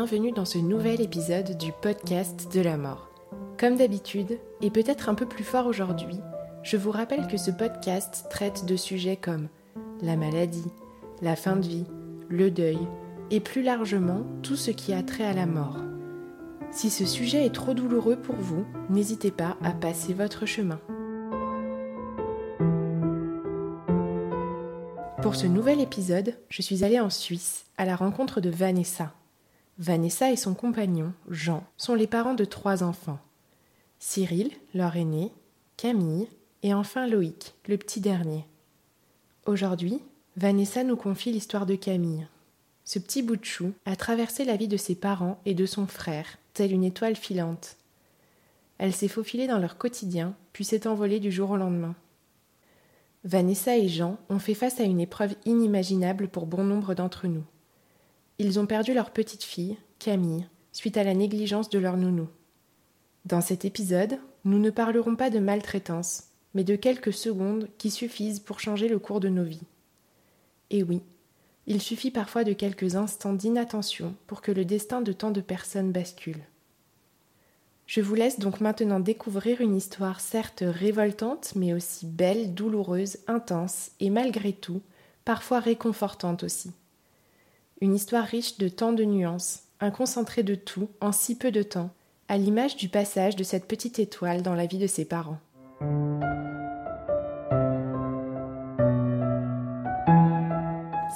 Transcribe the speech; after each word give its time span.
Bienvenue 0.00 0.32
dans 0.32 0.46
ce 0.46 0.56
nouvel 0.56 1.02
épisode 1.02 1.58
du 1.58 1.72
podcast 1.72 2.50
de 2.54 2.62
la 2.62 2.78
mort. 2.78 3.10
Comme 3.58 3.76
d'habitude, 3.76 4.38
et 4.62 4.70
peut-être 4.70 5.10
un 5.10 5.14
peu 5.14 5.26
plus 5.26 5.44
fort 5.44 5.66
aujourd'hui, 5.66 6.16
je 6.62 6.78
vous 6.78 6.90
rappelle 6.90 7.26
que 7.26 7.36
ce 7.36 7.50
podcast 7.50 8.24
traite 8.30 8.64
de 8.64 8.76
sujets 8.76 9.18
comme 9.18 9.48
la 10.00 10.16
maladie, 10.16 10.64
la 11.20 11.36
fin 11.36 11.54
de 11.54 11.66
vie, 11.66 11.84
le 12.30 12.50
deuil, 12.50 12.78
et 13.30 13.40
plus 13.40 13.60
largement 13.62 14.24
tout 14.42 14.56
ce 14.56 14.70
qui 14.70 14.94
a 14.94 15.02
trait 15.02 15.26
à 15.26 15.34
la 15.34 15.44
mort. 15.44 15.76
Si 16.70 16.88
ce 16.88 17.04
sujet 17.04 17.44
est 17.44 17.54
trop 17.54 17.74
douloureux 17.74 18.16
pour 18.16 18.36
vous, 18.36 18.64
n'hésitez 18.88 19.30
pas 19.30 19.58
à 19.62 19.72
passer 19.72 20.14
votre 20.14 20.46
chemin. 20.46 20.80
Pour 25.20 25.34
ce 25.34 25.46
nouvel 25.46 25.78
épisode, 25.78 26.36
je 26.48 26.62
suis 26.62 26.84
allée 26.84 27.00
en 27.00 27.10
Suisse 27.10 27.66
à 27.76 27.84
la 27.84 27.96
rencontre 27.96 28.40
de 28.40 28.48
Vanessa. 28.48 29.12
Vanessa 29.80 30.30
et 30.30 30.36
son 30.36 30.52
compagnon, 30.52 31.14
Jean, 31.30 31.64
sont 31.78 31.94
les 31.94 32.06
parents 32.06 32.34
de 32.34 32.44
trois 32.44 32.82
enfants. 32.82 33.18
Cyril, 33.98 34.50
leur 34.74 34.94
aîné, 34.94 35.32
Camille 35.78 36.28
et 36.62 36.74
enfin 36.74 37.06
Loïc, 37.06 37.54
le 37.66 37.78
petit 37.78 38.02
dernier. 38.02 38.44
Aujourd'hui, 39.46 40.02
Vanessa 40.36 40.84
nous 40.84 40.96
confie 40.96 41.32
l'histoire 41.32 41.64
de 41.64 41.76
Camille. 41.76 42.26
Ce 42.84 42.98
petit 42.98 43.22
bout 43.22 43.36
de 43.36 43.44
chou 43.46 43.72
a 43.86 43.96
traversé 43.96 44.44
la 44.44 44.56
vie 44.56 44.68
de 44.68 44.76
ses 44.76 44.94
parents 44.94 45.40
et 45.46 45.54
de 45.54 45.64
son 45.64 45.86
frère, 45.86 46.36
telle 46.52 46.72
une 46.72 46.84
étoile 46.84 47.16
filante. 47.16 47.78
Elle 48.76 48.92
s'est 48.92 49.08
faufilée 49.08 49.46
dans 49.46 49.58
leur 49.58 49.78
quotidien, 49.78 50.34
puis 50.52 50.64
s'est 50.64 50.86
envolée 50.86 51.20
du 51.20 51.32
jour 51.32 51.52
au 51.52 51.56
lendemain. 51.56 51.94
Vanessa 53.24 53.78
et 53.78 53.88
Jean 53.88 54.18
ont 54.28 54.40
fait 54.40 54.52
face 54.52 54.78
à 54.78 54.84
une 54.84 55.00
épreuve 55.00 55.36
inimaginable 55.46 56.28
pour 56.28 56.44
bon 56.44 56.64
nombre 56.64 56.92
d'entre 56.92 57.28
nous. 57.28 57.44
Ils 58.42 58.58
ont 58.58 58.64
perdu 58.64 58.94
leur 58.94 59.10
petite 59.10 59.44
fille, 59.44 59.76
Camille, 59.98 60.46
suite 60.72 60.96
à 60.96 61.04
la 61.04 61.12
négligence 61.12 61.68
de 61.68 61.78
leur 61.78 61.98
nounou. 61.98 62.26
Dans 63.26 63.42
cet 63.42 63.66
épisode, 63.66 64.18
nous 64.46 64.58
ne 64.58 64.70
parlerons 64.70 65.14
pas 65.14 65.28
de 65.28 65.40
maltraitance, 65.40 66.22
mais 66.54 66.64
de 66.64 66.74
quelques 66.74 67.12
secondes 67.12 67.68
qui 67.76 67.90
suffisent 67.90 68.40
pour 68.40 68.58
changer 68.58 68.88
le 68.88 68.98
cours 68.98 69.20
de 69.20 69.28
nos 69.28 69.44
vies. 69.44 69.66
Et 70.70 70.82
oui, 70.82 71.02
il 71.66 71.82
suffit 71.82 72.10
parfois 72.10 72.42
de 72.42 72.54
quelques 72.54 72.96
instants 72.96 73.34
d'inattention 73.34 74.14
pour 74.26 74.40
que 74.40 74.52
le 74.52 74.64
destin 74.64 75.02
de 75.02 75.12
tant 75.12 75.32
de 75.32 75.42
personnes 75.42 75.92
bascule. 75.92 76.40
Je 77.84 78.00
vous 78.00 78.14
laisse 78.14 78.38
donc 78.38 78.62
maintenant 78.62 79.00
découvrir 79.00 79.60
une 79.60 79.76
histoire 79.76 80.18
certes 80.18 80.64
révoltante, 80.66 81.52
mais 81.56 81.74
aussi 81.74 82.06
belle, 82.06 82.54
douloureuse, 82.54 83.18
intense 83.26 83.90
et 84.00 84.08
malgré 84.08 84.54
tout, 84.54 84.80
parfois 85.26 85.60
réconfortante 85.60 86.42
aussi. 86.42 86.72
Une 87.82 87.94
histoire 87.94 88.26
riche 88.26 88.58
de 88.58 88.68
tant 88.68 88.92
de 88.92 89.04
nuances, 89.04 89.60
un 89.80 89.90
concentré 89.90 90.42
de 90.42 90.54
tout 90.54 90.90
en 91.00 91.12
si 91.12 91.34
peu 91.34 91.50
de 91.50 91.62
temps, 91.62 91.88
à 92.28 92.36
l'image 92.36 92.76
du 92.76 92.90
passage 92.90 93.36
de 93.36 93.42
cette 93.42 93.64
petite 93.64 93.98
étoile 93.98 94.42
dans 94.42 94.54
la 94.54 94.66
vie 94.66 94.76
de 94.76 94.86
ses 94.86 95.06
parents. 95.06 95.38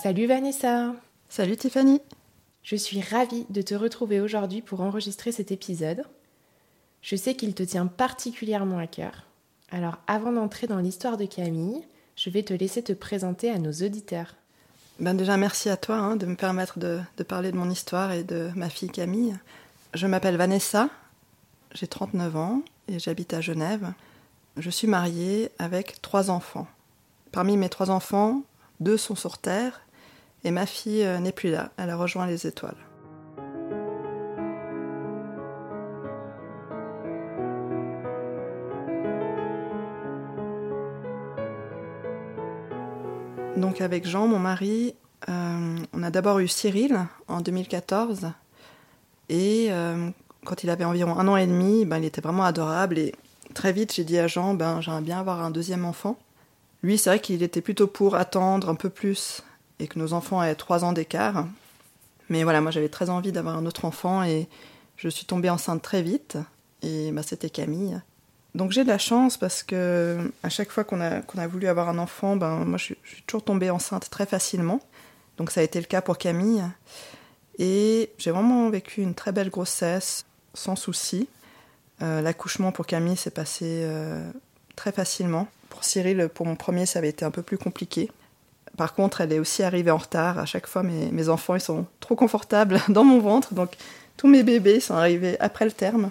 Salut 0.02 0.24
Vanessa 0.24 0.94
Salut 1.28 1.58
Tiffany 1.58 2.00
Je 2.62 2.76
suis 2.76 3.02
ravie 3.02 3.44
de 3.50 3.60
te 3.60 3.74
retrouver 3.74 4.22
aujourd'hui 4.22 4.62
pour 4.62 4.80
enregistrer 4.80 5.32
cet 5.32 5.52
épisode. 5.52 6.04
Je 7.02 7.14
sais 7.14 7.34
qu'il 7.34 7.54
te 7.54 7.62
tient 7.62 7.86
particulièrement 7.86 8.78
à 8.78 8.86
cœur. 8.86 9.26
Alors 9.70 9.98
avant 10.06 10.32
d'entrer 10.32 10.66
dans 10.66 10.78
l'histoire 10.78 11.18
de 11.18 11.26
Camille, 11.26 11.84
je 12.16 12.30
vais 12.30 12.42
te 12.42 12.54
laisser 12.54 12.82
te 12.82 12.94
présenter 12.94 13.50
à 13.50 13.58
nos 13.58 13.72
auditeurs. 13.72 14.34
Ben 15.00 15.16
déjà 15.16 15.36
merci 15.36 15.68
à 15.70 15.76
toi 15.76 15.96
hein, 15.96 16.16
de 16.16 16.24
me 16.24 16.36
permettre 16.36 16.78
de, 16.78 17.00
parler 17.26 17.50
de 17.50 17.56
mon 17.56 17.68
histoire 17.68 18.12
et 18.12 18.22
de 18.22 18.50
ma 18.54 18.70
fille 18.70 18.90
Camille. 18.90 19.36
Je 19.92 20.06
m'appelle 20.06 20.36
Vanessa, 20.36 20.88
j'ai 21.72 21.88
39 21.88 22.36
ans 22.36 22.62
et 22.86 23.00
j'habite 23.00 23.34
à 23.34 23.40
Genève. 23.40 23.92
Je 24.56 24.70
suis 24.70 24.86
mariée 24.86 25.50
avec 25.58 26.00
trois 26.00 26.30
enfants. 26.30 26.68
Parmi 27.32 27.56
mes 27.56 27.68
trois 27.68 27.90
enfants, 27.90 28.42
deux 28.78 28.96
sont 28.96 29.16
sur 29.16 29.38
Terre 29.38 29.80
et 30.44 30.52
ma 30.52 30.64
fille 30.64 31.02
euh, 31.02 31.18
n'est 31.18 31.32
plus 31.32 31.50
là, 31.50 31.70
elle 31.76 31.90
a 31.90 31.96
rejoint 31.96 32.28
les 32.28 32.46
étoiles. 32.46 32.76
Avec 43.84 44.06
Jean, 44.06 44.26
mon 44.26 44.38
mari, 44.38 44.94
euh, 45.28 45.76
on 45.92 46.02
a 46.02 46.10
d'abord 46.10 46.38
eu 46.40 46.48
Cyril 46.48 46.98
en 47.28 47.40
2014. 47.40 48.32
Et 49.28 49.68
euh, 49.70 50.10
quand 50.44 50.64
il 50.64 50.70
avait 50.70 50.84
environ 50.84 51.18
un 51.18 51.28
an 51.28 51.36
et 51.36 51.46
demi, 51.46 51.84
ben, 51.84 51.98
il 51.98 52.04
était 52.04 52.20
vraiment 52.20 52.44
adorable. 52.44 52.98
Et 52.98 53.14
très 53.54 53.72
vite, 53.72 53.94
j'ai 53.94 54.04
dit 54.04 54.18
à 54.18 54.26
Jean, 54.26 54.54
ben, 54.54 54.80
j'aimerais 54.80 55.02
bien 55.02 55.20
avoir 55.20 55.42
un 55.42 55.50
deuxième 55.50 55.84
enfant. 55.84 56.18
Lui, 56.82 56.98
c'est 56.98 57.10
vrai 57.10 57.20
qu'il 57.20 57.42
était 57.42 57.62
plutôt 57.62 57.86
pour 57.86 58.16
attendre 58.16 58.68
un 58.68 58.74
peu 58.74 58.90
plus 58.90 59.42
et 59.78 59.86
que 59.86 59.98
nos 59.98 60.12
enfants 60.12 60.42
aient 60.42 60.54
trois 60.54 60.84
ans 60.84 60.92
d'écart. 60.92 61.46
Mais 62.28 62.42
voilà, 62.42 62.60
moi 62.60 62.70
j'avais 62.70 62.88
très 62.88 63.10
envie 63.10 63.32
d'avoir 63.32 63.56
un 63.56 63.66
autre 63.66 63.84
enfant 63.84 64.22
et 64.22 64.48
je 64.96 65.08
suis 65.08 65.26
tombée 65.26 65.50
enceinte 65.50 65.82
très 65.82 66.02
vite. 66.02 66.38
Et 66.82 67.10
ben, 67.12 67.22
c'était 67.22 67.50
Camille. 67.50 68.00
Donc 68.54 68.70
j'ai 68.70 68.84
de 68.84 68.88
la 68.88 68.98
chance 68.98 69.36
parce 69.36 69.62
que 69.62 70.30
à 70.42 70.48
chaque 70.48 70.70
fois 70.70 70.84
qu'on 70.84 71.00
a, 71.00 71.46
voulu 71.48 71.66
avoir 71.66 71.88
un 71.88 71.98
enfant, 71.98 72.36
ben, 72.36 72.64
moi 72.64 72.78
je 72.78 72.84
suis, 72.84 72.96
je 73.02 73.14
suis 73.14 73.22
toujours 73.22 73.44
tombée 73.44 73.70
enceinte 73.70 74.08
très 74.10 74.26
facilement. 74.26 74.80
Donc 75.38 75.50
ça 75.50 75.60
a 75.60 75.64
été 75.64 75.80
le 75.80 75.86
cas 75.86 76.00
pour 76.00 76.18
Camille. 76.18 76.62
Et 77.58 78.10
j'ai 78.18 78.30
vraiment 78.30 78.68
vécu 78.70 79.02
une 79.02 79.14
très 79.14 79.32
belle 79.32 79.50
grossesse, 79.50 80.24
sans 80.54 80.76
souci. 80.76 81.28
Euh, 82.02 82.20
L'accouchement 82.20 82.72
pour 82.72 82.86
Camille 82.86 83.16
s'est 83.16 83.30
passé 83.30 83.64
euh, 83.64 84.30
très 84.76 84.92
facilement. 84.92 85.48
Pour 85.68 85.84
Cyril, 85.84 86.28
pour 86.32 86.46
mon 86.46 86.56
premier, 86.56 86.86
ça 86.86 87.00
avait 87.00 87.08
été 87.08 87.24
un 87.24 87.30
peu 87.30 87.42
plus 87.42 87.58
compliqué. 87.58 88.10
Par 88.76 88.94
contre, 88.94 89.20
elle 89.20 89.32
est 89.32 89.38
aussi 89.38 89.62
arrivée 89.62 89.90
en 89.90 89.98
retard. 89.98 90.38
À 90.38 90.46
chaque 90.46 90.66
fois, 90.66 90.82
mes, 90.82 91.10
mes 91.12 91.28
enfants 91.28 91.54
ils 91.54 91.60
sont 91.60 91.86
trop 92.00 92.16
confortables 92.16 92.80
dans 92.88 93.04
mon 93.04 93.20
ventre. 93.20 93.54
Donc 93.54 93.76
tous 94.16 94.28
mes 94.28 94.42
bébés 94.42 94.80
sont 94.80 94.94
arrivés 94.94 95.38
après 95.40 95.64
le 95.64 95.72
terme. 95.72 96.10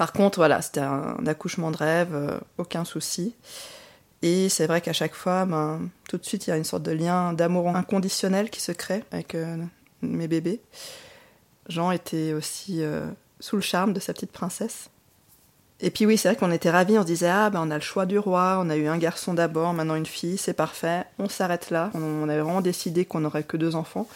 Par 0.00 0.14
contre, 0.14 0.38
voilà, 0.38 0.62
c'était 0.62 0.80
un, 0.80 1.26
accouchement 1.26 1.70
de 1.70 1.76
rêve, 1.76 2.14
euh, 2.14 2.40
aucun 2.56 2.86
souci. 2.86 3.34
Et 4.22 4.48
c'est 4.48 4.66
vrai 4.66 4.80
qu'à 4.80 4.94
chaque 4.94 5.12
fois, 5.12 5.44
ben, 5.44 5.90
tout 6.08 6.16
de 6.16 6.24
suite, 6.24 6.46
il 6.46 6.50
y 6.50 6.52
a 6.54 6.56
une 6.56 6.64
sorte 6.64 6.84
de 6.84 6.90
lien 6.90 7.34
d'amour 7.34 7.68
inconditionnel 7.68 8.48
qui 8.48 8.62
se 8.62 8.72
crée 8.72 9.04
avec 9.12 9.34
euh, 9.34 9.58
mes 10.00 10.26
bébés. 10.26 10.62
Jean 11.68 11.90
était 11.90 12.32
aussi 12.32 12.82
euh, 12.82 13.10
sous 13.40 13.56
le 13.56 13.60
charme 13.60 13.92
de 13.92 14.00
sa 14.00 14.14
petite 14.14 14.32
princesse. 14.32 14.88
Et 15.80 15.90
puis 15.90 16.06
oui, 16.06 16.16
c'est 16.16 16.28
vrai 16.28 16.36
qu'on 16.38 16.50
était 16.50 16.70
ravis, 16.70 16.96
on 16.96 17.02
se 17.02 17.06
disait, 17.06 17.28
ah 17.28 17.50
ben 17.50 17.60
on 17.62 17.70
a 17.70 17.74
le 17.74 17.82
choix 17.82 18.06
du 18.06 18.18
roi, 18.18 18.58
on 18.58 18.70
a 18.70 18.76
eu 18.76 18.86
un 18.86 18.96
garçon 18.96 19.34
d'abord, 19.34 19.74
maintenant 19.74 19.96
une 19.96 20.06
fille, 20.06 20.38
c'est 20.38 20.54
parfait, 20.54 21.04
on 21.18 21.28
s'arrête 21.28 21.68
là. 21.68 21.90
On, 21.92 22.22
on 22.24 22.28
avait 22.30 22.40
vraiment 22.40 22.62
décidé 22.62 23.04
qu'on 23.04 23.20
n'aurait 23.20 23.44
que 23.44 23.58
deux 23.58 23.76
enfants. 23.76 24.08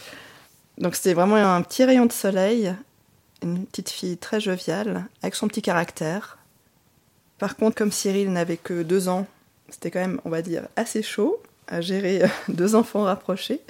Donc 0.79 0.95
c'était 0.95 1.13
vraiment 1.13 1.37
un 1.37 1.61
petit 1.61 1.85
rayon 1.85 2.07
de 2.07 2.13
soleil 2.13 2.75
une 3.43 3.67
petite 3.67 3.91
fille 3.91 4.17
très 4.17 4.41
joviale, 4.41 5.07
avec 5.23 5.35
son 5.35 5.49
petit 5.49 5.63
caractère. 5.63 6.39
Par 7.39 7.57
contre, 7.57 7.77
comme 7.77 7.93
Cyril 7.93 8.33
n'avait 8.33 8.57
que 8.57 8.83
deux 8.83 9.09
ans, 9.09 9.27
c'était 9.69 9.91
quand 9.91 10.01
même, 10.01 10.21
on 10.25 10.31
va 10.31 10.43
dire, 10.43 10.69
assez 10.77 11.03
chaud 11.03 11.41
à 11.67 11.81
gérer 11.81 12.25
euh, 12.25 12.29
deux 12.49 12.75
enfants 12.75 13.03
rapprochés. 13.03 13.61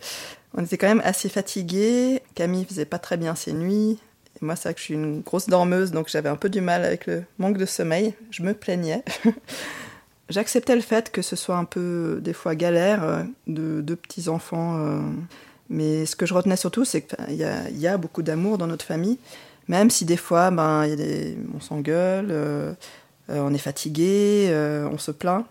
On 0.57 0.65
était 0.65 0.79
quand 0.79 0.89
même 0.89 1.03
assez 1.05 1.29
fatigués. 1.29 2.23
Camille 2.35 2.65
faisait 2.65 2.85
pas 2.85 2.99
très 2.99 3.17
bien 3.17 3.35
ses 3.35 3.53
nuits. 3.53 3.99
Et 4.41 4.45
moi, 4.45 4.57
c'est 4.57 4.69
vrai 4.69 4.75
que 4.75 4.81
je 4.81 4.85
suis 4.85 4.95
une 4.95 5.21
grosse 5.21 5.47
dormeuse, 5.47 5.93
donc 5.93 6.09
j'avais 6.09 6.29
un 6.29 6.37
peu 6.37 6.49
du 6.49 6.61
mal 6.61 6.85
avec 6.85 7.07
le 7.07 7.25
manque 7.39 7.59
de 7.59 7.67
sommeil. 7.67 8.15
Je 8.31 8.43
me 8.43 8.55
plaignais. 8.55 9.03
J'acceptais 10.29 10.75
le 10.75 10.81
fait 10.81 11.11
que 11.11 11.23
ce 11.23 11.37
soit 11.37 11.57
un 11.57 11.65
peu, 11.65 12.19
des 12.23 12.33
fois, 12.33 12.55
galère 12.55 13.05
euh, 13.05 13.23
de 13.47 13.81
deux 13.81 13.97
petits-enfants. 13.97 14.79
euh, 14.79 15.01
mais 15.71 16.07
ce 16.07 16.15
que 16.17 16.27
je 16.27 16.35
retenais 16.35 16.57
surtout, 16.57 16.85
c'est 16.85 17.03
qu'il 17.03 17.35
y 17.35 17.81
y 17.81 17.87
a 17.87 17.97
beaucoup 17.97 18.23
d'amour 18.23 18.59
dans 18.59 18.67
notre 18.67 18.85
famille, 18.85 19.19
même 19.69 19.91
si 19.91 20.05
des 20.05 20.17
fois, 20.17 20.51
ben, 20.51 20.87
on 21.55 21.61
s'engueule, 21.61 22.29
euh, 22.31 22.75
euh, 23.31 23.39
on 23.41 23.55
est 23.55 23.59
fatigué, 23.59 24.49
euh, 24.51 24.89
on 24.91 24.99
se 24.99 25.11
plaint. 25.11 25.47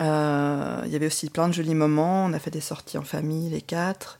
Il 0.00 0.90
y 0.90 0.96
avait 0.96 1.06
aussi 1.06 1.30
plein 1.30 1.48
de 1.48 1.54
jolis 1.54 1.74
moments. 1.74 2.24
On 2.24 2.32
a 2.32 2.38
fait 2.38 2.50
des 2.50 2.60
sorties 2.60 2.98
en 2.98 3.02
famille, 3.02 3.50
les 3.50 3.60
quatre. 3.60 4.18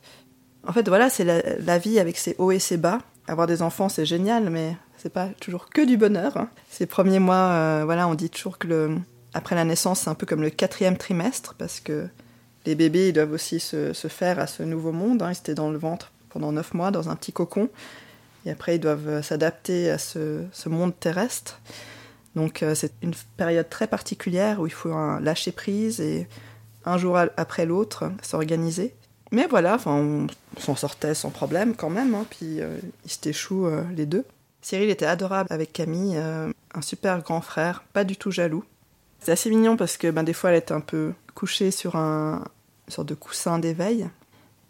En 0.66 0.72
fait, 0.72 0.86
voilà, 0.88 1.10
c'est 1.10 1.24
la, 1.24 1.78
vie 1.78 1.98
avec 1.98 2.16
ses 2.16 2.36
hauts 2.38 2.52
et 2.52 2.60
ses 2.60 2.76
bas. 2.76 2.98
Avoir 3.26 3.46
des 3.48 3.62
enfants, 3.62 3.88
c'est 3.88 4.06
génial, 4.06 4.48
mais 4.50 4.76
c'est 4.96 5.12
pas 5.12 5.28
toujours 5.40 5.70
que 5.70 5.84
du 5.84 5.96
bonheur. 5.96 6.36
hein. 6.36 6.50
Ces 6.70 6.86
premiers 6.86 7.18
mois, 7.18 7.84
voilà, 7.84 8.06
on 8.06 8.14
dit 8.14 8.30
toujours 8.30 8.58
que 8.58 8.96
après 9.34 9.56
la 9.56 9.64
naissance, 9.64 10.00
c'est 10.00 10.10
un 10.10 10.14
peu 10.14 10.26
comme 10.26 10.42
le 10.42 10.50
quatrième 10.50 10.96
trimestre, 10.96 11.54
parce 11.58 11.80
que 11.80 12.06
les 12.64 12.76
bébés, 12.76 13.08
ils 13.08 13.12
doivent 13.12 13.32
aussi 13.32 13.58
se, 13.58 13.92
se 13.92 14.06
faire 14.06 14.38
à 14.38 14.46
ce 14.46 14.62
nouveau 14.62 14.92
monde. 14.92 15.20
hein. 15.22 15.32
Ils 15.32 15.38
étaient 15.38 15.54
dans 15.54 15.70
le 15.70 15.78
ventre 15.78 16.12
pendant 16.28 16.52
neuf 16.52 16.74
mois, 16.74 16.92
dans 16.92 17.08
un 17.08 17.16
petit 17.16 17.32
cocon. 17.32 17.68
Et 18.46 18.50
après, 18.50 18.76
ils 18.76 18.80
doivent 18.80 19.08
euh, 19.08 19.22
s'adapter 19.22 19.90
à 19.90 19.98
ce, 19.98 20.44
monde 20.66 20.98
terrestre. 20.98 21.60
Donc, 22.34 22.62
euh, 22.62 22.74
c'est 22.74 22.92
une 23.02 23.14
période 23.36 23.68
très 23.68 23.86
particulière 23.86 24.60
où 24.60 24.66
il 24.66 24.72
faut 24.72 24.90
lâcher 25.20 25.52
prise 25.52 26.00
et 26.00 26.26
un 26.84 26.98
jour 26.98 27.16
après 27.36 27.66
l'autre 27.66 28.10
s'organiser. 28.22 28.94
Mais 29.32 29.46
voilà, 29.46 29.78
on 29.86 30.26
s'en 30.58 30.76
sortait 30.76 31.14
sans 31.14 31.30
problème 31.30 31.74
quand 31.74 31.90
même. 31.90 32.14
hein. 32.14 32.26
Puis 32.28 32.60
euh, 32.60 32.78
ils 33.04 33.10
se 33.10 33.28
échouent 33.28 33.66
euh, 33.66 33.82
les 33.96 34.06
deux. 34.06 34.24
Cyril 34.60 34.90
était 34.90 35.06
adorable 35.06 35.48
avec 35.50 35.72
Camille, 35.72 36.16
un 36.16 36.82
super 36.82 37.20
grand 37.22 37.40
frère, 37.40 37.82
pas 37.92 38.04
du 38.04 38.16
tout 38.16 38.30
jaloux. 38.30 38.62
C'est 39.18 39.32
assez 39.32 39.50
mignon 39.50 39.76
parce 39.76 39.96
que 39.96 40.08
ben, 40.08 40.22
des 40.22 40.32
fois 40.32 40.50
elle 40.50 40.58
était 40.58 40.72
un 40.72 40.80
peu 40.80 41.14
couchée 41.34 41.72
sur 41.72 41.96
un 41.96 42.44
une 42.86 42.92
sorte 42.92 43.08
de 43.08 43.14
coussin 43.14 43.58
d'éveil. 43.58 44.08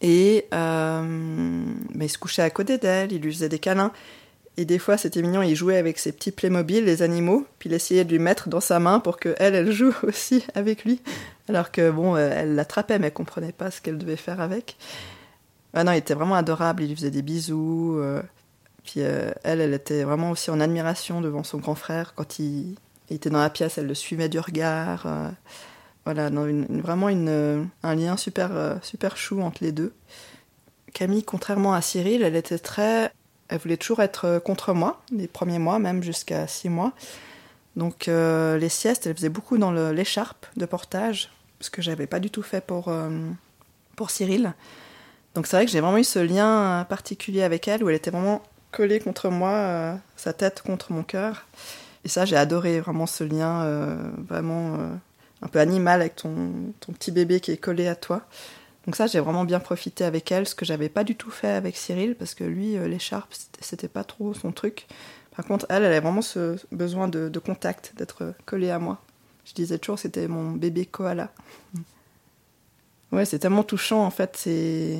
Et 0.02 0.46
euh, 0.52 1.64
il 1.98 2.10
se 2.10 2.18
couchait 2.18 2.42
à 2.42 2.50
côté 2.50 2.76
d'elle, 2.76 3.12
il 3.12 3.22
lui 3.22 3.32
faisait 3.32 3.48
des 3.48 3.60
câlins. 3.60 3.92
Et 4.56 4.64
des 4.66 4.78
fois, 4.78 4.98
c'était 4.98 5.22
mignon, 5.22 5.40
il 5.40 5.54
jouait 5.54 5.78
avec 5.78 5.98
ses 5.98 6.12
petits 6.12 6.32
Playmobil, 6.32 6.84
les 6.84 7.02
animaux, 7.02 7.46
puis 7.58 7.70
il 7.70 7.72
essayait 7.72 8.04
de 8.04 8.10
lui 8.10 8.18
mettre 8.18 8.50
dans 8.50 8.60
sa 8.60 8.80
main 8.80 9.00
pour 9.00 9.16
que 9.16 9.34
elle, 9.38 9.54
elle 9.54 9.70
joue 9.72 9.94
aussi 10.02 10.44
avec 10.54 10.84
lui. 10.84 11.00
Alors 11.48 11.70
que 11.70 11.90
bon, 11.90 12.16
euh, 12.16 12.30
elle 12.34 12.56
l'attrapait, 12.56 12.98
mais 12.98 13.06
elle 13.06 13.12
comprenait 13.12 13.52
pas 13.52 13.70
ce 13.70 13.80
qu'elle 13.80 13.96
devait 13.96 14.16
faire 14.16 14.40
avec. 14.40 14.76
Ah 15.72 15.84
non, 15.84 15.92
il 15.92 15.98
était 15.98 16.14
vraiment 16.14 16.34
adorable, 16.34 16.82
il 16.82 16.88
lui 16.88 16.96
faisait 16.96 17.10
des 17.10 17.22
bisous. 17.22 17.96
euh, 17.98 18.20
puis 18.84 19.00
elle, 19.00 19.60
elle 19.60 19.74
était 19.74 20.02
vraiment 20.02 20.32
aussi 20.32 20.50
en 20.50 20.58
admiration 20.58 21.20
devant 21.20 21.44
son 21.44 21.58
grand 21.58 21.76
frère. 21.76 22.14
Quand 22.16 22.40
il, 22.40 22.74
était 23.10 23.30
dans 23.30 23.40
la 23.40 23.50
pièce, 23.50 23.78
elle 23.78 23.86
le 23.86 23.94
suivait 23.94 24.28
du 24.28 24.40
regard. 24.40 25.06
Voilà, 26.04 26.30
vraiment 26.30 27.08
une, 27.08 27.28
euh, 27.28 27.64
un 27.82 27.94
lien 27.94 28.16
super, 28.16 28.50
euh, 28.52 28.74
super 28.82 29.16
chou 29.16 29.40
entre 29.40 29.62
les 29.62 29.72
deux. 29.72 29.92
Camille, 30.92 31.22
contrairement 31.22 31.74
à 31.74 31.80
Cyril, 31.80 32.22
elle 32.22 32.36
était 32.36 32.58
très. 32.58 33.12
Elle 33.48 33.58
voulait 33.58 33.76
toujours 33.76 34.00
être 34.00 34.24
euh, 34.24 34.40
contre 34.40 34.72
moi, 34.72 35.00
les 35.12 35.28
premiers 35.28 35.60
mois, 35.60 35.78
même 35.78 36.02
jusqu'à 36.02 36.46
six 36.46 36.68
mois. 36.68 36.92
Donc 37.76 38.06
les 38.06 38.68
siestes, 38.68 39.06
elle 39.06 39.16
faisait 39.16 39.30
beaucoup 39.30 39.56
dans 39.56 39.72
l'écharpe 39.72 40.44
de 40.58 40.66
portage, 40.66 41.30
ce 41.60 41.70
que 41.70 41.80
j'avais 41.80 42.06
pas 42.06 42.20
du 42.20 42.28
tout 42.28 42.42
fait 42.42 42.60
pour, 42.60 42.92
pour 43.96 44.10
Cyril. 44.10 44.52
Donc 45.34 45.46
c'est 45.46 45.56
vrai 45.56 45.64
que 45.64 45.72
j'ai 45.72 45.80
vraiment 45.80 45.96
eu 45.96 46.04
ce 46.04 46.18
lien 46.18 46.84
particulier 46.90 47.42
avec 47.42 47.68
elle, 47.68 47.82
où 47.82 47.88
elle 47.88 47.96
était 47.96 48.10
vraiment 48.10 48.42
collée 48.72 49.00
contre 49.00 49.30
moi, 49.30 49.96
sa 50.16 50.34
tête 50.34 50.60
contre 50.60 50.92
mon 50.92 51.02
cœur. 51.02 51.46
Et 52.04 52.10
ça, 52.10 52.26
j'ai 52.26 52.36
adoré 52.36 52.78
vraiment 52.80 53.06
ce 53.06 53.24
lien 53.24 53.64
vraiment 54.28 54.76
un 55.42 55.48
peu 55.48 55.58
animal 55.58 56.00
avec 56.00 56.16
ton, 56.16 56.72
ton 56.80 56.92
petit 56.92 57.10
bébé 57.10 57.40
qui 57.40 57.50
est 57.50 57.56
collé 57.56 57.88
à 57.88 57.96
toi. 57.96 58.22
Donc 58.86 58.96
ça, 58.96 59.06
j'ai 59.06 59.20
vraiment 59.20 59.44
bien 59.44 59.60
profité 59.60 60.04
avec 60.04 60.32
elle, 60.32 60.46
ce 60.46 60.54
que 60.54 60.64
j'avais 60.64 60.88
pas 60.88 61.04
du 61.04 61.14
tout 61.14 61.30
fait 61.30 61.50
avec 61.50 61.76
Cyril, 61.76 62.14
parce 62.16 62.34
que 62.34 62.44
lui, 62.44 62.76
euh, 62.76 62.88
l'écharpe, 62.88 63.32
c'était- 63.60 63.88
pas 63.88 64.04
trop 64.04 64.34
son 64.34 64.50
truc. 64.52 64.86
Par 65.36 65.44
contre, 65.46 65.66
elle, 65.68 65.82
elle 65.84 65.92
avait 65.92 66.00
vraiment 66.00 66.22
ce 66.22 66.56
besoin 66.72 67.08
de, 67.08 67.28
de 67.28 67.38
contact, 67.38 67.92
d'être 67.96 68.34
collée 68.44 68.70
à 68.70 68.78
moi. 68.78 69.00
Je 69.44 69.54
disais 69.54 69.78
toujours, 69.78 69.98
c'était 69.98 70.28
mon 70.28 70.52
bébé 70.52 70.84
koala. 70.86 71.32
Ouais, 73.12 73.24
c'est 73.24 73.38
tellement 73.38 73.62
touchant, 73.62 74.04
en 74.04 74.10
fait. 74.10 74.36
C'est 74.36 74.98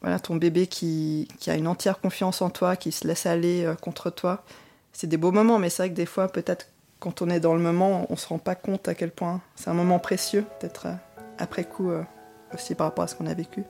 voilà, 0.00 0.18
ton 0.18 0.36
bébé 0.36 0.66
qui, 0.66 1.28
qui 1.38 1.50
a 1.50 1.54
une 1.54 1.68
entière 1.68 2.00
confiance 2.00 2.42
en 2.42 2.50
toi, 2.50 2.76
qui 2.76 2.92
se 2.92 3.06
laisse 3.06 3.26
aller 3.26 3.64
euh, 3.64 3.74
contre 3.74 4.10
toi. 4.10 4.44
C'est 4.92 5.06
des 5.06 5.16
beaux 5.16 5.32
moments, 5.32 5.58
mais 5.58 5.70
c'est 5.70 5.82
vrai 5.82 5.90
que 5.90 5.94
des 5.94 6.06
fois, 6.06 6.28
peut-être, 6.28 6.68
quand 7.02 7.20
on 7.20 7.30
est 7.30 7.40
dans 7.40 7.54
le 7.54 7.60
moment, 7.60 8.06
on 8.10 8.16
se 8.16 8.28
rend 8.28 8.38
pas 8.38 8.54
compte 8.54 8.86
à 8.86 8.94
quel 8.94 9.10
point 9.10 9.40
c'est 9.56 9.68
un 9.68 9.74
moment 9.74 9.98
précieux, 9.98 10.44
peut-être 10.60 10.86
euh, 10.86 10.94
après 11.36 11.64
coup, 11.64 11.90
euh, 11.90 12.04
aussi 12.54 12.76
par 12.76 12.86
rapport 12.86 13.02
à 13.02 13.08
ce 13.08 13.16
qu'on 13.16 13.26
a 13.26 13.34
vécu. 13.34 13.64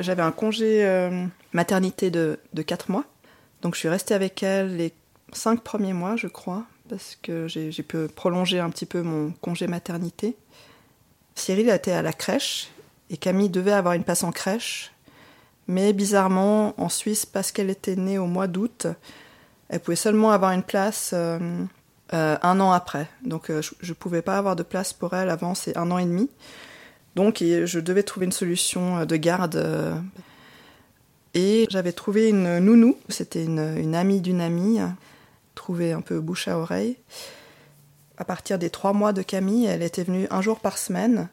J'avais 0.00 0.20
un 0.20 0.32
congé 0.32 0.84
euh, 0.84 1.24
maternité 1.54 2.10
de, 2.10 2.38
de 2.52 2.60
4 2.60 2.90
mois. 2.90 3.04
Donc 3.62 3.74
je 3.74 3.80
suis 3.80 3.88
restée 3.88 4.12
avec 4.12 4.42
elle 4.42 4.76
les 4.76 4.92
5 5.32 5.62
premiers 5.62 5.94
mois, 5.94 6.16
je 6.16 6.26
crois, 6.26 6.66
parce 6.90 7.16
que 7.22 7.48
j'ai 7.48 7.82
pu 7.82 8.06
prolonger 8.08 8.60
un 8.60 8.68
petit 8.68 8.84
peu 8.84 9.00
mon 9.00 9.30
congé 9.40 9.66
maternité. 9.66 10.36
Cyril 11.34 11.70
était 11.70 11.92
à 11.92 12.02
la 12.02 12.12
crèche 12.12 12.68
et 13.08 13.16
Camille 13.16 13.48
devait 13.48 13.72
avoir 13.72 13.94
une 13.94 14.04
place 14.04 14.24
en 14.24 14.30
crèche. 14.30 14.92
Mais 15.68 15.92
bizarrement, 15.92 16.74
en 16.80 16.88
Suisse, 16.88 17.26
parce 17.26 17.50
qu'elle 17.50 17.70
était 17.70 17.96
née 17.96 18.18
au 18.18 18.26
mois 18.26 18.46
d'août, 18.46 18.86
elle 19.68 19.80
pouvait 19.80 19.96
seulement 19.96 20.30
avoir 20.30 20.52
une 20.52 20.62
place 20.62 21.10
euh, 21.12 21.38
euh, 22.12 22.36
un 22.40 22.60
an 22.60 22.70
après. 22.70 23.08
Donc 23.24 23.50
euh, 23.50 23.62
je 23.62 23.88
ne 23.88 23.94
pouvais 23.94 24.22
pas 24.22 24.38
avoir 24.38 24.54
de 24.54 24.62
place 24.62 24.92
pour 24.92 25.14
elle 25.14 25.28
avant 25.28 25.54
ces 25.54 25.76
un 25.76 25.90
an 25.90 25.98
et 25.98 26.04
demi. 26.04 26.30
Donc 27.16 27.38
je 27.38 27.80
devais 27.80 28.02
trouver 28.02 28.26
une 28.26 28.32
solution 28.32 29.06
de 29.06 29.16
garde. 29.16 29.56
et 31.32 31.66
j'avais 31.70 31.92
trouvé 31.92 32.28
une 32.28 32.58
nounou, 32.58 32.98
c'était 33.08 33.42
une 33.42 33.94
amie 33.94 34.20
d'une 34.20 34.42
amie, 34.42 34.80
trouvée 35.54 35.92
un 35.92 36.02
peu 36.02 36.20
bouche 36.20 36.46
à 36.46 36.58
oreille. 36.58 36.98
À 38.18 38.26
partir 38.26 38.58
des 38.58 38.68
trois 38.68 38.92
mois 38.92 39.14
de 39.14 39.22
Camille, 39.22 39.64
elle 39.64 39.82
était 39.82 40.04
venue 40.04 40.26
un 40.30 40.42
jour 40.42 40.60
par 40.60 40.76
semaine. 40.76 41.30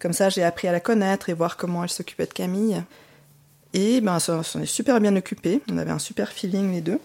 Comme 0.00 0.12
ça, 0.12 0.28
j'ai 0.28 0.42
appris 0.42 0.66
à 0.66 0.72
la 0.72 0.80
connaître 0.80 1.28
et 1.28 1.34
voir 1.34 1.56
comment 1.56 1.84
elle 1.84 1.90
s'occupait 1.90 2.26
de 2.26 2.32
Camille. 2.32 2.82
Et 3.74 4.00
ben, 4.00 4.18
ça 4.18 4.42
s'en 4.42 4.60
est 4.60 4.66
super 4.66 5.00
bien 5.00 5.14
occupé. 5.16 5.60
On 5.70 5.78
avait 5.78 5.90
un 5.90 5.98
super 5.98 6.30
feeling 6.30 6.72
les 6.72 6.80
deux. 6.80 7.00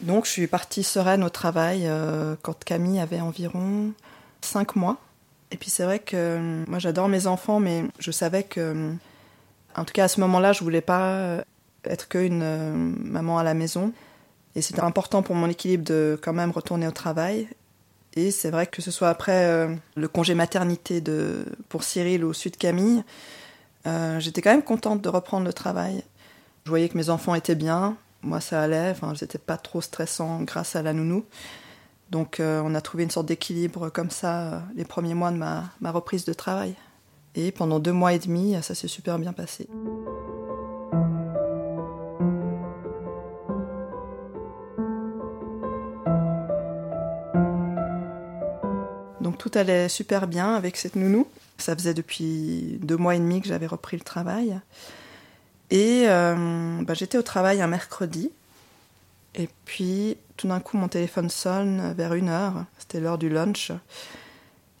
Donc, 0.00 0.26
je 0.26 0.30
suis 0.30 0.46
partie 0.46 0.82
sereine 0.82 1.24
au 1.24 1.30
travail 1.30 1.82
euh, 1.86 2.34
quand 2.42 2.64
Camille 2.64 3.00
avait 3.00 3.20
environ 3.20 3.92
cinq 4.42 4.76
mois. 4.76 4.98
Et 5.50 5.56
puis, 5.56 5.70
c'est 5.70 5.84
vrai 5.84 6.00
que 6.00 6.16
euh, 6.16 6.64
moi, 6.66 6.78
j'adore 6.78 7.08
mes 7.08 7.26
enfants, 7.26 7.60
mais 7.60 7.84
je 7.98 8.10
savais 8.10 8.42
que, 8.42 8.60
euh, 8.60 8.92
en 9.74 9.84
tout 9.84 9.92
cas, 9.92 10.04
à 10.04 10.08
ce 10.08 10.20
moment-là, 10.20 10.52
je 10.52 10.62
voulais 10.62 10.80
pas 10.80 11.42
être 11.84 12.08
qu'une 12.08 12.94
maman 13.04 13.38
à 13.38 13.44
la 13.44 13.54
maison. 13.54 13.92
Et 14.54 14.62
c'était 14.62 14.80
important 14.80 15.22
pour 15.22 15.34
mon 15.34 15.48
équilibre 15.48 15.84
de 15.84 16.18
quand 16.20 16.32
même 16.32 16.50
retourner 16.50 16.88
au 16.88 16.92
travail. 16.92 17.48
Et 18.14 18.30
c'est 18.30 18.50
vrai 18.50 18.66
que 18.66 18.80
ce 18.80 18.90
soit 18.90 19.10
après 19.10 19.68
le 19.94 20.08
congé 20.08 20.34
maternité 20.34 21.02
de, 21.02 21.44
pour 21.68 21.84
Cyril 21.84 22.24
ou 22.24 22.32
Sud 22.32 22.56
Camille, 22.56 23.04
euh, 23.86 24.18
j'étais 24.18 24.42
quand 24.42 24.50
même 24.50 24.62
contente 24.62 25.00
de 25.02 25.08
reprendre 25.08 25.46
le 25.46 25.52
travail. 25.52 26.02
Je 26.64 26.70
voyais 26.70 26.88
que 26.88 26.98
mes 26.98 27.10
enfants 27.10 27.34
étaient 27.34 27.54
bien, 27.54 27.96
moi 28.22 28.40
ça 28.40 28.62
allait, 28.62 28.90
enfin 28.90 29.14
c'était 29.14 29.38
pas 29.38 29.56
trop 29.56 29.80
stressant 29.80 30.42
grâce 30.42 30.74
à 30.74 30.82
la 30.82 30.92
nounou. 30.92 31.24
Donc 32.10 32.40
euh, 32.40 32.60
on 32.64 32.74
a 32.74 32.80
trouvé 32.80 33.04
une 33.04 33.10
sorte 33.10 33.26
d'équilibre 33.26 33.88
comme 33.90 34.10
ça 34.10 34.38
euh, 34.38 34.60
les 34.74 34.84
premiers 34.84 35.14
mois 35.14 35.30
de 35.30 35.36
ma, 35.36 35.64
ma 35.80 35.92
reprise 35.92 36.24
de 36.24 36.32
travail. 36.32 36.74
Et 37.36 37.52
pendant 37.52 37.78
deux 37.78 37.92
mois 37.92 38.12
et 38.12 38.18
demi, 38.18 38.56
ça 38.62 38.74
s'est 38.74 38.88
super 38.88 39.18
bien 39.18 39.32
passé. 39.32 39.68
Donc 49.20 49.38
tout 49.38 49.50
allait 49.54 49.88
super 49.88 50.26
bien 50.26 50.54
avec 50.54 50.76
cette 50.76 50.96
nounou. 50.96 51.26
Ça 51.58 51.74
faisait 51.74 51.94
depuis 51.94 52.78
deux 52.82 52.96
mois 52.96 53.14
et 53.14 53.18
demi 53.18 53.40
que 53.40 53.48
j'avais 53.48 53.66
repris 53.66 53.96
le 53.96 54.02
travail. 54.02 54.60
Et 55.70 56.04
euh, 56.06 56.82
bah, 56.82 56.94
j'étais 56.94 57.18
au 57.18 57.22
travail 57.22 57.60
un 57.60 57.66
mercredi. 57.66 58.30
Et 59.34 59.48
puis 59.64 60.16
tout 60.36 60.48
d'un 60.48 60.60
coup 60.60 60.76
mon 60.76 60.88
téléphone 60.88 61.30
sonne 61.30 61.94
vers 61.96 62.14
une 62.14 62.28
heure. 62.28 62.64
C'était 62.78 63.00
l'heure 63.00 63.18
du 63.18 63.28
lunch. 63.28 63.72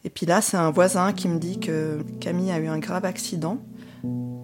Et 0.04 0.10
puis 0.10 0.26
là 0.26 0.40
c'est 0.40 0.56
un 0.56 0.70
voisin 0.70 1.12
qui 1.12 1.28
me 1.28 1.38
dit 1.38 1.58
que 1.58 2.04
Camille 2.20 2.52
a 2.52 2.58
eu 2.58 2.68
un 2.68 2.78
grave 2.78 3.04
accident, 3.04 3.58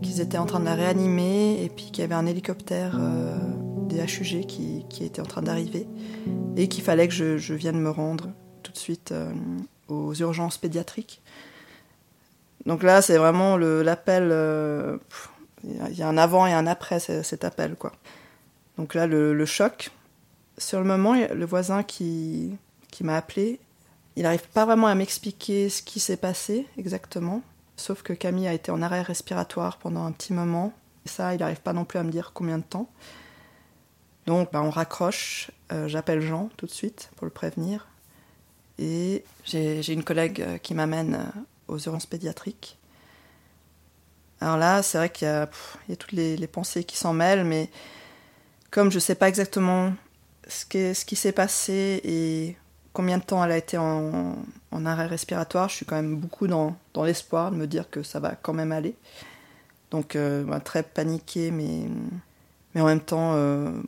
qu'ils 0.03 0.21
étaient 0.21 0.39
en 0.39 0.47
train 0.47 0.61
de 0.61 0.65
la 0.65 0.75
réanimer 0.75 1.63
et 1.63 1.69
puis 1.69 1.87
qu'il 1.87 1.99
y 1.99 2.03
avait 2.03 2.15
un 2.15 2.27
hélicoptère 2.27 2.97
euh, 2.99 3.39
des 3.89 4.01
HUG 4.01 4.47
qui, 4.47 4.85
était 5.01 5.21
en 5.21 5.27
train 5.27 5.43
d'arriver 5.43 5.87
et 6.57 6.69
qu'il 6.69 6.83
fallait 6.83 7.09
que 7.09 7.15
je, 7.15 7.39
je 7.39 7.55
vienne 7.55 7.81
me 7.81 7.91
rendre 7.91 8.31
tout 8.63 8.73
de 8.73 8.79
suite 8.79 9.13
euh, 9.13 9.33
aux 9.89 10.15
urgences 10.15 10.59
pédiatriques. 10.59 11.23
Donc 12.67 12.83
là, 12.83 13.03
c'est 13.03 13.19
vraiment 13.19 13.57
l'appel. 13.57 14.29
euh, 14.31 14.97
Il 15.65 15.97
y 15.97 16.03
a 16.03 16.09
un 16.09 16.19
avant 16.19 16.47
et 16.47 16.53
un 16.53 16.67
après 16.67 17.01
cet 17.01 17.45
appel, 17.45 17.75
quoi. 17.77 17.93
Donc 18.79 18.95
là, 18.95 19.07
le, 19.07 19.47
choc. 19.47 19.91
Sur 20.59 20.79
le 20.79 20.85
moment, 20.85 21.15
le 21.15 21.45
voisin 21.45 21.83
qui, 21.83 22.57
qui 22.91 23.05
m'a 23.05 23.17
appelé, 23.17 23.59
il 24.17 24.23
n'arrive 24.25 24.47
pas 24.49 24.65
vraiment 24.65 24.87
à 24.87 24.95
m'expliquer 24.95 25.69
ce 25.69 25.83
qui 25.83 26.01
s'est 26.01 26.17
passé 26.17 26.67
exactement. 26.77 27.43
Sauf 27.77 28.03
que 28.03 28.13
Camille 28.13 28.49
a 28.49 28.53
été 28.53 28.71
en 28.71 28.83
arrêt 28.83 29.03
respiratoire 29.03 29.79
pendant 29.79 30.05
un 30.05 30.13
petit 30.13 30.33
moment. 30.33 30.73
Et 31.05 31.09
ça, 31.09 31.35
il 31.35 31.41
n'arrive 31.41 31.61
pas 31.61 31.73
non 31.73 31.85
plus 31.85 31.99
à 31.99 32.05
me 32.05 32.11
dire 32.11 32.33
combien 32.33 32.59
de 32.59 32.63
temps. 32.63 32.89
Donc, 34.27 34.53
bah, 34.53 34.63
on 34.63 34.71
raccroche. 34.71 35.51
Euh, 35.73 35.89
j'appelle 35.89 36.21
Jean 36.21 36.49
tout 36.57 36.67
de 36.67 36.71
suite 36.71 37.11
pour 37.17 37.25
le 37.25 37.31
prévenir. 37.33 37.89
Et 38.79 39.25
j'ai 39.45 39.93
une 39.93 40.05
collègue 40.05 40.41
euh, 40.41 40.59
qui 40.59 40.75
m'amène 40.75 41.33
aux 41.69 41.79
urgences 41.79 42.07
pédiatriques. 42.07 42.79
Alors 44.41 44.57
là, 44.57 44.83
c'est 44.83 44.99
vrai 44.99 45.11
qu'il 45.11 45.29
y, 45.29 45.31
a 45.31 45.49
toutes 45.97 46.13
les, 46.13 46.47
pensées 46.47 46.85
qui 46.85 46.97
s'en 46.97 47.13
mêlent, 47.13 47.45
mais 47.45 47.71
comme 48.71 48.91
je 48.91 48.97
ne 48.97 49.01
sais 49.01 49.15
pas 49.15 49.29
exactement 49.29 49.93
ce, 50.49 50.65
qui 50.67 51.17
s'est 51.17 51.33
passé 51.33 52.01
et 52.03 52.57
combien 52.93 53.19
de 53.19 53.23
temps 53.23 53.45
elle 53.45 53.53
a 53.53 53.57
été 53.57 53.79
en, 53.79 54.37
arrêt 54.85 55.07
respiratoire, 55.07 55.69
je 55.69 55.77
suis 55.77 55.87
quand 55.87 55.95
même 55.95 56.17
beaucoup 56.17 56.49
dans, 56.49 56.77
l'espoir 57.05 57.53
de 57.53 57.57
me 57.57 57.69
dire 57.69 57.89
que 57.89 58.03
ça 58.03 58.19
va 58.19 58.35
quand 58.35 58.53
même 58.53 58.73
aller. 58.73 58.97
Donc 59.93 60.17
bah, 60.17 60.59
très 60.59 60.83
paniquée, 60.83 61.53
mais, 61.53 61.87
en 62.75 62.87
même 62.87 63.01
temps, 63.01 63.35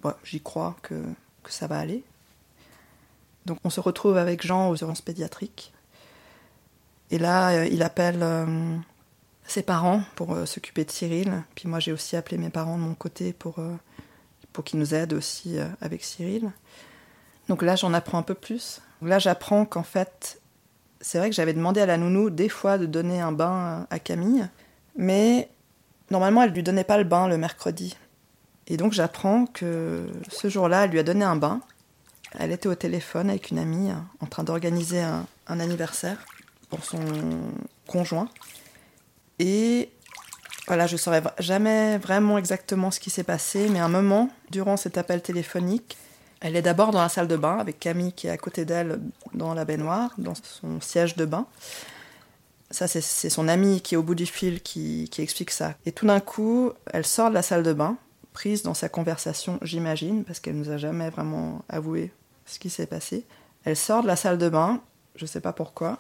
bah, 0.05 0.19
j'y 0.23 0.41
crois 0.41 0.77
que 0.83 1.03
ça 1.49 1.67
va 1.67 1.79
aller. 1.79 2.05
Donc 3.47 3.59
on 3.65 3.71
se 3.71 3.81
retrouve 3.81 4.17
avec 4.17 4.47
Jean 4.47 4.71
aux 4.71 4.77
urgences 4.77 5.03
pédiatriques. 5.03 5.74
Et 7.11 7.19
là, 7.19 7.51
euh, 7.51 7.67
il 7.67 7.83
appelle 7.83 8.21
euh, 8.23 8.77
ses 9.47 9.63
parents 9.63 10.03
pour 10.17 10.33
euh, 10.33 10.47
s'occuper 10.47 10.85
de 10.85 10.91
Cyril. 10.91 11.43
Puis 11.55 11.69
moi, 11.69 11.81
j'ai 11.81 11.93
aussi 11.93 12.17
appelé 12.17 12.39
mes 12.39 12.51
parents 12.51 12.77
de 12.77 12.83
mon 12.83 12.95
côté 12.95 13.33
pour, 13.33 13.57
pour 14.53 14.65
qu'ils 14.65 14.79
nous 14.79 14.95
aident 14.95 15.13
aussi 15.13 15.57
avec 15.81 16.05
Cyril. 16.05 16.51
Donc 17.49 17.63
là, 17.63 17.77
j'en 17.77 17.93
apprends 17.93 18.19
un 18.19 18.23
peu 18.23 18.35
plus. 18.35 18.81
Là, 19.03 19.19
j'apprends 19.19 19.67
qu'en 19.67 19.83
fait, 19.83 20.41
c'est 21.01 21.19
vrai 21.19 21.29
que 21.29 21.37
j'avais 21.37 21.53
demandé 21.53 21.81
à 21.81 21.87
la 21.87 21.99
nounou 21.99 22.31
des 22.31 22.49
fois 22.49 22.79
de 22.79 22.87
donner 22.87 23.21
un 23.21 23.33
bain 23.33 23.87
à 23.91 23.99
Camille, 23.99 24.49
mais 24.97 25.51
normalement, 26.11 26.43
elle 26.43 26.53
lui 26.53 26.63
donnait 26.63 26.85
pas 26.85 26.97
le 26.97 27.05
bain 27.05 27.29
le 27.29 27.37
mercredi. 27.37 27.97
Et 28.67 28.79
donc, 28.79 28.95
j'apprends 28.95 29.45
que 29.45 30.07
ce 30.31 30.49
jour-là, 30.49 30.85
elle 30.85 30.91
lui 30.91 30.99
a 30.99 31.03
donné 31.03 31.25
un 31.25 31.37
bain. 31.37 31.61
Elle 32.39 32.51
était 32.51 32.69
au 32.69 32.75
téléphone 32.75 33.29
avec 33.29 33.51
une 33.51 33.59
amie 33.59 33.91
en 34.21 34.27
train 34.27 34.43
d'organiser 34.43 35.03
un, 35.03 35.27
anniversaire 35.47 36.25
pour 36.71 36.85
son 36.85 37.01
conjoint. 37.87 38.29
Et 39.39 39.91
voilà, 40.67 40.87
je 40.87 40.95
ne 40.95 40.99
saurais 40.99 41.23
jamais 41.39 41.99
vraiment 41.99 42.39
exactement 42.39 42.91
ce 42.91 43.01
qui 43.01 43.11
s'est 43.11 43.25
passé, 43.25 43.69
mais 43.69 43.81
un 43.81 43.89
moment, 43.89 44.31
durant 44.51 44.77
cet 44.77 44.97
appel 44.97 45.21
téléphonique, 45.21 45.97
elle 46.41 46.57
est 46.57 46.63
d'abord 46.63 46.91
dans 46.91 47.01
la 47.01 47.09
salle 47.09 47.29
de 47.29 47.37
bain 47.37 47.59
avec 47.59 47.81
Camille 47.81 48.13
qui 48.13 48.27
est 48.27 48.31
à 48.31 48.37
côté 48.37 48.65
d'elle 48.65 49.01
dans 49.33 49.55
la 49.55 49.65
baignoire, 49.65 50.13
dans 50.19 50.35
son 50.35 50.81
siège 50.81 51.17
de 51.17 51.25
bain. 51.25 51.47
Ça, 52.71 52.89
c'est 52.89 53.31
son 53.31 53.47
amie 53.47 53.83
qui 53.83 53.95
est 53.95 53.99
au 53.99 54.03
bout 54.03 54.15
du 54.15 54.27
fil 54.27 54.61
qui, 54.61 55.09
qui 55.11 55.23
explique 55.23 55.51
ça. 55.51 55.75
Et 55.87 55.93
tout 55.93 56.07
d'un 56.07 56.21
coup, 56.21 56.73
elle 56.93 57.07
sort 57.07 57.29
de 57.29 57.35
la 57.35 57.43
salle 57.43 57.63
de 57.63 57.73
bain, 57.73 57.97
prise 58.33 58.63
dans 58.63 58.75
sa 58.75 58.89
conversation, 58.89 59.59
j'imagine, 59.63 60.25
parce 60.25 60.41
qu'elle 60.41 60.57
nous 60.57 60.71
a 60.71 60.77
jamais 60.77 61.09
vraiment 61.09 61.63
avoué 61.69 62.13
ce 62.47 62.59
qui 62.59 62.69
s'est 62.69 62.87
passé. 62.87 63.25
Elle 63.65 63.77
sort 63.77 64.03
de 64.03 64.09
la 64.09 64.17
salle 64.17 64.39
de 64.39 64.49
bain, 64.49 64.81
je 65.15 65.25
ne 65.25 65.29
sais 65.29 65.41
pas 65.41 65.53
pourquoi, 65.53 65.99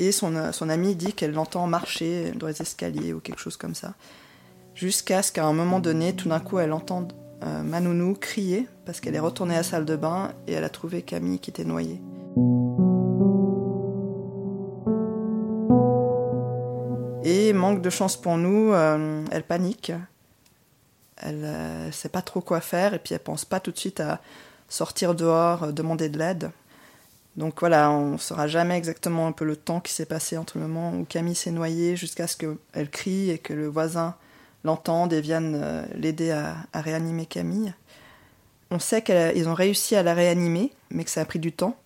et 0.00 0.12
son, 0.12 0.52
son 0.52 0.68
amie 0.68 0.96
dit 0.96 1.12
qu'elle 1.12 1.32
l'entend 1.32 1.66
marcher 1.66 2.32
dans 2.32 2.46
les 2.46 2.60
escaliers 2.60 3.12
ou 3.12 3.20
quelque 3.20 3.40
chose 3.40 3.56
comme 3.56 3.74
ça. 3.74 3.94
Jusqu'à 4.74 5.22
ce 5.22 5.30
qu'à 5.30 5.44
un 5.44 5.52
moment 5.52 5.78
donné, 5.78 6.14
tout 6.14 6.28
d'un 6.28 6.40
coup, 6.40 6.58
elle 6.58 6.72
entend 6.72 7.06
euh, 7.42 7.62
Manounou 7.62 8.14
crier 8.14 8.66
parce 8.86 9.00
qu'elle 9.00 9.14
est 9.14 9.20
retournée 9.20 9.54
à 9.54 9.58
la 9.58 9.62
salle 9.62 9.84
de 9.84 9.96
bain 9.96 10.32
et 10.46 10.52
elle 10.52 10.64
a 10.64 10.70
trouvé 10.70 11.02
Camille 11.02 11.38
qui 11.38 11.50
était 11.50 11.64
noyée. 11.64 12.00
Et 17.22 17.52
manque 17.52 17.82
de 17.82 17.90
chance 17.90 18.16
pour 18.16 18.36
nous, 18.36 18.72
euh, 18.72 19.24
elle 19.30 19.42
panique. 19.42 19.92
Elle 21.18 21.40
ne 21.40 21.46
euh, 21.46 21.92
sait 21.92 22.08
pas 22.08 22.22
trop 22.22 22.40
quoi 22.40 22.60
faire 22.60 22.94
et 22.94 22.98
puis 22.98 23.14
elle 23.14 23.20
pense 23.20 23.44
pas 23.44 23.60
tout 23.60 23.70
de 23.70 23.78
suite 23.78 24.00
à 24.00 24.20
sortir 24.68 25.14
dehors, 25.14 25.64
euh, 25.64 25.72
demander 25.72 26.08
de 26.08 26.18
l'aide. 26.18 26.50
Donc 27.36 27.60
voilà, 27.60 27.90
on 27.90 28.12
ne 28.12 28.18
saura 28.18 28.48
jamais 28.48 28.76
exactement 28.76 29.26
un 29.26 29.32
peu 29.32 29.44
le 29.44 29.56
temps 29.56 29.80
qui 29.80 29.92
s'est 29.92 30.06
passé 30.06 30.36
entre 30.36 30.58
le 30.58 30.66
moment 30.66 30.92
où 30.92 31.04
Camille 31.04 31.34
s'est 31.34 31.52
noyée 31.52 31.96
jusqu'à 31.96 32.26
ce 32.26 32.36
qu'elle 32.36 32.90
crie 32.90 33.30
et 33.30 33.38
que 33.38 33.52
le 33.52 33.68
voisin 33.68 34.16
l'entende 34.64 35.12
et 35.12 35.20
vienne 35.20 35.58
euh, 35.62 35.84
l'aider 35.94 36.32
à, 36.32 36.56
réanimer 36.74 37.26
Camille. 37.26 37.72
On 38.70 38.78
sait 38.78 39.02
qu'ils 39.02 39.48
ont 39.48 39.54
réussi 39.54 39.96
à 39.96 40.02
la 40.02 40.14
réanimer, 40.14 40.72
mais 40.90 41.04
que 41.04 41.10
ça 41.10 41.22
a 41.22 41.24
pris 41.24 41.38
du 41.38 41.52
temps. 41.52 41.76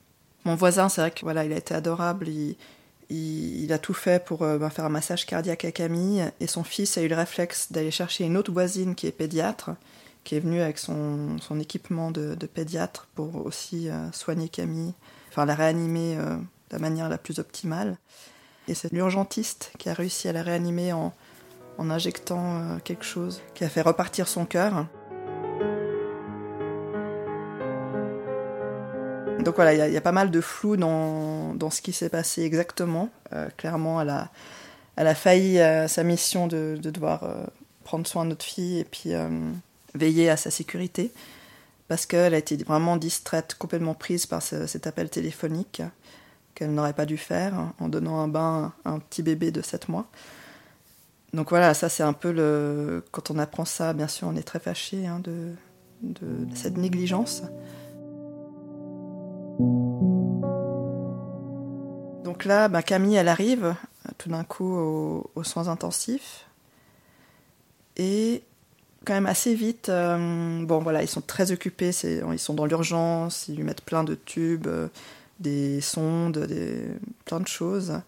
Mon 0.44 0.54
voisin, 0.54 0.88
c'est 0.88 1.00
vrai 1.00 1.10
que 1.10 1.20
voilà, 1.22 1.44
il 1.44 1.52
a 1.52 1.56
été 1.56 1.74
adorable. 1.74 2.28
Il, 2.28 3.72
a 3.72 3.78
tout 3.78 3.94
fait 3.94 4.22
pour 4.22 4.42
euh, 4.42 4.58
ben, 4.58 4.70
faire 4.70 4.84
un 4.84 4.90
massage 4.90 5.24
cardiaque 5.24 5.64
à 5.64 5.72
Camille. 5.72 6.24
Et 6.40 6.46
son 6.46 6.64
fils 6.64 6.98
a 6.98 7.02
eu 7.02 7.08
le 7.08 7.16
réflexe 7.16 7.70
d'aller 7.70 7.90
chercher 7.90 8.24
une 8.24 8.36
autre 8.36 8.52
voisine 8.52 8.94
qui 8.94 9.06
est 9.06 9.12
pédiatre 9.12 9.70
qui 10.24 10.34
est 10.34 10.40
venu 10.40 10.60
avec 10.60 10.78
son, 10.78 11.38
son 11.38 11.60
équipement 11.60 12.10
de, 12.10 12.34
pédiatre 12.46 13.06
pour 13.14 13.46
aussi 13.46 13.88
euh, 13.88 14.10
soigner 14.12 14.48
Camille, 14.48 14.94
enfin 15.34 15.46
la 15.46 15.56
réanimer 15.56 16.16
euh, 16.16 16.36
de 16.36 16.72
la 16.72 16.78
manière 16.78 17.08
la 17.08 17.18
plus 17.18 17.40
optimale. 17.40 17.98
Et 18.68 18.74
c'est 18.74 18.92
l'urgentiste 18.92 19.72
qui 19.78 19.88
a 19.88 19.94
réussi 19.94 20.28
à 20.28 20.32
la 20.32 20.44
réanimer 20.44 20.92
en, 20.92 21.12
en 21.76 21.90
injectant 21.90 22.56
euh, 22.56 22.78
quelque 22.84 23.04
chose 23.04 23.42
qui 23.54 23.64
a 23.64 23.68
fait 23.68 23.80
repartir 23.80 24.28
son 24.28 24.46
cœur. 24.46 24.86
Donc 29.40 29.56
voilà, 29.56 29.88
il 29.88 29.92
y, 29.92 29.96
a 29.96 30.00
pas 30.00 30.12
mal 30.12 30.30
de 30.30 30.40
flou 30.40 30.76
dans, 30.76 31.52
dans 31.54 31.68
ce 31.68 31.82
qui 31.82 31.92
s'est 31.92 32.08
passé 32.08 32.44
exactement. 32.44 33.10
clairement, 33.58 34.00
elle 34.00 34.08
a, 34.08 34.30
elle 34.96 35.06
a 35.06 35.14
failli 35.14 35.60
à 35.60 35.86
sa 35.86 36.02
mission 36.02 36.46
de, 36.46 36.78
de 36.80 36.90
devoir 36.90 37.28
prendre 37.82 38.06
soin 38.06 38.24
de 38.24 38.30
notre 38.30 38.44
fille 38.44 38.78
et 38.78 38.84
puis 38.84 39.10
veiller 39.94 40.30
à 40.30 40.38
sa 40.38 40.50
sécurité, 40.50 41.12
parce 41.94 42.06
qu'elle 42.06 42.34
a 42.34 42.38
été 42.38 42.56
vraiment 42.56 42.96
distraite, 42.96 43.54
complètement 43.56 43.94
prise 43.94 44.26
par 44.26 44.42
cet 44.42 44.88
appel 44.88 45.08
téléphonique 45.08 45.80
qu'elle 46.56 46.74
n'aurait 46.74 46.92
pas 46.92 47.06
dû 47.06 47.16
faire 47.16 47.54
en 47.78 47.88
donnant 47.88 48.18
un 48.18 48.26
bain 48.26 48.72
à 48.84 48.90
un 48.90 48.98
petit 48.98 49.22
bébé 49.22 49.52
de 49.52 49.62
7 49.62 49.88
mois. 49.88 50.06
Donc 51.34 51.50
voilà, 51.50 51.72
ça 51.72 51.88
c'est 51.88 52.02
un 52.02 52.12
peu 52.12 52.32
le... 52.32 53.04
Quand 53.12 53.30
on 53.30 53.38
apprend 53.38 53.64
ça, 53.64 53.92
bien 53.92 54.08
sûr, 54.08 54.26
on 54.26 54.34
est 54.34 54.42
très 54.42 54.58
fâché 54.58 55.06
hein, 55.06 55.20
de, 55.22 55.54
cette 56.56 56.78
négligence. 56.78 57.44
Donc 62.24 62.44
là, 62.44 62.66
bah, 62.66 62.82
Camille, 62.82 63.14
elle 63.14 63.28
arrive 63.28 63.76
tout 64.18 64.30
d'un 64.30 64.42
coup 64.42 64.74
aux 64.74 65.44
soins 65.44 65.68
intensifs. 65.68 66.46
Et 67.96 68.42
quand 69.04 69.14
même 69.14 69.26
assez 69.26 69.54
vite. 69.54 69.88
Euh, 69.88 70.64
bon, 70.64 70.78
voilà, 70.80 71.02
ils 71.02 71.08
sont 71.08 71.20
très 71.20 71.52
occupés, 71.52 71.90
ils 72.04 72.38
sont 72.38 72.54
dans 72.54 72.66
l'urgence, 72.66 73.46
ils 73.49 73.56
lui 73.56 73.62
mettent 73.62 73.82
plein 73.82 74.04
de 74.04 74.14
tubes, 74.14 74.66
euh, 74.66 74.88
des 75.40 75.80
sondes, 75.80 76.38
des, 76.38 76.82
plein 77.25 77.40
de 77.40 77.46
choses. 77.46 78.00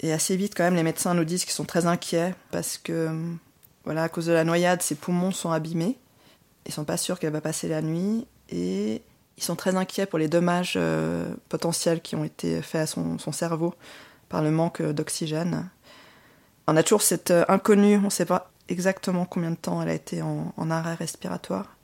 Et 0.00 0.12
assez 0.12 0.36
vite, 0.36 0.54
quand 0.56 0.64
même, 0.64 0.74
les 0.74 0.82
médecins 0.82 1.14
nous 1.14 1.24
disent 1.24 1.44
qu'ils 1.44 1.54
sont 1.54 1.64
très 1.64 1.86
inquiets 1.86 2.34
parce 2.50 2.78
que, 2.78 3.10
voilà, 3.84 4.04
à 4.04 4.08
cause 4.08 4.26
de 4.26 4.32
la 4.32 4.44
noyade, 4.44 4.82
ses 4.82 4.94
poumons 4.94 5.32
sont 5.32 5.50
abîmés. 5.50 5.96
Ils 6.66 6.72
sont 6.72 6.84
pas 6.84 6.96
sûrs 6.96 7.18
qu'elle 7.18 7.32
va 7.32 7.40
passer 7.40 7.68
la 7.68 7.82
nuit 7.82 8.26
et 8.50 9.02
ils 9.36 9.42
sont 9.42 9.56
très 9.56 9.76
inquiets 9.76 10.06
pour 10.06 10.18
les 10.18 10.28
dommages 10.28 10.74
euh, 10.76 11.26
potentiels 11.48 12.00
qui 12.00 12.14
ont 12.14 12.24
été 12.24 12.60
faits 12.62 12.82
à 12.82 12.86
son, 12.86 13.32
cerveau 13.32 13.74
par 14.28 14.42
le 14.42 14.50
manque 14.50 14.82
d'oxygène. 14.82 15.68
On 16.66 16.76
a 16.76 16.82
toujours 16.82 17.02
cet 17.02 17.32
inconnu, 17.48 17.96
on 17.96 18.02
ne 18.02 18.10
sait 18.10 18.26
pas 18.26 18.50
exactement 18.68 19.24
combien 19.24 19.50
de 19.50 19.56
temps 19.56 19.82
elle 19.82 19.88
a 19.88 19.94
été 19.94 20.22
en, 20.22 20.70
arrêt 20.70 20.94
respiratoire. 20.94 21.76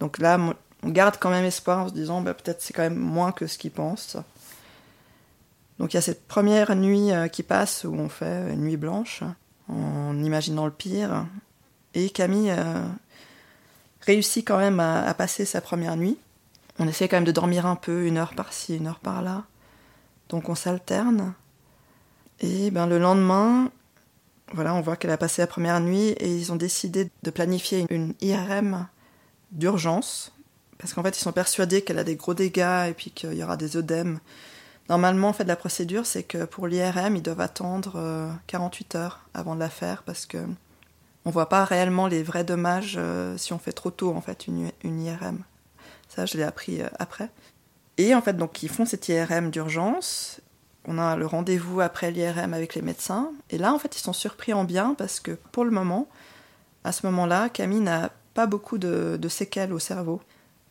Donc 0.00 0.18
là, 0.18 0.38
on 0.82 0.88
garde 0.88 1.16
quand 1.20 1.30
même 1.30 1.44
espoir 1.44 1.84
en 1.84 1.88
se 1.88 1.94
disant 1.94 2.20
bah, 2.20 2.34
peut-être 2.34 2.62
c'est 2.62 2.72
quand 2.72 2.82
même 2.82 2.98
moins 2.98 3.32
que 3.32 3.46
ce 3.46 3.58
qu'ils 3.58 3.70
pensent. 3.70 4.16
Donc 5.78 5.92
il 5.92 5.96
y 5.96 5.98
a 5.98 6.02
cette 6.02 6.26
première 6.26 6.74
nuit 6.76 7.12
euh, 7.12 7.28
qui 7.28 7.42
passe 7.42 7.84
où 7.84 7.92
on 7.94 8.08
fait 8.08 8.52
une 8.52 8.62
nuit 8.62 8.76
blanche 8.76 9.22
en 9.68 10.16
imaginant 10.22 10.66
le 10.66 10.72
pire. 10.72 11.26
Et 11.94 12.10
Camille 12.10 12.50
euh, 12.50 12.86
réussit 14.00 14.46
quand 14.46 14.58
même 14.58 14.80
à, 14.80 15.12
passer 15.14 15.44
sa 15.44 15.60
première 15.60 15.96
nuit. 15.96 16.18
On 16.78 16.88
essaie 16.88 17.08
quand 17.08 17.16
même 17.16 17.24
de 17.24 17.32
dormir 17.32 17.66
un 17.66 17.76
peu, 17.76 18.06
une 18.06 18.16
heure 18.16 18.34
par-ci, 18.34 18.76
une 18.76 18.86
heure 18.86 18.98
par-là. 18.98 19.44
Donc 20.28 20.48
on 20.48 20.54
s'alterne. 20.54 21.34
Et 22.40 22.70
ben, 22.70 22.86
le 22.86 22.98
lendemain, 22.98 23.70
voilà, 24.52 24.74
on 24.74 24.80
voit 24.80 24.96
qu'elle 24.96 25.10
a 25.10 25.16
passé 25.16 25.42
la 25.42 25.46
première 25.46 25.80
nuit 25.80 26.08
et 26.18 26.36
ils 26.36 26.52
ont 26.52 26.56
décidé 26.56 27.10
de 27.22 27.30
planifier 27.30 27.86
une 27.90 28.14
IRM 28.20 28.86
d'urgence 29.50 30.32
parce 30.82 30.94
qu'en 30.94 31.02
fait, 31.04 31.16
ils 31.16 31.22
sont 31.22 31.32
persuadés 31.32 31.82
qu'elle 31.82 32.00
a 32.00 32.04
des 32.04 32.16
gros 32.16 32.34
dégâts 32.34 32.88
et 32.88 32.92
puis 32.92 33.12
qu'il 33.12 33.34
y 33.34 33.44
aura 33.44 33.56
des 33.56 33.76
œdèmes. 33.76 34.18
Normalement, 34.88 35.28
en 35.28 35.32
fait, 35.32 35.44
la 35.44 35.54
procédure, 35.54 36.06
c'est 36.06 36.24
que 36.24 36.44
pour 36.44 36.66
l'IRM, 36.66 37.14
ils 37.14 37.22
doivent 37.22 37.40
attendre 37.40 38.36
48 38.48 38.94
euh, 38.94 38.98
heures 38.98 39.20
avant 39.32 39.54
de 39.54 39.60
la 39.60 39.70
faire 39.70 40.02
parce 40.02 40.26
que 40.26 40.38
on 41.24 41.30
voit 41.30 41.48
pas 41.48 41.64
réellement 41.64 42.08
les 42.08 42.24
vrais 42.24 42.42
dommages 42.42 42.96
euh, 42.98 43.38
si 43.38 43.52
on 43.52 43.58
fait 43.60 43.72
trop 43.72 43.92
tôt 43.92 44.12
en 44.12 44.20
fait 44.20 44.48
une, 44.48 44.72
une 44.82 45.00
IRM. 45.00 45.44
Ça, 46.08 46.26
je 46.26 46.36
l'ai 46.36 46.42
appris 46.42 46.82
euh, 46.82 46.88
après. 46.98 47.30
Et 47.96 48.14
en 48.16 48.20
fait, 48.20 48.36
donc 48.36 48.64
ils 48.64 48.68
font 48.68 48.84
cette 48.84 49.08
IRM 49.08 49.50
d'urgence. 49.50 50.40
On 50.86 50.98
a 50.98 51.16
le 51.16 51.26
rendez-vous 51.26 51.80
après 51.80 52.10
l'IRM 52.10 52.54
avec 52.54 52.74
les 52.74 52.82
médecins. 52.82 53.30
Et 53.50 53.58
là, 53.58 53.72
en 53.72 53.78
fait, 53.78 53.96
ils 53.96 54.00
sont 54.00 54.12
surpris 54.12 54.52
en 54.52 54.64
bien 54.64 54.94
parce 54.98 55.20
que 55.20 55.32
pour 55.52 55.64
le 55.64 55.70
moment, 55.70 56.08
à 56.84 56.92
ce 56.92 57.06
moment-là, 57.06 57.48
Camille 57.48 57.80
n'a 57.80 58.10
pas 58.34 58.46
beaucoup 58.46 58.78
de, 58.78 59.18
séquelles 59.28 59.72
au 59.72 59.78
cerveau. 59.78 60.20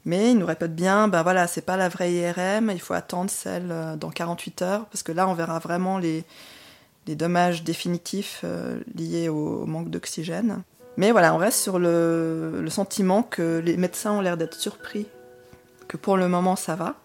Mais 0.03 0.31
ils 0.31 0.37
nous 0.37 0.45
répètent 0.45 0.75
bien, 0.75 1.07
ben 1.07 1.21
voilà, 1.21 1.45
c'est 1.45 1.61
pas 1.61 1.77
la 1.77 1.87
vraie 1.87 2.11
IRM, 2.11 2.71
il 2.71 2.81
faut 2.81 2.95
attendre 2.95 3.29
celle 3.29 3.67
euh, 3.69 3.95
dans 3.95 4.09
48 4.09 4.61
heures, 4.63 4.85
parce 4.85 5.03
que 5.03 5.11
là, 5.11 5.27
on 5.27 5.35
verra 5.35 5.59
vraiment 5.59 5.99
les, 5.99 6.25
dommages 7.07 7.63
définitifs 7.63 8.41
euh, 8.43 8.79
liés 8.95 9.29
au, 9.29 9.65
manque 9.67 9.91
d'oxygène. 9.91 10.63
Mais 10.97 11.11
voilà, 11.11 11.35
on 11.35 11.37
reste 11.37 11.59
sur 11.59 11.77
le, 11.77 12.65
sentiment 12.69 13.21
que 13.21 13.61
les 13.63 13.77
médecins 13.77 14.13
ont 14.13 14.21
l'air 14.21 14.37
d'être 14.37 14.55
surpris, 14.55 15.05
que 15.87 15.97
pour 15.97 16.17
le 16.17 16.27
moment 16.27 16.55
ça 16.55 16.75
va. 16.75 16.95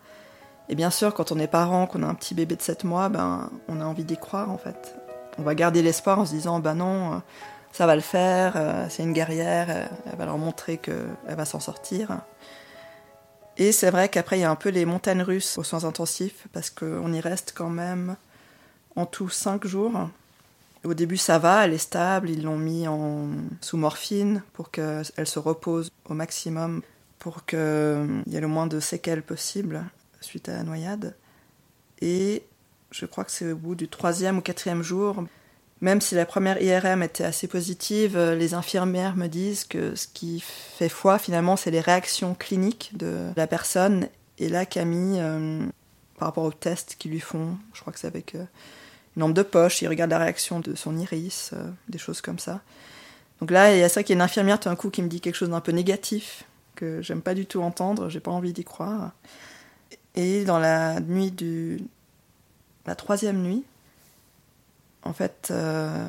Et 0.68 0.74
bien 0.74 0.90
sûr, 0.90 1.14
quand 1.14 1.32
on 1.32 1.38
est 1.38 1.46
parent, 1.46 1.86
qu'on 1.86 2.02
a 2.02 2.06
un 2.06 2.14
petit 2.14 2.34
bébé 2.34 2.56
de 2.56 2.62
7 2.62 2.84
mois, 2.84 3.08
ben, 3.08 3.50
on 3.68 3.80
a 3.80 3.84
envie 3.84 4.04
d'y 4.04 4.16
croire 4.16 4.50
en 4.50 4.58
fait. 4.58 4.96
On 5.38 5.42
va 5.42 5.54
garder 5.54 5.82
l'espoir 5.82 6.18
en 6.18 6.26
se 6.26 6.32
disant, 6.32 6.60
ben 6.60 6.74
non, 6.74 7.14
euh, 7.14 7.16
ça 7.72 7.86
va 7.86 7.94
le 7.94 8.02
faire, 8.02 8.54
euh, 8.56 8.86
c'est 8.88 9.02
une 9.02 9.12
guerrière, 9.12 9.68
elle 9.70 10.18
va 10.18 10.24
leur 10.24 10.38
montrer 10.38 10.78
qu'elle 10.78 11.06
va 11.28 11.44
s'en 11.44 11.60
sortir. 11.60 12.20
Et 13.58 13.72
c'est 13.72 13.90
vrai 13.90 14.08
qu'après, 14.08 14.38
il 14.38 14.42
y 14.42 14.44
a 14.44 14.50
un 14.50 14.56
peu 14.56 14.70
les 14.70 14.84
montagnes 14.84 15.22
russes 15.22 15.56
aux 15.56 15.62
soins 15.62 15.84
intensifs, 15.84 16.46
parce 16.52 16.70
qu'on 16.70 17.12
y 17.12 17.20
reste 17.20 17.52
quand 17.54 17.70
même 17.70 18.16
en 18.96 19.06
tout 19.06 19.28
cinq 19.28 19.66
jours. 19.66 20.08
Au 20.84 20.94
début, 20.94 21.16
ça 21.16 21.38
va, 21.38 21.64
elle 21.64 21.72
est 21.72 21.78
stable. 21.78 22.30
Ils 22.30 22.44
l'ont 22.44 22.58
mis 22.58 22.86
en 22.86 23.28
sous 23.60 23.76
morphine 23.76 24.42
pour 24.52 24.70
qu'elle 24.70 25.04
se 25.24 25.38
repose 25.38 25.90
au 26.08 26.14
maximum, 26.14 26.82
pour 27.18 27.44
qu'il 27.44 28.22
y 28.26 28.36
ait 28.36 28.40
le 28.40 28.46
moins 28.46 28.66
de 28.66 28.78
séquelles 28.78 29.22
possible 29.22 29.82
suite 30.20 30.48
à 30.48 30.54
la 30.54 30.62
noyade. 30.62 31.14
Et 32.00 32.42
je 32.90 33.06
crois 33.06 33.24
que 33.24 33.30
c'est 33.30 33.52
au 33.52 33.56
bout 33.56 33.74
du 33.74 33.88
troisième 33.88 34.38
ou 34.38 34.40
quatrième 34.40 34.82
jour, 34.82 35.24
même 35.80 36.00
si 36.00 36.14
la 36.14 36.24
première 36.24 36.60
IRM 36.62 37.02
était 37.02 37.24
assez 37.24 37.48
positive, 37.48 38.18
les 38.18 38.54
infirmières 38.54 39.16
me 39.16 39.26
disent 39.26 39.64
que 39.64 39.94
ce 39.94 40.06
qui 40.06 40.42
fait 40.42 40.88
foi 40.88 41.18
finalement, 41.18 41.56
c'est 41.56 41.70
les 41.70 41.80
réactions 41.80 42.34
cliniques 42.34 42.92
de 42.94 43.30
la 43.36 43.46
personne. 43.46 44.08
Et 44.38 44.48
là, 44.48 44.64
Camille, 44.64 45.20
euh, 45.20 45.66
par 46.18 46.28
rapport 46.28 46.44
aux 46.44 46.52
tests 46.52 46.96
qu'ils 46.98 47.10
lui 47.10 47.20
font, 47.20 47.58
je 47.74 47.80
crois 47.80 47.92
que 47.92 47.98
c'est 47.98 48.06
avec 48.06 48.34
euh, 48.34 48.44
une 49.16 49.20
lampe 49.20 49.34
de 49.34 49.42
poche, 49.42 49.82
il 49.82 49.88
regarde 49.88 50.10
la 50.10 50.18
réaction 50.18 50.60
de 50.60 50.74
son 50.74 50.96
iris, 50.96 51.50
euh, 51.52 51.70
des 51.88 51.98
choses 51.98 52.22
comme 52.22 52.38
ça. 52.38 52.62
Donc 53.40 53.50
là, 53.50 53.74
il 53.74 53.80
y 53.80 53.82
a 53.82 53.88
ça 53.90 54.02
qui 54.02 54.12
est 54.12 54.16
une 54.16 54.22
infirmière 54.22 54.58
tout 54.58 54.70
d'un 54.70 54.76
coup 54.76 54.88
qui 54.88 55.02
me 55.02 55.08
dit 55.08 55.20
quelque 55.20 55.34
chose 55.34 55.50
d'un 55.50 55.60
peu 55.60 55.72
négatif, 55.72 56.44
que 56.74 57.02
j'aime 57.02 57.20
pas 57.20 57.34
du 57.34 57.44
tout 57.44 57.60
entendre, 57.60 58.08
j'ai 58.08 58.20
pas 58.20 58.30
envie 58.30 58.54
d'y 58.54 58.64
croire. 58.64 59.12
Et 60.16 60.44
dans 60.44 60.58
la 60.58 61.00
nuit 61.00 61.30
du. 61.30 61.80
la 62.86 62.94
troisième 62.94 63.42
nuit, 63.42 63.64
en 65.02 65.12
fait, 65.12 65.48
euh, 65.50 66.08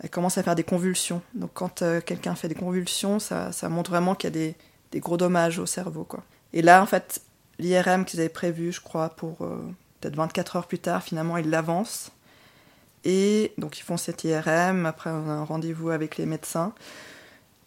elle 0.00 0.10
commence 0.10 0.38
à 0.38 0.42
faire 0.42 0.54
des 0.54 0.64
convulsions. 0.64 1.20
Donc 1.34 1.50
quand 1.54 1.82
euh, 1.82 2.00
quelqu'un 2.00 2.34
fait 2.34 2.48
des 2.48 2.54
convulsions, 2.54 3.18
ça, 3.18 3.50
montre 3.68 3.90
vraiment 3.90 4.14
qu'il 4.14 4.34
y 4.34 4.48
a 4.48 4.54
des, 4.92 5.00
gros 5.00 5.16
dommages 5.16 5.58
au 5.58 5.66
cerveau. 5.66 6.04
Quoi. 6.04 6.22
Et 6.52 6.62
là, 6.62 6.82
en 6.82 6.86
fait, 6.86 7.20
l'IRM 7.58 8.04
qu'ils 8.04 8.20
avaient 8.20 8.28
prévu, 8.28 8.72
je 8.72 8.80
crois, 8.80 9.10
pour 9.10 9.38
peut-être 10.00 10.16
24 10.16 10.56
heures 10.56 10.66
plus 10.66 10.78
tard, 10.78 11.02
finalement, 11.02 11.36
il 11.36 11.50
l'avance. 11.50 12.12
Et 13.04 13.52
donc 13.58 13.78
ils 13.78 13.82
font 13.82 13.96
cette 13.96 14.24
IRM, 14.24 14.86
après 14.86 15.10
on 15.10 15.28
a 15.28 15.32
un 15.32 15.44
rendez-vous 15.44 15.90
avec 15.90 16.16
les 16.16 16.26
médecins. 16.26 16.72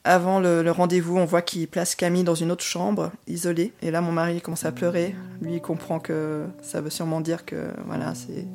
Avant 0.03 0.39
le, 0.39 0.69
rendez-vous, 0.71 1.17
on 1.17 1.25
voit 1.25 1.43
qu'ils 1.43 1.67
placent 1.67 1.95
Camille 1.95 2.23
dans 2.23 2.35
une 2.35 2.51
autre 2.51 2.63
chambre, 2.63 3.11
isolée. 3.27 3.71
Et 3.83 3.91
là, 3.91 4.01
mon 4.01 4.11
mari 4.11 4.41
commence 4.41 4.65
à 4.65 4.71
pleurer. 4.71 5.15
Lui, 5.41 5.55
il 5.55 5.61
comprend 5.61 5.99
que 5.99 6.45
ça 6.63 6.81
veut 6.81 6.89
sûrement 6.89 7.21
dire 7.21 7.45
que 7.45 7.69
voilà, 7.85 8.15
c'est, 8.15 8.47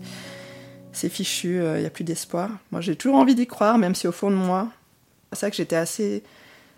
c'est 0.92 1.08
fichu, 1.08 1.60
euh, 1.60 1.78
il 1.78 1.82
n'y 1.82 1.86
a 1.86 1.90
plus 1.90 2.02
d'espoir. 2.02 2.50
Moi, 2.72 2.80
j'ai 2.80 2.96
toujours 2.96 3.16
envie 3.16 3.36
d'y 3.36 3.46
croire, 3.46 3.78
même 3.78 3.94
si 3.94 4.08
au 4.08 4.12
fond 4.12 4.30
de 4.30 4.36
moi, 4.36 4.68
c'est 5.32 5.38
ça 5.38 5.50
que 5.50 5.56
j'étais 5.56 5.76
assez, 5.76 6.24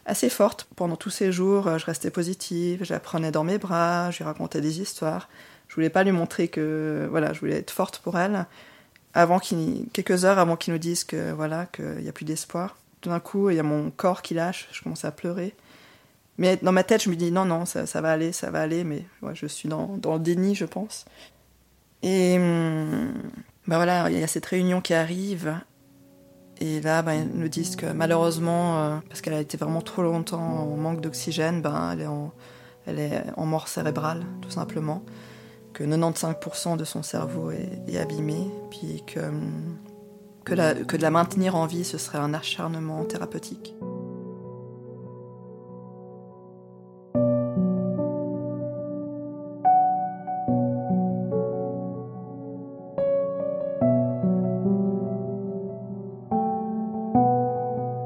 assez 0.04 0.28
forte 0.28 0.68
pendant 0.76 0.96
tous 0.96 1.10
ces 1.10 1.32
jours. 1.32 1.78
Je 1.78 1.86
restais 1.86 2.10
positive, 2.10 2.84
je 2.84 2.92
la 2.92 3.00
prenais 3.00 3.30
dans 3.30 3.44
mes 3.44 3.56
bras, 3.56 4.10
je 4.10 4.18
lui 4.18 4.24
racontais 4.24 4.60
des 4.60 4.82
histoires. 4.82 5.30
Je 5.68 5.74
voulais 5.76 5.90
pas 5.90 6.04
lui 6.04 6.12
montrer 6.12 6.48
que 6.48 7.08
voilà, 7.10 7.32
je 7.32 7.40
voulais 7.40 7.56
être 7.56 7.70
forte 7.70 8.00
pour 8.00 8.18
elle 8.18 8.46
avant 9.14 9.38
quelques 9.40 10.24
heures 10.26 10.38
avant 10.38 10.56
qu'ils 10.56 10.74
nous 10.74 10.78
disent 10.78 11.04
que 11.04 11.32
voilà 11.32 11.66
qu'il 11.66 12.02
n'y 12.02 12.08
a 12.08 12.12
plus 12.12 12.24
d'espoir. 12.26 12.76
Tout 13.00 13.10
d'un 13.10 13.20
coup, 13.20 13.50
il 13.50 13.56
y 13.56 13.60
a 13.60 13.62
mon 13.62 13.90
corps 13.90 14.22
qui 14.22 14.34
lâche, 14.34 14.68
je 14.72 14.82
commence 14.82 15.04
à 15.04 15.12
pleurer. 15.12 15.54
Mais 16.36 16.56
dans 16.62 16.72
ma 16.72 16.84
tête, 16.84 17.02
je 17.02 17.10
me 17.10 17.16
dis 17.16 17.32
non, 17.32 17.44
non, 17.44 17.64
ça, 17.64 17.84
va 18.00 18.12
aller, 18.12 18.32
ça 18.32 18.50
va 18.50 18.60
aller, 18.60 18.84
mais 18.84 19.04
je 19.34 19.46
suis 19.46 19.68
dans, 19.68 19.96
dans, 19.96 20.14
le 20.14 20.20
déni, 20.20 20.54
je 20.54 20.64
pense. 20.64 21.04
Et 22.02 22.36
ben 22.38 23.76
voilà, 23.76 24.08
il 24.10 24.18
y 24.18 24.22
a 24.22 24.26
cette 24.26 24.46
réunion 24.46 24.80
qui 24.80 24.94
arrive. 24.94 25.60
Et 26.60 26.80
là, 26.80 27.02
ben, 27.02 27.14
ils 27.14 27.38
nous 27.38 27.48
disent 27.48 27.76
que 27.76 27.86
malheureusement, 27.86 28.78
euh, 28.78 28.96
parce 29.08 29.20
qu'elle 29.20 29.34
a 29.34 29.40
été 29.40 29.56
vraiment 29.56 29.80
trop 29.80 30.02
longtemps 30.02 30.40
en 30.40 30.76
manque 30.76 31.00
d'oxygène, 31.00 31.62
ben, 31.62 31.90
elle, 31.92 32.00
est 32.00 32.06
en, 32.06 32.32
elle 32.86 32.98
est 32.98 33.24
en 33.36 33.46
mort 33.46 33.68
cérébrale, 33.68 34.24
tout 34.40 34.50
simplement 34.50 35.04
que 35.72 35.84
95% 35.84 36.76
de 36.76 36.84
son 36.84 37.02
cerveau 37.02 37.52
est, 37.52 37.96
abîmé, 37.98 38.50
puis 38.70 39.02
que, 39.06 39.20
que, 40.48 40.96
de 40.96 41.02
la 41.02 41.10
maintenir 41.10 41.54
en 41.56 41.66
vie, 41.66 41.84
ce 41.84 41.98
serait 41.98 42.18
un 42.18 42.34
acharnement 42.34 43.04
thérapeutique. 43.04 43.74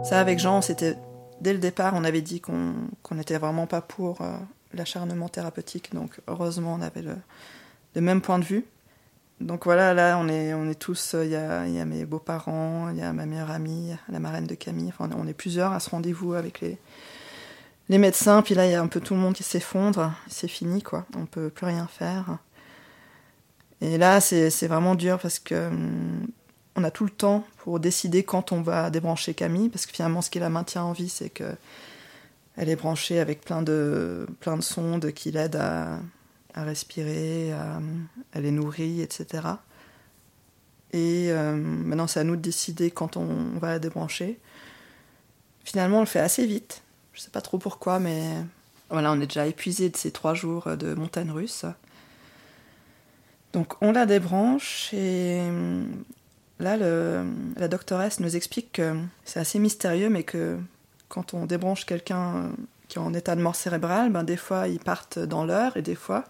Ça, 0.04 0.20
avec 0.20 0.38
Jean, 0.40 0.60
c'était 0.60 0.96
dès 1.40 1.52
le 1.52 1.58
départ, 1.58 1.94
on 1.96 2.04
avait 2.04 2.22
dit 2.22 2.40
qu'on 2.40 2.74
n'était 3.12 3.38
vraiment 3.38 3.66
pas 3.66 3.80
pour 3.80 4.20
euh, 4.20 4.32
l'acharnement 4.74 5.28
thérapeutique. 5.28 5.94
Donc, 5.94 6.20
heureusement, 6.26 6.74
on 6.74 6.82
avait 6.82 7.02
le 7.02 8.00
même 8.00 8.20
point 8.20 8.38
de 8.38 8.44
vue. 8.44 8.66
Donc 9.40 9.64
voilà, 9.64 9.92
là, 9.92 10.18
on 10.20 10.28
est, 10.28 10.54
on 10.54 10.68
est 10.68 10.78
tous, 10.78 11.16
il 11.20 11.30
y 11.30 11.36
a, 11.36 11.84
mes 11.84 12.04
beaux-parents, 12.04 12.90
il 12.90 12.98
y 12.98 13.02
a 13.02 13.12
ma 13.12 13.26
meilleure 13.26 13.50
amie, 13.50 13.90
la 14.08 14.20
marraine 14.20 14.46
de 14.46 14.54
Camille, 14.54 14.88
enfin, 14.88 15.10
on 15.16 15.26
est 15.26 15.34
plusieurs 15.34 15.72
à 15.72 15.80
ce 15.80 15.90
rendez-vous 15.90 16.34
avec 16.34 16.60
les, 16.60 16.78
les 17.88 17.98
médecins, 17.98 18.42
puis 18.42 18.54
là, 18.54 18.66
il 18.66 18.72
y 18.72 18.74
a 18.74 18.80
un 18.80 18.86
peu 18.86 19.00
tout 19.00 19.14
le 19.14 19.20
monde 19.20 19.34
qui 19.34 19.42
s'effondre, 19.42 20.12
c'est 20.28 20.48
fini, 20.48 20.82
quoi, 20.82 21.06
on 21.16 21.26
peut 21.26 21.50
plus 21.50 21.66
rien 21.66 21.88
faire. 21.88 22.38
Et 23.80 23.98
là, 23.98 24.20
c'est 24.20 24.66
vraiment 24.68 24.94
dur 24.94 25.18
parce 25.18 25.40
que 25.40 25.66
hum, 25.68 26.28
on 26.76 26.84
a 26.84 26.90
tout 26.90 27.04
le 27.04 27.10
temps 27.10 27.44
pour 27.58 27.80
décider 27.80 28.22
quand 28.22 28.52
on 28.52 28.62
va 28.62 28.90
débrancher 28.90 29.34
Camille, 29.34 29.68
parce 29.68 29.86
que 29.86 29.92
finalement, 29.92 30.22
ce 30.22 30.30
qui 30.30 30.38
la 30.38 30.50
maintient 30.50 30.84
en 30.84 30.92
vie, 30.92 31.08
c'est 31.08 31.30
que 31.30 31.52
elle 32.56 32.68
est 32.68 32.76
branchée 32.76 33.18
avec 33.18 33.40
plein 33.40 33.62
de, 33.62 34.26
plein 34.40 34.56
de 34.56 34.62
sondes 34.62 35.12
qui 35.12 35.30
l'aident 35.30 35.56
à, 35.56 35.98
à 36.54 36.64
respirer, 36.64 37.52
à, 37.52 37.80
elle 38.32 38.46
est 38.46 38.50
nourrie, 38.50 39.00
etc. 39.00 39.42
Et 40.92 41.28
euh, 41.30 41.54
maintenant, 41.54 42.06
c'est 42.06 42.20
à 42.20 42.24
nous 42.24 42.36
de 42.36 42.42
décider 42.42 42.90
quand 42.90 43.16
on, 43.16 43.58
va 43.58 43.70
la 43.70 43.78
débrancher. 43.78 44.38
Finalement, 45.64 45.98
on 45.98 46.00
le 46.00 46.06
fait 46.06 46.20
assez 46.20 46.46
vite. 46.46 46.82
Je 47.12 47.20
ne 47.20 47.22
sais 47.24 47.30
pas 47.30 47.40
trop 47.40 47.58
pourquoi, 47.58 47.98
mais 47.98 48.22
voilà, 48.90 49.12
on 49.12 49.20
est 49.20 49.26
déjà 49.26 49.46
épuisé 49.46 49.88
de 49.88 49.96
ces 49.96 50.10
trois 50.10 50.34
jours 50.34 50.76
de 50.76 50.94
montagne 50.94 51.30
russe. 51.30 51.64
Donc, 53.52 53.74
on 53.82 53.92
la 53.92 54.06
débranche 54.06 54.92
et 54.94 55.42
là, 56.58 56.76
le, 56.76 57.24
la 57.56 57.68
doctoresse 57.68 58.20
nous 58.20 58.34
explique 58.34 58.72
que 58.72 58.96
c'est 59.24 59.40
assez 59.40 59.58
mystérieux, 59.58 60.08
mais 60.08 60.22
que 60.22 60.58
quand 61.08 61.34
on 61.34 61.44
débranche 61.44 61.84
quelqu'un 61.84 62.52
qui 62.92 62.98
en 62.98 63.14
état 63.14 63.34
de 63.36 63.40
mort 63.40 63.56
cérébrale, 63.56 64.10
ben, 64.10 64.22
des 64.22 64.36
fois 64.36 64.68
ils 64.68 64.78
partent 64.78 65.18
dans 65.18 65.46
l'heure 65.46 65.78
et 65.78 65.82
des 65.82 65.94
fois 65.94 66.26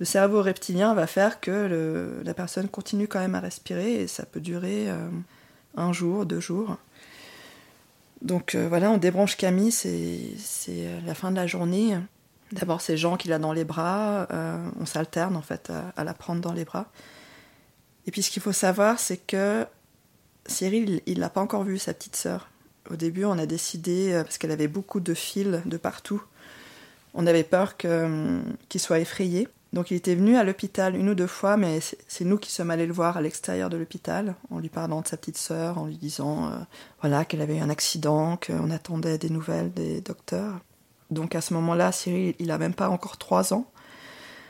le 0.00 0.04
cerveau 0.04 0.42
reptilien 0.42 0.94
va 0.94 1.06
faire 1.06 1.40
que 1.40 2.20
la 2.24 2.34
personne 2.34 2.68
continue 2.68 3.06
quand 3.06 3.20
même 3.20 3.36
à 3.36 3.40
respirer 3.40 4.02
et 4.02 4.08
ça 4.08 4.26
peut 4.26 4.40
durer 4.40 4.90
euh, 4.90 5.08
un 5.76 5.92
jour, 5.92 6.26
deux 6.26 6.40
jours. 6.40 6.76
Donc 8.20 8.56
euh, 8.56 8.66
voilà, 8.68 8.90
on 8.90 8.98
débranche 8.98 9.36
Camille, 9.36 9.70
c'est 9.70 10.34
la 11.06 11.14
fin 11.14 11.30
de 11.30 11.36
la 11.36 11.46
journée. 11.46 11.96
D'abord, 12.50 12.80
c'est 12.80 12.96
Jean 12.96 13.16
qui 13.16 13.28
l'a 13.28 13.38
dans 13.38 13.52
les 13.52 13.64
bras, 13.64 14.26
euh, 14.32 14.68
on 14.80 14.86
s'alterne 14.86 15.36
en 15.36 15.42
fait 15.42 15.70
à, 15.96 16.02
la 16.02 16.14
prendre 16.14 16.40
dans 16.40 16.52
les 16.52 16.64
bras. 16.64 16.86
Et 18.06 18.10
puis 18.10 18.22
ce 18.22 18.30
qu'il 18.32 18.42
faut 18.42 18.52
savoir, 18.52 18.98
c'est 18.98 19.18
que 19.18 19.64
Cyril, 20.46 21.00
il 21.06 21.20
n'a 21.20 21.30
pas 21.30 21.40
encore 21.40 21.62
vu 21.62 21.78
sa 21.78 21.94
petite 21.94 22.16
sœur. 22.16 22.48
Au 22.90 22.96
début, 22.96 23.24
on 23.24 23.38
a 23.38 23.46
décidé, 23.46 24.12
euh, 24.12 24.22
parce 24.22 24.38
qu'elle 24.38 24.50
avait 24.50 24.68
beaucoup 24.68 25.00
de 25.00 25.14
fils 25.14 25.60
de 25.64 25.76
partout, 25.76 26.22
on 27.14 27.26
avait 27.26 27.44
peur 27.44 27.74
hum, 27.84 28.42
qu'il 28.68 28.80
soit 28.80 29.00
effrayé. 29.00 29.48
Donc 29.72 29.90
il 29.90 29.96
était 29.96 30.14
venu 30.14 30.36
à 30.36 30.44
l'hôpital 30.44 30.96
une 30.96 31.08
ou 31.08 31.14
deux 31.14 31.26
fois, 31.26 31.56
mais 31.56 31.80
c'est 32.08 32.24
nous 32.24 32.38
qui 32.38 32.52
sommes 32.52 32.70
allés 32.70 32.86
le 32.86 32.92
voir 32.92 33.16
à 33.16 33.20
l'extérieur 33.20 33.68
de 33.68 33.76
l'hôpital, 33.76 34.34
en 34.50 34.58
lui 34.58 34.68
parlant 34.68 35.00
de 35.00 35.08
sa 35.08 35.16
petite 35.16 35.36
sœur, 35.36 35.78
en 35.78 35.86
lui 35.86 35.96
disant 35.96 36.46
euh, 36.46 36.56
voilà 37.00 37.24
qu'elle 37.24 37.42
avait 37.42 37.56
eu 37.56 37.60
un 37.60 37.70
accident, 37.70 38.38
qu'on 38.38 38.70
attendait 38.70 39.18
des 39.18 39.28
nouvelles 39.28 39.72
des 39.72 40.00
docteurs. 40.00 40.60
Donc 41.10 41.34
à 41.34 41.40
ce 41.40 41.52
moment-là, 41.54 41.92
Cyril, 41.92 42.34
il 42.38 42.50
a 42.50 42.58
même 42.58 42.74
pas 42.74 42.88
encore 42.88 43.16
trois 43.18 43.52
ans. 43.52 43.70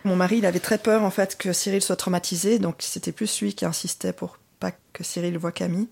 Mon 0.05 0.17
mari, 0.17 0.39
il 0.39 0.47
avait 0.47 0.61
très 0.61 0.79
peur 0.79 1.03
en 1.03 1.11
fait 1.11 1.37
que 1.37 1.53
Cyril 1.53 1.83
soit 1.83 1.97
traumatisé, 1.97 2.59
donc 2.59 2.77
c'était 2.81 3.13
plus 3.13 3.41
lui 3.41 3.55
qui 3.55 3.65
insistait 3.65 4.13
pour 4.13 4.39
pas 4.61 4.73
que 4.93 5.03
Cyril 5.03 5.39
voit 5.39 5.53
Camille. 5.53 5.89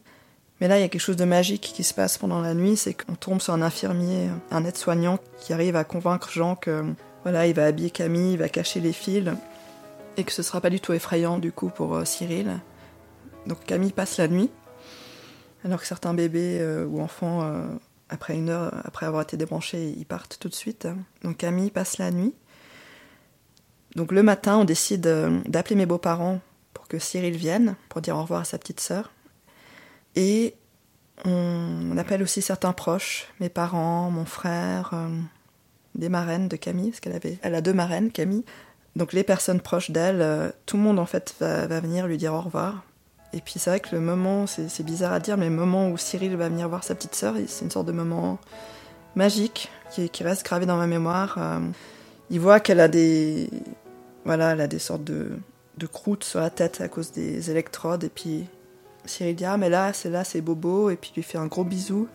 Mais 0.65 0.69
là, 0.69 0.79
il 0.79 0.81
y 0.81 0.85
a 0.85 0.89
quelque 0.89 1.03
chose 1.03 1.17
de 1.17 1.27
magique 1.27 1.73
qui 1.75 1.85
se 1.85 1.93
passe 1.93 2.17
pendant 2.17 2.41
la 2.41 2.55
nuit, 2.55 2.79
c'est 2.79 2.95
qu'on 2.95 3.17
tombe 3.17 3.43
sur 3.43 3.53
un 3.53 3.61
infirmier, 3.61 4.31
un 4.51 4.65
aide-soignant 4.65 5.19
qui 5.39 5.53
arrive 5.53 5.77
à 5.77 5.85
convaincre 5.85 6.31
Jean 6.31 6.57
que 6.57 6.83
voilà, 7.23 7.47
il 7.47 7.55
va 7.55 7.67
habiller 7.67 7.91
Camille, 7.91 8.33
il 8.33 8.39
va 8.39 8.49
cacher 8.49 8.81
les 8.81 8.95
fils, 8.95 9.31
et 10.17 10.25
que 10.25 10.33
ce 10.33 10.43
sera 10.43 10.63
pas 10.63 10.71
du 10.71 10.81
tout 10.81 10.95
effrayant 10.95 11.39
du 11.39 11.53
coup 11.53 11.69
pour 11.69 11.95
euh, 11.95 12.07
Cyril. 12.07 12.61
Donc 13.47 13.63
Camille 13.67 13.93
passe 13.93 14.17
la 14.17 14.27
nuit, 14.27 14.49
alors 15.67 15.83
que 15.83 15.87
certains 15.87 16.15
bébés 16.15 16.57
euh, 16.63 16.87
ou 16.87 17.03
enfants, 17.03 17.43
euh, 17.43 17.67
après 18.09 18.35
une 18.35 18.49
heure, 18.49 18.73
après 18.85 19.05
avoir 19.05 19.21
été 19.21 19.37
débranchés, 19.37 19.95
ils 19.95 20.07
partent 20.07 20.39
tout 20.41 20.49
de 20.49 20.55
suite. 20.55 20.89
Donc 21.23 21.37
Camille 21.37 21.73
passe 21.73 21.99
la 21.99 22.11
nuit. 22.11 22.33
Donc 23.97 24.13
le 24.13 24.23
matin, 24.23 24.57
on 24.57 24.65
décide 24.65 25.03
d'appeler 25.45 25.77
mes 25.77 25.85
beaux-parents 25.85 26.41
pour 26.73 26.89
que 26.89 26.99
Cyril 26.99 27.37
vienne, 27.37 27.77
pour 27.91 28.01
dire 28.01 28.17
au 28.17 28.23
revoir 28.23 28.41
à 28.41 28.45
sa 28.45 28.57
petite 28.57 28.81
sœur. 28.81 29.11
Et 30.17 30.55
on 31.25 31.97
appelle 31.97 32.23
aussi 32.23 32.43
certains 32.43 32.73
proches, 32.73 33.29
mes 33.41 33.49
parents, 33.49 34.11
mon 34.11 34.25
frère, 34.25 34.93
des 35.95 36.09
marraines 36.09 36.49
de 36.49 36.57
Camille, 36.57 36.91
parce 36.91 37.01
qu'elle 37.01 37.15
avait, 37.15 37.39
elle 37.43 37.55
a 37.55 37.61
deux 37.61 37.73
marraines, 37.73 38.11
Camille. 38.11 38.45
Donc 38.97 39.13
les 39.13 39.25
personnes 39.25 39.61
proches 39.61 39.91
d'elle, 39.91 40.21
euh, 40.21 40.51
tout 40.67 40.77
le 40.77 40.83
monde 40.83 40.99
en 40.99 41.07
fait 41.07 41.35
va, 41.41 41.67
venir 41.81 42.07
lui 42.07 42.17
dire 42.17 42.33
au 42.33 42.41
revoir. 42.41 42.85
Et 43.33 43.41
puis 43.41 43.55
c'est 43.59 43.71
vrai 43.71 43.81
que 43.81 43.95
le 43.95 44.01
moment, 44.01 44.47
c'est 44.47 44.85
bizarre 44.85 45.13
à 45.13 45.21
dire, 45.21 45.37
mais 45.37 45.49
le 45.49 45.55
moment 45.55 45.91
où 45.91 45.97
Cyril 45.97 46.37
va 46.37 46.49
venir 46.49 46.69
voir 46.69 46.85
sa 46.85 46.95
petite 46.95 47.17
sœur, 47.17 47.35
c'est 47.49 47.65
une 47.65 47.71
sorte 47.71 47.87
de 47.87 47.93
moment 47.93 48.39
magique 49.17 49.73
qui, 49.91 50.23
reste 50.23 50.45
gravé 50.45 50.67
dans 50.67 50.77
ma 50.77 50.87
mémoire. 50.87 51.37
Euh, 51.39 51.61
il 52.31 52.39
voit 52.39 52.61
qu'elle 52.61 52.79
a 52.79 52.87
des, 52.87 53.51
voilà, 54.25 54.53
elle 54.53 54.61
a 54.61 54.69
des 54.69 54.79
sortes 54.79 55.03
de, 55.03 55.33
de 55.79 55.87
croûtes 55.87 56.23
sur 56.23 56.39
la 56.39 56.51
tête 56.51 56.81
à 56.81 56.87
cause 56.87 57.11
des 57.11 57.51
électrodes. 57.51 58.05
Et 58.05 58.09
puis 58.09 58.47
Cyril 59.07 59.37
dit 59.37 59.45
ah 59.45 59.57
mais 59.57 59.69
là 59.69 59.93
c'est 59.93 60.11
là 60.11 60.25
c'est 60.25 60.41
Bobo 60.41 60.91
et 60.91 60.97
puis 60.97 61.13
il 61.15 61.21
lui 61.21 61.23
fait 61.23 61.39
un 61.39 61.47
gros 61.47 61.65
bisou. 61.65 62.09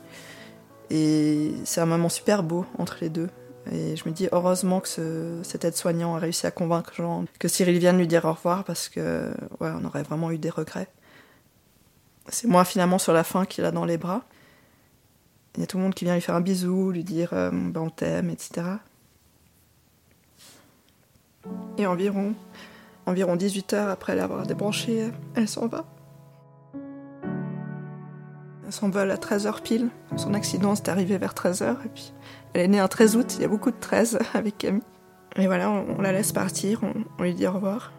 Et 0.89 1.53
c'est 1.65 1.81
un 1.81 1.85
moment 1.85 2.09
super 2.09 2.43
beau 2.43 2.65
entre 2.77 2.97
les 3.01 3.09
deux. 3.09 3.29
Et 3.71 3.95
je 3.95 4.07
me 4.07 4.13
dis 4.13 4.27
heureusement 4.31 4.79
que 4.79 4.87
ce, 4.87 5.39
cet 5.43 5.63
aide-soignant 5.63 6.15
a 6.15 6.19
réussi 6.19 6.47
à 6.47 6.51
convaincre 6.51 6.93
Jean 6.95 7.25
que 7.37 7.47
Cyril 7.47 7.77
vienne 7.77 7.97
lui 7.97 8.07
dire 8.07 8.25
au 8.25 8.33
revoir 8.33 8.63
parce 8.63 8.89
que 8.89 9.31
ouais, 9.59 9.69
on 9.79 9.85
aurait 9.85 10.03
vraiment 10.03 10.31
eu 10.31 10.37
des 10.37 10.49
regrets. 10.49 10.87
C'est 12.29 12.47
moi 12.47 12.65
finalement 12.65 12.97
sur 12.97 13.13
la 13.13 13.23
fin 13.23 13.45
qu'il 13.45 13.65
a 13.65 13.71
dans 13.71 13.85
les 13.85 13.97
bras. 13.97 14.23
Il 15.55 15.61
y 15.61 15.63
a 15.63 15.67
tout 15.67 15.77
le 15.77 15.83
monde 15.83 15.93
qui 15.93 16.05
vient 16.05 16.13
lui 16.13 16.21
faire 16.21 16.35
un 16.35 16.41
bisou, 16.41 16.91
lui 16.91 17.03
dire 17.03 17.33
euh, 17.33 17.51
ben, 17.51 17.81
on 17.81 17.89
t'aime, 17.89 18.29
etc. 18.29 18.65
Et 21.77 21.85
environ, 21.85 22.33
environ 23.05 23.35
18 23.35 23.73
heures 23.73 23.89
après 23.89 24.15
l'avoir 24.15 24.45
débranché, 24.45 25.11
elle 25.35 25.47
s'en 25.47 25.67
va. 25.67 25.85
Elle 28.69 28.75
s'envole 28.75 29.09
à 29.09 29.15
13h 29.15 29.63
pile. 29.63 29.89
Son 30.15 30.35
accident 30.35 30.75
s'est 30.75 30.89
arrivé 30.89 31.17
vers 31.17 31.33
13h 31.33 31.77
et 31.85 31.89
puis 31.89 32.13
elle 32.53 32.61
est 32.61 32.67
née 32.67 32.77
un 32.77 32.87
13 32.87 33.15
août, 33.15 33.33
il 33.35 33.41
y 33.41 33.43
a 33.43 33.47
beaucoup 33.47 33.71
de 33.71 33.79
13 33.79 34.19
avec 34.35 34.59
Camille. 34.59 34.83
Et 35.37 35.47
voilà, 35.47 35.71
on, 35.71 35.99
la 35.99 36.11
laisse 36.11 36.31
partir, 36.31 36.81
on, 36.83 37.23
lui 37.23 37.33
dit 37.33 37.47
au 37.47 37.51
revoir. 37.51 37.91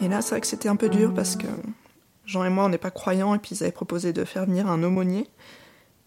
Et 0.00 0.06
là, 0.06 0.22
c'est 0.22 0.30
vrai 0.30 0.40
que 0.40 0.46
c'était 0.46 0.68
un 0.68 0.76
peu 0.76 0.88
dur 0.88 1.12
parce 1.12 1.34
que 1.34 1.48
Jean 2.24 2.44
et 2.44 2.48
moi, 2.48 2.66
on 2.66 2.68
n'est 2.68 2.78
pas 2.78 2.92
croyants, 2.92 3.34
et 3.34 3.40
puis 3.40 3.56
ils 3.56 3.64
avaient 3.64 3.72
proposé 3.72 4.12
de 4.12 4.22
faire 4.22 4.46
venir 4.46 4.68
un 4.68 4.84
aumônier. 4.84 5.26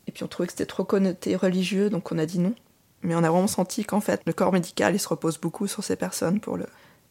Et 0.07 0.13
puis 0.13 0.23
on 0.23 0.27
trouvait 0.27 0.47
que 0.47 0.53
c'était 0.53 0.65
trop 0.65 0.85
connoté 0.85 1.35
religieux, 1.35 1.89
donc 1.89 2.13
on 2.13 2.17
a 2.17 2.25
dit 2.25 2.39
non. 2.39 2.55
Mais 3.01 3.13
on 3.13 3.25
a 3.25 3.29
vraiment 3.29 3.47
senti 3.47 3.83
qu'en 3.83 3.99
fait, 3.99 4.21
le 4.25 4.31
corps 4.31 4.53
médical, 4.53 4.95
il 4.95 4.99
se 4.99 5.09
repose 5.09 5.37
beaucoup 5.37 5.67
sur 5.67 5.83
ces 5.83 5.97
personnes 5.97 6.39
pour 6.39 6.55
le, 6.55 6.65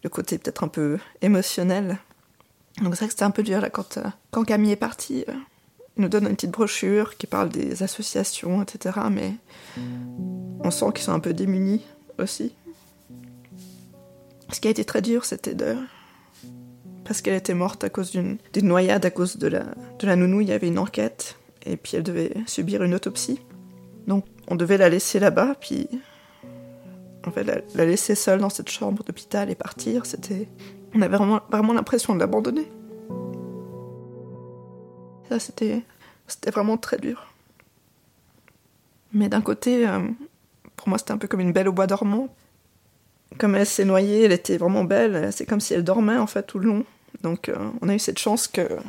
le 0.05 0.11
côté 0.11 0.39
peut-être 0.39 0.63
un 0.63 0.69
peu 0.69 0.99
émotionnel. 1.23 1.99
Donc 2.83 2.95
c'est 2.95 3.01
vrai 3.01 3.07
que 3.07 3.13
c'était 3.13 3.25
un 3.25 3.31
peu 3.31 3.43
dur 3.43 3.61
là 3.61 3.71
quand, 3.71 3.97
euh, 3.97 4.05
quand 4.31 4.45
Camille 4.45 4.73
est 4.73 4.77
partie. 4.77 5.25
Euh, 5.29 5.33
il 5.97 6.03
nous 6.03 6.09
donne 6.09 6.27
une 6.27 6.35
petite 6.35 6.51
brochure 6.51 7.17
qui 7.17 7.27
parle 7.27 7.49
des 7.49 7.83
associations, 7.83 8.63
etc. 8.63 8.99
Mais 9.11 9.33
on 10.61 10.71
sent 10.71 10.87
qu'ils 10.93 11.05
sont 11.05 11.13
un 11.13 11.21
peu 11.21 11.33
démunis 11.33 11.85
aussi. 12.19 12.53
Ce 14.51 14.61
qui 14.61 14.69
a 14.69 14.73
été 14.73 14.85
très 14.85 15.03
dur, 15.03 15.25
c'était 15.25 15.55
de. 15.55 15.77
Parce 17.05 17.23
qu'elle 17.23 17.35
était 17.35 17.55
morte 17.55 17.85
à 17.85 17.91
cause 17.91 18.11
d'une 18.11 18.39
noyade, 18.57 19.05
à 19.05 19.11
cause 19.11 19.37
de 19.37 19.47
la, 19.47 19.67
de 19.99 20.15
nounou, 20.15 20.41
il 20.41 20.49
y 20.49 20.53
avait 20.53 20.69
une 20.69 20.79
enquête, 20.79 21.37
et 21.65 21.77
puis 21.77 21.97
elle 21.97 22.03
devait 22.03 22.33
subir 22.47 22.83
une 22.83 22.95
autopsie. 22.95 23.41
Donc 24.09 24.25
on 24.49 24.57
devait 24.57 24.79
la 24.79 24.89
laisser 24.89 25.19
là-bas, 25.19 25.55
puis. 25.61 25.89
En 27.27 27.31
fait, 27.31 27.45
la, 27.45 27.85
laisser 27.85 28.15
seule 28.15 28.41
dans 28.41 28.51
cette 28.51 28.69
chambre 28.69 29.03
d'hôpital 29.03 29.51
et 29.51 29.55
partir, 29.55 30.07
c'était. 30.07 30.49
On 30.95 31.03
avait 31.03 31.17
vraiment, 31.17 31.73
l'impression 31.73 32.15
de 32.15 32.21
l'abandonner. 32.21 32.69
Ça, 35.29 35.41
c'était, 35.41 35.83
c'était 36.27 36.51
vraiment 36.51 36.77
très 36.77 36.99
dur. 36.99 37.27
Mais 39.13 39.29
d'un 39.29 39.41
côté, 39.41 39.89
euh, 39.89 40.01
pour 40.77 40.89
moi, 40.89 40.99
c'était 40.99 41.13
un 41.13 41.19
peu 41.19 41.27
comme 41.27 41.41
une 41.41 41.53
belle 41.53 41.69
au 41.69 41.73
bois 41.73 41.87
dormant. 41.87 42.29
Comme 43.39 43.57
elle 43.57 43.67
s'est 43.67 43.85
noyée, 43.85 44.23
elle 44.23 44.33
était 44.33 44.57
vraiment 44.57 44.85
belle. 44.85 45.33
C'est 45.33 45.47
comme 45.47 45.61
si 45.61 45.75
elle 45.75 45.83
dormait 45.83 46.19
en 46.19 46.27
fait 46.27 46.45
tout 46.45 46.59
le 46.59 46.69
long. 46.69 46.85
Donc, 47.23 47.49
euh, 47.49 47.57
on 47.81 47.89
a 47.89 47.95
eu 47.95 47.99
cette 47.99 48.19
chance 48.19 48.47
qu'elle 48.47 48.83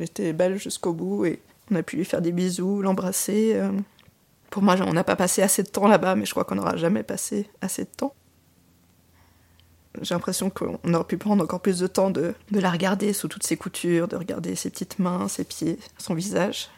était 0.00 0.32
belle 0.32 0.58
jusqu'au 0.58 0.92
bout 0.92 1.24
et 1.24 1.40
on 1.70 1.76
a 1.76 1.82
pu 1.82 1.96
lui 1.96 2.04
faire 2.04 2.20
des 2.20 2.32
bisous, 2.32 2.82
l'embrasser. 2.82 3.52
Euh. 3.54 3.70
Pour 4.54 4.62
moi, 4.62 4.76
on 4.86 4.92
n'a 4.92 5.02
pas 5.02 5.16
passé 5.16 5.42
assez 5.42 5.64
de 5.64 5.68
temps 5.68 5.88
là-bas, 5.88 6.14
mais 6.14 6.26
je 6.26 6.30
crois 6.30 6.44
qu'on 6.44 6.54
n'aura 6.54 6.76
jamais 6.76 7.02
passé 7.02 7.50
assez 7.60 7.82
de 7.82 7.88
temps. 7.88 8.14
J'ai 10.00 10.14
l'impression 10.14 10.48
qu'on 10.48 10.78
aurait 10.94 11.04
pu 11.08 11.18
prendre 11.18 11.42
encore 11.42 11.58
plus 11.58 11.80
de 11.80 11.88
temps 11.88 12.08
de, 12.10 12.36
la 12.52 12.70
regarder 12.70 13.12
sous 13.12 13.26
toutes 13.26 13.42
ses 13.42 13.56
coutures, 13.56 14.06
de 14.06 14.14
regarder 14.14 14.54
ses 14.54 14.70
petites 14.70 15.00
mains, 15.00 15.26
ses 15.26 15.42
pieds, 15.42 15.80
son 15.98 16.14
visage. 16.14 16.68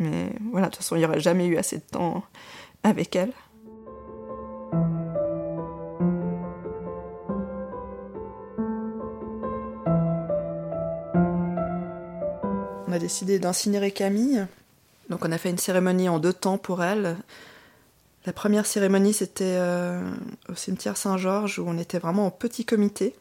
Mais 0.00 0.32
voilà, 0.50 0.66
de 0.66 0.72
toute 0.72 0.82
façon, 0.82 0.96
il 0.96 0.98
n'y 0.98 1.04
aurait 1.04 1.20
jamais 1.20 1.46
eu 1.46 1.56
assez 1.58 1.76
de 1.76 1.84
temps 1.84 2.24
avec 2.82 3.14
elle. 3.14 3.30
On 12.88 12.92
a 12.92 12.98
décidé 12.98 13.38
d'incinérer 13.38 13.92
Camille. 13.92 14.44
Donc 15.10 15.24
on 15.24 15.32
a 15.32 15.38
fait 15.38 15.50
une 15.50 15.58
cérémonie 15.58 16.08
en 16.08 16.18
deux 16.18 16.32
temps 16.32 16.58
pour 16.58 16.82
elle. 16.82 17.16
La 18.26 18.32
première 18.32 18.66
cérémonie, 18.66 19.12
c'était 19.12 19.44
euh, 19.56 20.02
au 20.48 20.54
cimetière 20.56 20.96
Saint-Georges, 20.96 21.60
où 21.60 21.64
on 21.68 21.78
était 21.78 22.00
vraiment 22.00 22.26
en 22.26 22.30
petit 22.32 22.64
comité. 22.64 23.14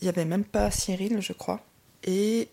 Il 0.00 0.04
n'y 0.04 0.08
avait 0.08 0.24
même 0.24 0.44
pas 0.44 0.70
Cyril, 0.70 1.20
je 1.20 1.34
crois. 1.34 1.60
Et 2.02 2.48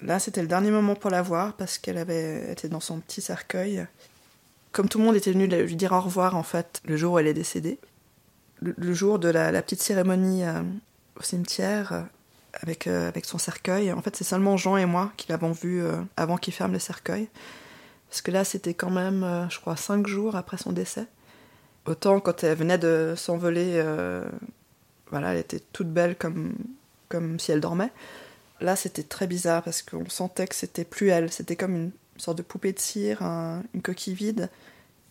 là, 0.00 0.20
c'était 0.20 0.42
le 0.42 0.46
dernier 0.46 0.70
moment 0.70 0.94
pour 0.94 1.10
la 1.10 1.20
voir, 1.20 1.54
parce 1.54 1.78
qu'elle 1.78 1.98
avait 1.98 2.52
été 2.52 2.68
dans 2.68 2.78
son 2.78 3.00
petit 3.00 3.20
cercueil. 3.20 3.86
Comme 4.70 4.88
tout 4.88 4.98
le 4.98 5.04
monde 5.04 5.16
était 5.16 5.32
venu 5.32 5.48
lui 5.48 5.74
dire 5.74 5.92
au 5.92 6.00
revoir, 6.00 6.36
en 6.36 6.44
fait, 6.44 6.80
le 6.84 6.96
jour 6.96 7.14
où 7.14 7.18
elle 7.18 7.26
est 7.26 7.34
décédée. 7.34 7.80
Le, 8.60 8.94
jour 8.94 9.18
de 9.18 9.28
la, 9.28 9.60
petite 9.62 9.82
cérémonie 9.82 10.44
euh, 10.44 10.62
au 11.18 11.22
cimetière, 11.22 12.06
avec, 12.62 12.86
avec 12.86 13.24
son 13.24 13.38
cercueil, 13.38 13.92
en 13.92 14.02
fait, 14.02 14.16
c'est 14.16 14.24
seulement 14.24 14.56
Jean 14.56 14.76
et 14.76 14.86
moi 14.86 15.12
qui 15.16 15.28
l'avons 15.28 15.52
vu 15.52 15.82
avant 16.16 16.36
qu'il 16.36 16.54
ferme 16.54 16.72
le 16.72 16.78
cercueil. 16.78 17.28
Parce 18.08 18.22
que 18.22 18.30
là, 18.30 18.44
c'était 18.44 18.74
quand 18.74 18.90
même, 18.90 19.24
euh, 19.24 19.48
je 19.48 19.60
crois, 19.60 19.76
cinq 19.76 20.06
jours 20.06 20.36
après 20.36 20.56
son 20.56 20.72
décès. 20.72 21.06
Autant 21.86 22.20
quand 22.20 22.44
elle 22.44 22.56
venait 22.56 22.78
de 22.78 23.14
s'envoler, 23.16 23.72
euh, 23.74 24.24
voilà, 25.10 25.32
elle 25.32 25.38
était 25.38 25.60
toute 25.72 25.88
belle 25.88 26.16
comme, 26.16 26.54
comme 27.08 27.38
si 27.38 27.52
elle 27.52 27.60
dormait. 27.60 27.92
Là, 28.60 28.74
c'était 28.74 29.02
très 29.02 29.26
bizarre 29.26 29.62
parce 29.62 29.82
qu'on 29.82 30.08
sentait 30.08 30.46
que 30.46 30.54
c'était 30.54 30.84
plus 30.84 31.08
elle. 31.08 31.30
C'était 31.30 31.56
comme 31.56 31.76
une 31.76 31.90
sorte 32.16 32.38
de 32.38 32.42
poupée 32.42 32.72
de 32.72 32.78
cire, 32.78 33.22
une 33.22 33.82
coquille 33.82 34.14
vide. 34.14 34.50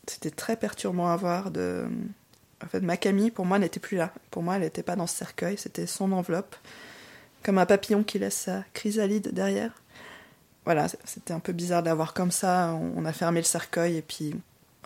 C'était 0.08 0.32
très 0.32 0.58
perturbant 0.58 1.08
à 1.08 1.16
voir. 1.16 1.48
En 1.48 2.68
fait, 2.68 2.82
ma 2.82 2.98
Camille, 2.98 3.30
pour 3.30 3.46
moi, 3.46 3.60
n'était 3.60 3.80
plus 3.80 3.98
là. 3.98 4.12
Pour 4.32 4.42
moi, 4.42 4.56
elle 4.56 4.64
n'était 4.64 4.84
pas 4.84 4.96
dans 4.96 5.06
ce 5.06 5.16
cercueil. 5.16 5.58
C'était 5.58 5.86
son 5.86 6.12
enveloppe. 6.12 6.56
Comme 7.46 7.60
un 7.60 7.66
papillon 7.66 8.04
qui 8.04 8.20
laisse 8.20 8.36
sa 8.36 8.64
chrysalide 8.74 9.32
derrière 9.32 9.72
voilà, 10.66 10.88
c'était 11.04 11.34
un 11.34 11.40
peu 11.40 11.54
bizarre 11.54 11.84
d'avoir 11.84 12.14
comme 12.16 12.32
ça. 12.32 12.74
On 12.96 13.06
a 13.06 13.14
fermé 13.14 13.40
le 13.40 13.46
cercueil 13.46 13.98
et 13.98 14.02
puis 14.02 14.34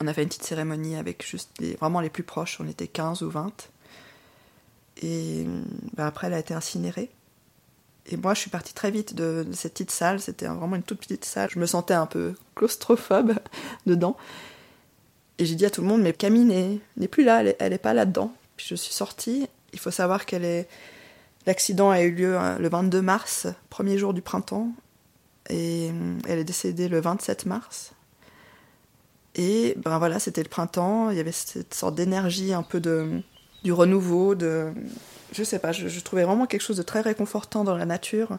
on 0.02 0.08
a 0.08 0.14
fait 0.14 0.24
une 0.24 0.28
petite 0.28 0.44
cérémonie 0.44 0.98
avec 0.98 1.26
juste 1.26 1.52
les, 1.60 1.76
vraiment 1.76 2.02
les 2.02 2.10
plus 2.10 2.24
proches. 2.24 2.60
On 2.60 2.68
était 2.68 2.88
15 2.88 3.24
ou 3.24 3.30
20. 3.30 3.70
Et 5.02 5.46
ben 5.96 6.06
après, 6.06 6.28
elle 6.28 6.34
a 6.34 6.40
été 6.40 6.54
incinérée. 6.54 7.10
Et 8.08 8.18
moi, 8.18 8.34
je 8.34 8.42
suis 8.42 8.50
partie 8.50 8.74
très 8.74 8.92
vite 8.92 9.16
de, 9.16 9.48
cette 9.54 9.74
petite 9.74 9.92
salle. 9.92 10.20
C'était 10.20 10.48
vraiment 10.48 10.76
une 10.76 10.84
toute 10.84 11.00
petite 11.00 11.24
salle. 11.24 11.50
Je 11.50 11.60
me 11.60 11.66
sentais 11.66 11.94
un 11.94 12.06
peu 12.06 12.36
claustrophobe 12.56 13.36
dedans. 13.86 14.18
Et 15.38 15.46
j'ai 15.46 15.56
dit 15.56 15.66
à 15.66 15.70
tout 15.70 15.82
le 15.82 15.88
monde, 15.88 16.02
mais 16.02 16.12
Camille 16.12 16.82
n'est 16.98 17.08
plus 17.08 17.24
là, 17.24 17.42
elle 17.42 17.72
n'est 17.72 17.78
pas 17.78 17.94
là-dedans. 17.94 18.34
Puis 18.58 18.66
je 18.70 18.76
suis 18.76 18.94
sortie. 18.94 19.48
Il 19.72 19.80
faut 19.80 19.92
savoir 19.92 20.26
qu'elle 20.26 20.44
est. 20.44 20.68
L'accident 21.50 21.90
a 21.90 22.04
eu 22.04 22.12
lieu 22.12 22.38
hein, 22.38 22.60
le 22.60 22.70
22 22.70 23.02
mars, 23.02 23.48
premier 23.72 23.98
jour 23.98 24.14
du 24.14 24.22
printemps, 24.22 24.68
et 25.50 25.90
elle 26.28 26.38
est 26.38 26.44
décédée 26.44 26.88
le 26.88 27.02
27 27.02 27.48
mars. 27.48 27.94
Et 29.34 29.74
ben 29.78 29.98
voilà, 29.98 30.20
c'était 30.20 30.44
le 30.44 30.48
printemps, 30.48 31.10
il 31.10 31.18
y 31.18 31.20
avait 31.20 31.32
cette 31.32 31.74
sorte 31.74 31.96
d'énergie 31.96 32.54
un 32.54 32.62
peu 32.62 32.80
de, 32.80 33.24
du 33.64 33.74
renouveau, 33.74 34.36
de. 34.36 34.72
Je 35.32 35.44
sais 35.44 35.58
pas, 35.58 35.72
je, 35.72 36.00
trouvais 36.02 36.24
vraiment 36.24 36.46
quelque 36.46 36.62
chose 36.62 36.78
de 36.78 36.84
très 36.84 37.02
réconfortant 37.02 37.64
dans 37.64 37.76
la 37.76 37.88
nature. 37.88 38.38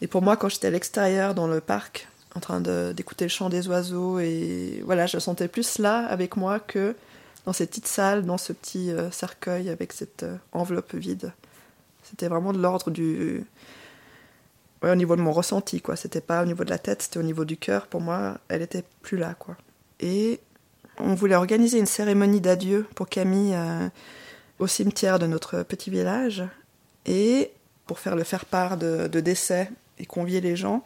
Et 0.00 0.06
pour 0.06 0.22
moi, 0.22 0.36
quand 0.36 0.48
j'étais 0.48 0.68
à 0.68 0.70
l'extérieur, 0.70 1.34
dans 1.34 1.48
le 1.48 1.60
parc, 1.60 2.06
en 2.36 2.38
train 2.38 2.60
d'écouter 2.60 3.24
le 3.24 3.30
chant 3.30 3.48
des 3.48 3.66
oiseaux, 3.66 4.20
et 4.20 4.80
voilà, 4.86 5.06
je 5.06 5.18
sentais 5.18 5.48
plus 5.48 5.80
là 5.80 6.06
avec 6.06 6.36
moi 6.36 6.60
que 6.60 6.94
dans 7.46 7.52
cette 7.52 7.70
petite 7.70 7.88
salle, 7.88 8.24
dans 8.24 8.38
ce 8.38 8.52
petit 8.52 8.92
euh, 8.92 9.10
cercueil 9.10 9.70
avec 9.70 9.92
cette 9.92 10.22
euh, 10.22 10.36
enveloppe 10.52 10.94
vide. 10.94 11.32
C'était 12.12 12.28
vraiment 12.28 12.52
de 12.52 12.58
l'ordre 12.58 12.90
du. 12.90 13.42
Au 14.82 14.94
niveau 14.94 15.16
de 15.16 15.22
mon 15.22 15.32
ressenti, 15.32 15.80
quoi. 15.80 15.96
C'était 15.96 16.20
pas 16.20 16.42
au 16.42 16.44
niveau 16.44 16.62
de 16.62 16.68
la 16.68 16.76
tête, 16.76 17.00
c'était 17.00 17.18
au 17.18 17.22
niveau 17.22 17.46
du 17.46 17.56
cœur. 17.56 17.86
Pour 17.86 18.02
moi, 18.02 18.36
elle 18.48 18.60
était 18.60 18.84
plus 19.00 19.16
là, 19.16 19.34
quoi. 19.38 19.56
Et 19.98 20.40
on 20.98 21.14
voulait 21.14 21.36
organiser 21.36 21.78
une 21.78 21.86
cérémonie 21.86 22.42
d'adieu 22.42 22.86
pour 22.94 23.08
Camille 23.08 23.54
euh, 23.54 23.88
au 24.58 24.66
cimetière 24.66 25.18
de 25.18 25.26
notre 25.26 25.62
petit 25.62 25.88
village. 25.88 26.42
Et 27.06 27.50
pour 27.86 27.98
faire 27.98 28.14
le 28.14 28.24
faire-part 28.24 28.76
de, 28.76 29.08
décès 29.08 29.70
et 29.98 30.04
convier 30.04 30.42
les 30.42 30.54
gens, 30.54 30.84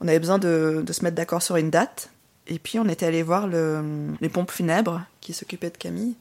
on 0.00 0.08
avait 0.08 0.18
besoin 0.18 0.38
de, 0.38 0.84
se 0.90 1.04
mettre 1.04 1.14
d'accord 1.14 1.42
sur 1.42 1.56
une 1.56 1.70
date. 1.70 2.10
Et 2.48 2.58
puis 2.58 2.80
on 2.80 2.88
était 2.88 3.06
allé 3.06 3.22
voir 3.22 3.46
les 3.46 4.28
pompes 4.28 4.50
funèbres 4.50 5.02
qui 5.20 5.32
s'occupaient 5.32 5.70
de 5.70 5.76
Camille. 5.76 6.16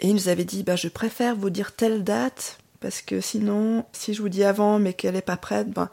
Et 0.00 0.08
il 0.08 0.14
nous 0.14 0.28
avait 0.28 0.44
dit 0.44 0.62
bah, 0.62 0.76
Je 0.76 0.88
préfère 0.88 1.36
vous 1.36 1.50
dire 1.50 1.72
telle 1.72 2.02
date, 2.04 2.58
parce 2.84 3.00
que 3.00 3.22
sinon, 3.22 3.86
si 3.92 4.12
je 4.12 4.20
vous 4.20 4.28
dis 4.28 4.44
avant 4.44 4.78
mais 4.78 4.92
qu'elle 4.92 5.14
n'est 5.14 5.22
pas 5.22 5.38
prête, 5.38 5.70
ben, 5.70 5.88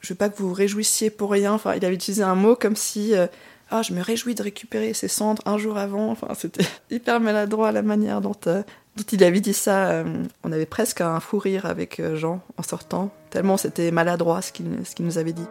je 0.00 0.12
veux 0.12 0.16
pas 0.16 0.28
que 0.28 0.36
vous 0.36 0.48
vous 0.48 0.54
réjouissiez 0.54 1.10
pour 1.10 1.30
rien. 1.30 1.52
Enfin, 1.52 1.76
il 1.76 1.84
avait 1.84 1.94
utilisé 1.94 2.24
un 2.24 2.34
mot 2.34 2.56
comme 2.56 2.74
si 2.74 3.14
euh, 3.14 3.28
ah, 3.70 3.82
je 3.82 3.92
me 3.92 4.02
réjouis 4.02 4.34
de 4.34 4.42
récupérer 4.42 4.94
ces 4.94 5.06
cendres 5.06 5.40
un 5.46 5.58
jour 5.58 5.78
avant. 5.78 6.10
Enfin, 6.10 6.34
c'était 6.36 6.66
hyper 6.90 7.20
maladroit 7.20 7.70
la 7.70 7.82
manière 7.82 8.20
dont, 8.20 8.34
euh, 8.48 8.64
il 9.12 9.22
avait 9.22 9.40
dit 9.40 9.54
ça. 9.54 9.90
Euh, 9.90 10.24
on 10.42 10.50
avait 10.50 10.66
presque 10.66 11.02
un 11.02 11.20
fou 11.20 11.38
rire 11.38 11.66
avec 11.66 12.02
Jean 12.16 12.42
en 12.56 12.64
sortant, 12.64 13.12
tellement 13.30 13.56
c'était 13.56 13.92
maladroit 13.92 14.42
ce 14.42 14.50
qu'il 14.50 14.66
ce 14.84 15.00
nous 15.00 15.18
avait 15.18 15.32
dit. 15.32 15.46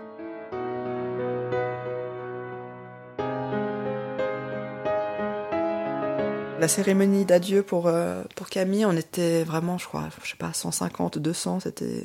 La 6.59 6.67
cérémonie 6.67 7.25
d'adieu 7.25 7.61
pour, 7.63 7.91
pour 8.35 8.49
Camille, 8.49 8.85
on 8.85 8.93
était 8.93 9.43
vraiment, 9.43 9.77
je 9.77 9.85
crois, 9.85 10.09
je 10.23 10.31
sais 10.31 10.37
pas, 10.37 10.53
150, 10.53 11.19
200, 11.19 11.59
c'était 11.61 12.03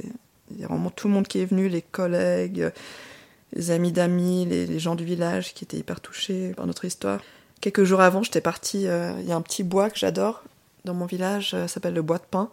il 0.54 0.60
y 0.60 0.64
a 0.64 0.68
vraiment 0.68 0.90
tout 0.90 1.08
le 1.08 1.14
monde 1.14 1.26
qui 1.26 1.40
est 1.40 1.44
venu, 1.44 1.68
les 1.68 1.82
collègues, 1.82 2.70
les 3.52 3.70
amis 3.70 3.92
d'amis, 3.92 4.46
les, 4.46 4.78
gens 4.78 4.94
du 4.94 5.04
village 5.04 5.54
qui 5.54 5.64
étaient 5.64 5.78
hyper 5.78 6.00
touchés 6.00 6.52
par 6.56 6.66
notre 6.66 6.84
histoire. 6.84 7.20
Quelques 7.60 7.84
jours 7.84 8.00
avant, 8.00 8.22
j'étais 8.22 8.40
partie. 8.40 8.86
Euh, 8.86 9.12
il 9.20 9.28
y 9.28 9.32
a 9.32 9.36
un 9.36 9.42
petit 9.42 9.62
bois 9.62 9.90
que 9.90 9.98
j'adore 9.98 10.42
dans 10.84 10.94
mon 10.94 11.06
village, 11.06 11.50
ça 11.50 11.68
s'appelle 11.68 11.94
le 11.94 12.02
bois 12.02 12.18
de 12.18 12.24
pin. 12.28 12.50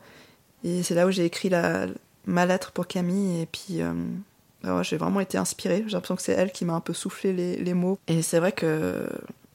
Et 0.64 0.84
c'est 0.84 0.94
là 0.94 1.08
où 1.08 1.12
j'ai 1.12 1.26
écrit 1.26 1.50
la, 1.50 1.88
ma 2.26 2.46
lettre 2.46 2.72
pour 2.72 2.86
Camille. 2.86 3.42
Et 3.42 3.46
puis, 3.48 3.82
euh, 3.82 3.94
j'ai 4.84 4.98
vraiment 4.98 5.20
été 5.20 5.38
inspirée. 5.38 5.84
J'ai 5.88 5.94
l'impression 5.94 6.16
que 6.16 6.22
c'est 6.22 6.34
elle 6.34 6.52
qui 6.52 6.66
m'a 6.66 6.74
un 6.74 6.80
peu 6.80 6.94
soufflé 6.94 7.34
les, 7.34 7.74
mots. 7.74 7.98
Et 8.08 8.22
c'est 8.22 8.40
vrai 8.40 8.52
que 8.52 9.10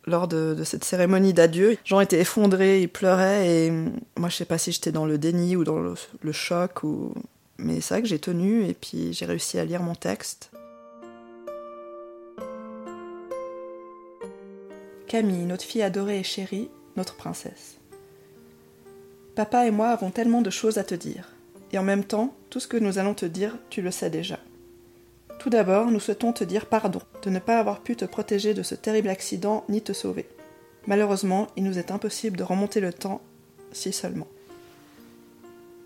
lors 0.07 0.29
de, 0.29 0.63
cette 0.65 0.85
cérémonie 0.85 1.33
d'adieu, 1.33 1.77
Jean 1.85 2.01
était 2.01 2.21
effondré, 2.21 2.83
il 2.83 2.89
pleurait. 2.89 3.49
Et 3.49 3.71
moi, 4.17 4.29
je 4.29 4.37
sais 4.37 4.45
pas 4.45 4.59
si 4.59 4.73
j'étais 4.73 4.93
dans 4.93 5.07
le 5.07 5.19
déni 5.19 5.57
ou 5.57 5.65
dans 5.65 5.79
le, 5.79 6.33
choc. 6.33 6.83
Ou... 6.85 7.15
Mais 7.59 7.81
c'est 7.81 7.95
vrai 7.95 8.03
que 8.03 8.09
j'ai 8.09 8.19
tenu 8.19 8.65
et 8.67 8.75
puis 8.75 9.13
j'ai 9.13 9.27
réussi 9.27 9.59
à 9.59 9.65
lire 9.65 9.83
mon 9.83 9.95
texte. 9.95 10.51
Camille, 15.09 15.45
notre 15.45 15.65
fille 15.65 15.83
adorée 15.83 16.21
et 16.21 16.25
chérie, 16.25 16.69
notre 16.97 17.15
princesse. 17.15 17.77
Papa 19.37 19.67
et 19.67 19.71
moi 19.71 19.89
avons 19.89 20.11
tellement 20.11 20.43
de 20.43 20.51
choses 20.51 20.79
à 20.79 20.85
te 20.85 20.95
dire, 20.95 21.29
et 21.73 21.79
en 21.79 21.83
même 21.83 22.05
temps, 22.05 22.35
tout 22.51 22.61
ce 22.61 22.69
que 22.69 22.77
nous 22.77 22.99
allons 22.99 23.15
te 23.15 23.27
dire, 23.27 23.57
tu 23.69 23.83
le 23.83 23.91
sais 23.91 24.11
déjà. 24.11 24.39
Tout 25.45 25.51
d'abord, 25.51 25.91
nous 25.91 26.01
souhaitons 26.01 26.33
te 26.33 26.43
dire 26.43 26.65
pardon 26.65 27.03
de 27.23 27.29
ne 27.29 27.39
pas 27.39 27.59
avoir 27.59 27.81
pu 27.81 27.97
te 27.97 28.07
protéger 28.07 28.55
de 28.55 28.63
ce 28.63 28.75
terrible 28.75 29.11
accident 29.11 29.63
ni 29.69 29.83
te 29.83 29.93
sauver. 29.93 30.27
Malheureusement, 30.87 31.49
il 31.55 31.65
nous 31.65 31.79
est 31.79 31.91
impossible 31.91 32.39
de 32.39 32.43
remonter 32.43 32.81
le 32.81 32.95
temps, 32.95 33.21
si 33.71 33.93
seulement. 33.93 34.27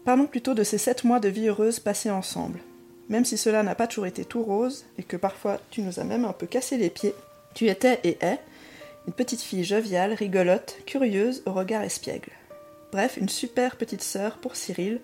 Parlons 0.04 0.28
plutôt 0.28 0.54
de 0.54 0.62
ces 0.62 0.78
sept 0.78 1.02
mois 1.02 1.18
de 1.18 1.28
vie 1.28 1.48
heureuse 1.48 1.80
passés 1.80 2.08
ensemble. 2.08 2.60
Même 3.08 3.24
si 3.24 3.36
cela 3.36 3.64
n'a 3.64 3.74
pas 3.74 3.88
toujours 3.88 4.06
été 4.06 4.24
tout 4.24 4.44
rose, 4.44 4.84
et 4.96 5.02
que 5.02 5.16
parfois 5.16 5.58
tu 5.72 5.82
nous 5.82 5.98
as 5.98 6.04
même 6.04 6.24
un 6.24 6.32
peu 6.32 6.46
cassé 6.46 6.76
les 6.76 6.88
pieds, 6.88 7.16
tu 7.52 7.66
étais 7.66 7.98
et 8.04 8.16
es 8.20 8.38
une 9.08 9.12
petite 9.12 9.42
fille 9.42 9.64
joviale, 9.64 10.12
rigolote, 10.12 10.76
curieuse, 10.86 11.42
au 11.46 11.52
regard 11.52 11.82
espiègle. 11.82 12.30
Bref, 12.92 13.16
une 13.16 13.28
super 13.28 13.74
petite 13.74 14.04
sœur 14.04 14.36
pour 14.36 14.54
Cyril, 14.54 15.00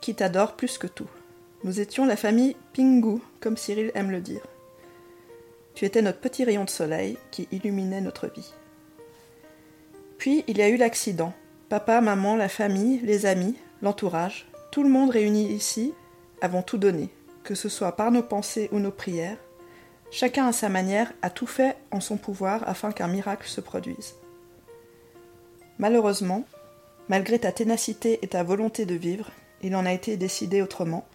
qui 0.00 0.14
t'adore 0.14 0.52
plus 0.54 0.78
que 0.78 0.86
tout. 0.86 1.10
Nous 1.66 1.80
étions 1.80 2.06
la 2.06 2.14
famille 2.14 2.54
Pingu, 2.74 3.18
comme 3.40 3.56
Cyril 3.56 3.90
aime 3.96 4.12
le 4.12 4.20
dire. 4.20 4.46
Tu 5.74 5.84
étais 5.84 6.00
notre 6.00 6.20
petit 6.20 6.44
rayon 6.44 6.62
de 6.62 6.70
soleil 6.70 7.18
qui 7.32 7.48
illuminait 7.50 8.00
notre 8.00 8.28
vie. 8.28 8.54
Puis 10.16 10.44
il 10.46 10.58
y 10.58 10.62
a 10.62 10.68
eu 10.68 10.76
l'accident. 10.76 11.32
Papa, 11.68 12.00
maman, 12.00 12.36
la 12.36 12.48
famille, 12.48 13.00
les 13.02 13.26
amis, 13.26 13.56
l'entourage, 13.82 14.46
tout 14.70 14.84
le 14.84 14.88
monde 14.88 15.10
réuni 15.10 15.48
ici 15.48 15.92
avons 16.40 16.62
tout 16.62 16.78
donné, 16.78 17.08
que 17.42 17.56
ce 17.56 17.68
soit 17.68 17.96
par 17.96 18.12
nos 18.12 18.22
pensées 18.22 18.68
ou 18.70 18.78
nos 18.78 18.92
prières, 18.92 19.38
Chacun 20.12 20.46
à 20.46 20.52
sa 20.52 20.68
manière 20.68 21.12
a 21.20 21.30
tout 21.30 21.48
fait 21.48 21.76
en 21.90 21.98
son 21.98 22.16
pouvoir 22.16 22.62
afin 22.68 22.92
qu'un 22.92 23.08
miracle 23.08 23.48
se 23.48 23.60
produise. 23.60 24.14
Malheureusement, 25.80 26.44
malgré 27.08 27.40
ta 27.40 27.50
ténacité 27.50 28.20
et 28.22 28.28
ta 28.28 28.44
volonté 28.44 28.86
de 28.86 28.94
vivre, 28.94 29.32
il 29.62 29.74
en 29.74 29.84
a 29.84 29.92
été 29.92 30.16
décidé 30.16 30.62
autrement, 30.62 31.08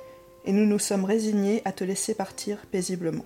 et 0.45 0.51
nous 0.51 0.65
nous 0.65 0.79
sommes 0.79 1.05
résignés 1.05 1.61
à 1.65 1.71
te 1.71 1.83
laisser 1.83 2.13
partir 2.13 2.57
paisiblement. 2.71 3.25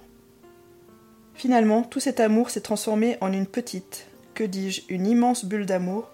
Finalement, 1.34 1.84
tout 1.84 2.00
cet 2.00 2.20
amour 2.20 2.50
s'est 2.50 2.62
transformé 2.62 3.18
en 3.22 3.34
une 3.34 3.48
petite, 3.48 4.08
que 4.34 4.44
dis-je, 4.44 4.84
une 4.90 5.08
immense 5.08 5.46
bulle 5.46 5.66
d'amour, 5.66 6.10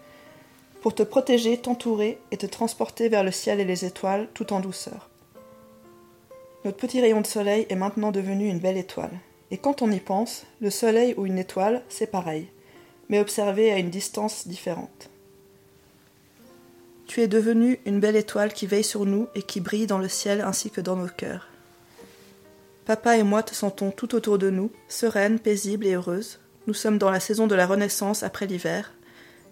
pour 0.82 0.96
te 0.96 1.04
protéger, 1.04 1.58
t'entourer 1.58 2.20
et 2.32 2.38
te 2.38 2.48
transporter 2.48 3.08
vers 3.08 3.24
le 3.24 3.32
ciel 3.32 3.60
et 3.60 3.66
les 3.66 3.86
étoiles 3.86 4.28
tout 4.34 4.52
en 4.52 4.60
douceur. 4.60 5.10
Notre 6.66 6.78
petit 6.78 7.02
rayon 7.02 7.22
de 7.22 7.28
soleil 7.28 7.66
est 7.70 7.76
maintenant 7.76 8.12
devenu 8.12 8.48
une 8.48 8.60
belle 8.60 8.78
étoile, 8.78 9.20
et 9.52 9.58
quand 9.58 9.82
on 9.82 9.92
y 9.92 10.00
pense, 10.00 10.46
le 10.62 10.70
Soleil 10.70 11.14
ou 11.18 11.26
une 11.26 11.38
étoile, 11.38 11.84
c'est 11.90 12.10
pareil, 12.10 12.48
mais 13.10 13.20
observé 13.20 13.72
à 13.72 13.78
une 13.78 13.90
distance 13.90 14.48
différente. 14.48 15.10
Tu 17.12 17.20
es 17.20 17.28
devenue 17.28 17.78
une 17.86 18.00
belle 18.00 18.16
étoile 18.16 18.54
qui 18.54 18.68
veille 18.68 18.86
sur 18.86 19.06
nous 19.06 19.28
et 19.36 19.44
qui 19.44 19.60
brille 19.60 19.86
dans 19.86 19.98
le 19.98 20.08
ciel 20.08 20.40
ainsi 20.40 20.72
que 20.72 20.80
dans 20.80 20.96
nos 20.96 21.10
cœurs. 21.10 21.50
Papa 22.86 23.18
et 23.18 23.24
moi 23.24 23.44
te 23.44 23.54
sentons 23.54 23.92
tout 23.92 24.16
autour 24.16 24.38
de 24.38 24.50
nous, 24.50 24.72
sereine, 24.88 25.38
paisible 25.38 25.86
et 25.86 25.96
heureuse. 25.96 26.40
Nous 26.68 26.74
sommes 26.74 26.98
dans 26.98 27.12
la 27.12 27.20
saison 27.20 27.48
de 27.48 27.56
la 27.56 27.68
renaissance 27.68 28.24
après 28.24 28.48
l'hiver. 28.48 28.94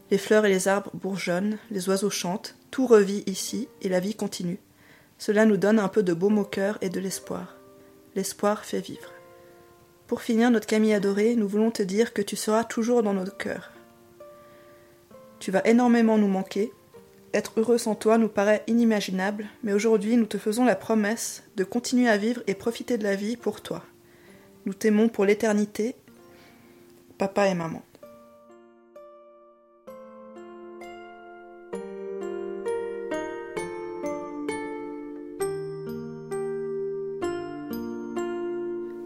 Les 0.10 0.17
fleurs 0.17 0.45
et 0.45 0.50
les 0.50 0.69
arbres 0.69 0.91
bourgeonnent, 0.93 1.58
les 1.69 1.89
oiseaux 1.89 2.10
chantent, 2.10 2.56
tout 2.72 2.88
revit 2.88 3.24
ici 3.26 3.67
et 3.82 3.89
la 3.89 4.00
vie 4.00 4.15
continue. 4.15 4.60
Cela 5.17 5.43
nous 5.43 5.58
donne 5.58 5.80
un 5.80 5.89
peu 5.89 6.02
de 6.02 6.13
baume 6.13 6.38
au 6.38 6.45
cœur 6.45 6.78
et 6.80 6.88
de 6.88 7.02
l'espoir. 7.02 7.58
L'espoir 8.15 8.63
fait 8.63 8.80
vivre. 8.80 9.12
Pour 10.08 10.22
finir, 10.22 10.50
notre 10.50 10.65
Camille 10.65 10.93
adorée, 10.93 11.36
nous 11.36 11.50
voulons 11.50 11.72
te 11.72 11.84
dire 11.84 12.13
que 12.13 12.22
tu 12.22 12.38
seras 12.38 12.63
toujours 12.63 13.04
dans 13.04 13.13
nos 13.13 13.26
cœurs. 13.26 13.74
Tu 15.41 15.52
vas 15.52 15.67
énormément 15.67 16.17
nous 16.17 16.30
manquer. 16.30 16.72
Être 17.32 17.60
heureux 17.60 17.78
sans 17.78 17.94
toi 17.94 18.18
nous 18.18 18.28
paraît 18.28 18.63
inimaginable, 18.65 19.46
mais 19.62 19.74
aujourd'hui 19.74 20.18
nous 20.18 20.26
te 20.26 20.39
faisons 20.39 20.65
la 20.65 20.76
promesse 20.76 21.44
de 21.58 21.63
continuer 21.63 22.10
à 22.10 22.18
vivre 22.18 22.42
et 22.48 22.56
profiter 22.56 22.98
de 22.98 23.04
la 23.04 23.15
vie 23.15 23.38
pour 23.38 23.62
toi. 23.62 23.84
Nous 24.65 24.74
t'aimons 24.74 25.10
pour 25.10 25.26
l'éternité, 25.26 25.96
papa 27.20 27.48
et 27.48 27.54
maman. 27.54 27.84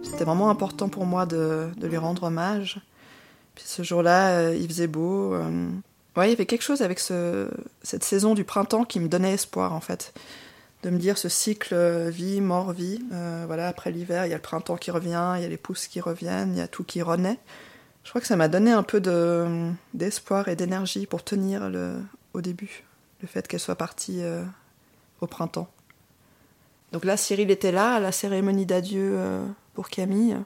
C'était 0.04 0.24
vraiment 0.24 0.50
important 0.50 0.88
pour 0.88 1.06
moi 1.06 1.26
de, 1.26 1.72
lui 1.82 1.98
rendre 1.98 2.24
hommage. 2.24 2.80
Puis 3.56 3.66
ce 3.68 3.84
jour-là, 3.84 4.38
euh, 4.38 4.56
il 4.56 4.68
faisait 4.68 4.88
beau. 4.88 5.34
Euh, 5.34 5.68
ouais, 6.16 6.28
il 6.28 6.30
y 6.32 6.34
avait 6.34 6.46
quelque 6.46 6.64
chose 6.64 6.82
avec 6.82 7.00
ce, 7.00 7.50
cette 7.82 8.04
saison 8.04 8.34
du 8.34 8.44
printemps 8.44 8.84
qui 8.84 9.00
me 9.00 9.08
donnait 9.08 9.34
espoir, 9.34 9.74
en 9.74 9.82
fait. 9.82 10.14
De 10.84 10.90
me 10.90 10.98
dire 10.98 11.18
ce 11.18 11.30
cycle 11.30 11.74
euh, 11.74 12.10
vie, 12.10 12.42
mort, 12.42 12.74
vie. 12.74 13.00
voilà, 13.10 13.68
après 13.68 13.92
l'hiver, 13.92 14.26
il 14.26 14.30
y 14.30 14.34
a 14.34 14.38
le 14.38 14.42
printemps 14.42 14.78
qui 14.78 14.92
revient, 14.92 15.34
il 15.38 15.42
y 15.42 15.46
a 15.46 15.50
les 15.50 15.58
pousses 15.58 15.88
qui 15.88 16.02
reviennent, 16.02 16.54
il 16.54 16.60
y 16.60 16.62
a 16.62 16.68
tout 16.68 16.84
qui 16.84 17.02
renaît. 17.02 17.40
Je 18.04 18.10
crois 18.10 18.22
que 18.22 18.28
ça 18.28 18.36
m'a 18.36 18.48
donné 18.48 18.72
un 18.72 18.84
peu 18.84 19.00
de, 19.00 19.72
d'espoir 19.94 20.50
et 20.50 20.56
d'énergie 20.56 21.06
pour 21.06 21.24
tenir 21.24 21.70
le, 21.70 21.96
au 22.34 22.42
début, 22.42 22.84
le 23.22 23.28
fait 23.28 23.48
qu'elle 23.48 23.60
soit 23.60 23.76
partie 23.76 24.22
euh, 24.22 24.44
au 25.22 25.28
printemps. 25.28 25.70
Donc 26.92 27.06
là, 27.06 27.18
Cyril 27.18 27.50
était 27.50 27.72
là 27.72 27.96
à 27.96 28.00
la 28.00 28.12
cérémonie 28.12 28.66
d'adieu 28.66 29.14
euh, 29.16 29.46
pour 29.74 29.90
Camille. 29.90 30.38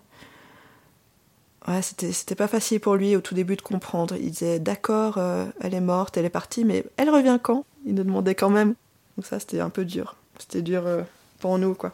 Ouais, 1.68 1.82
c'était, 1.82 2.36
pas 2.36 2.48
facile 2.48 2.80
pour 2.80 2.96
lui 2.96 3.16
au 3.16 3.22
tout 3.22 3.36
début 3.36 3.56
de 3.56 3.62
comprendre. 3.62 4.16
Il 4.16 4.32
disait 4.32 4.60
d'accord, 4.60 5.18
euh, 5.18 5.46
elle 5.62 5.74
est 5.74 5.82
morte, 5.82 6.16
elle 6.18 6.26
est 6.26 6.30
partie, 6.30 6.64
mais 6.64 6.86
elle 6.96 7.10
revient 7.10 7.40
quand? 7.42 7.66
Il 7.86 7.96
nous 7.96 8.04
demandait 8.04 8.36
quand 8.36 8.50
même. 8.50 8.76
Donc 9.18 9.26
ça, 9.26 9.40
c'était 9.40 9.60
un 9.60 9.70
peu 9.70 9.84
dur. 9.84 10.16
C'était 10.40 10.62
dur 10.62 10.84
pour 11.40 11.58
nous, 11.58 11.74
quoi. 11.74 11.94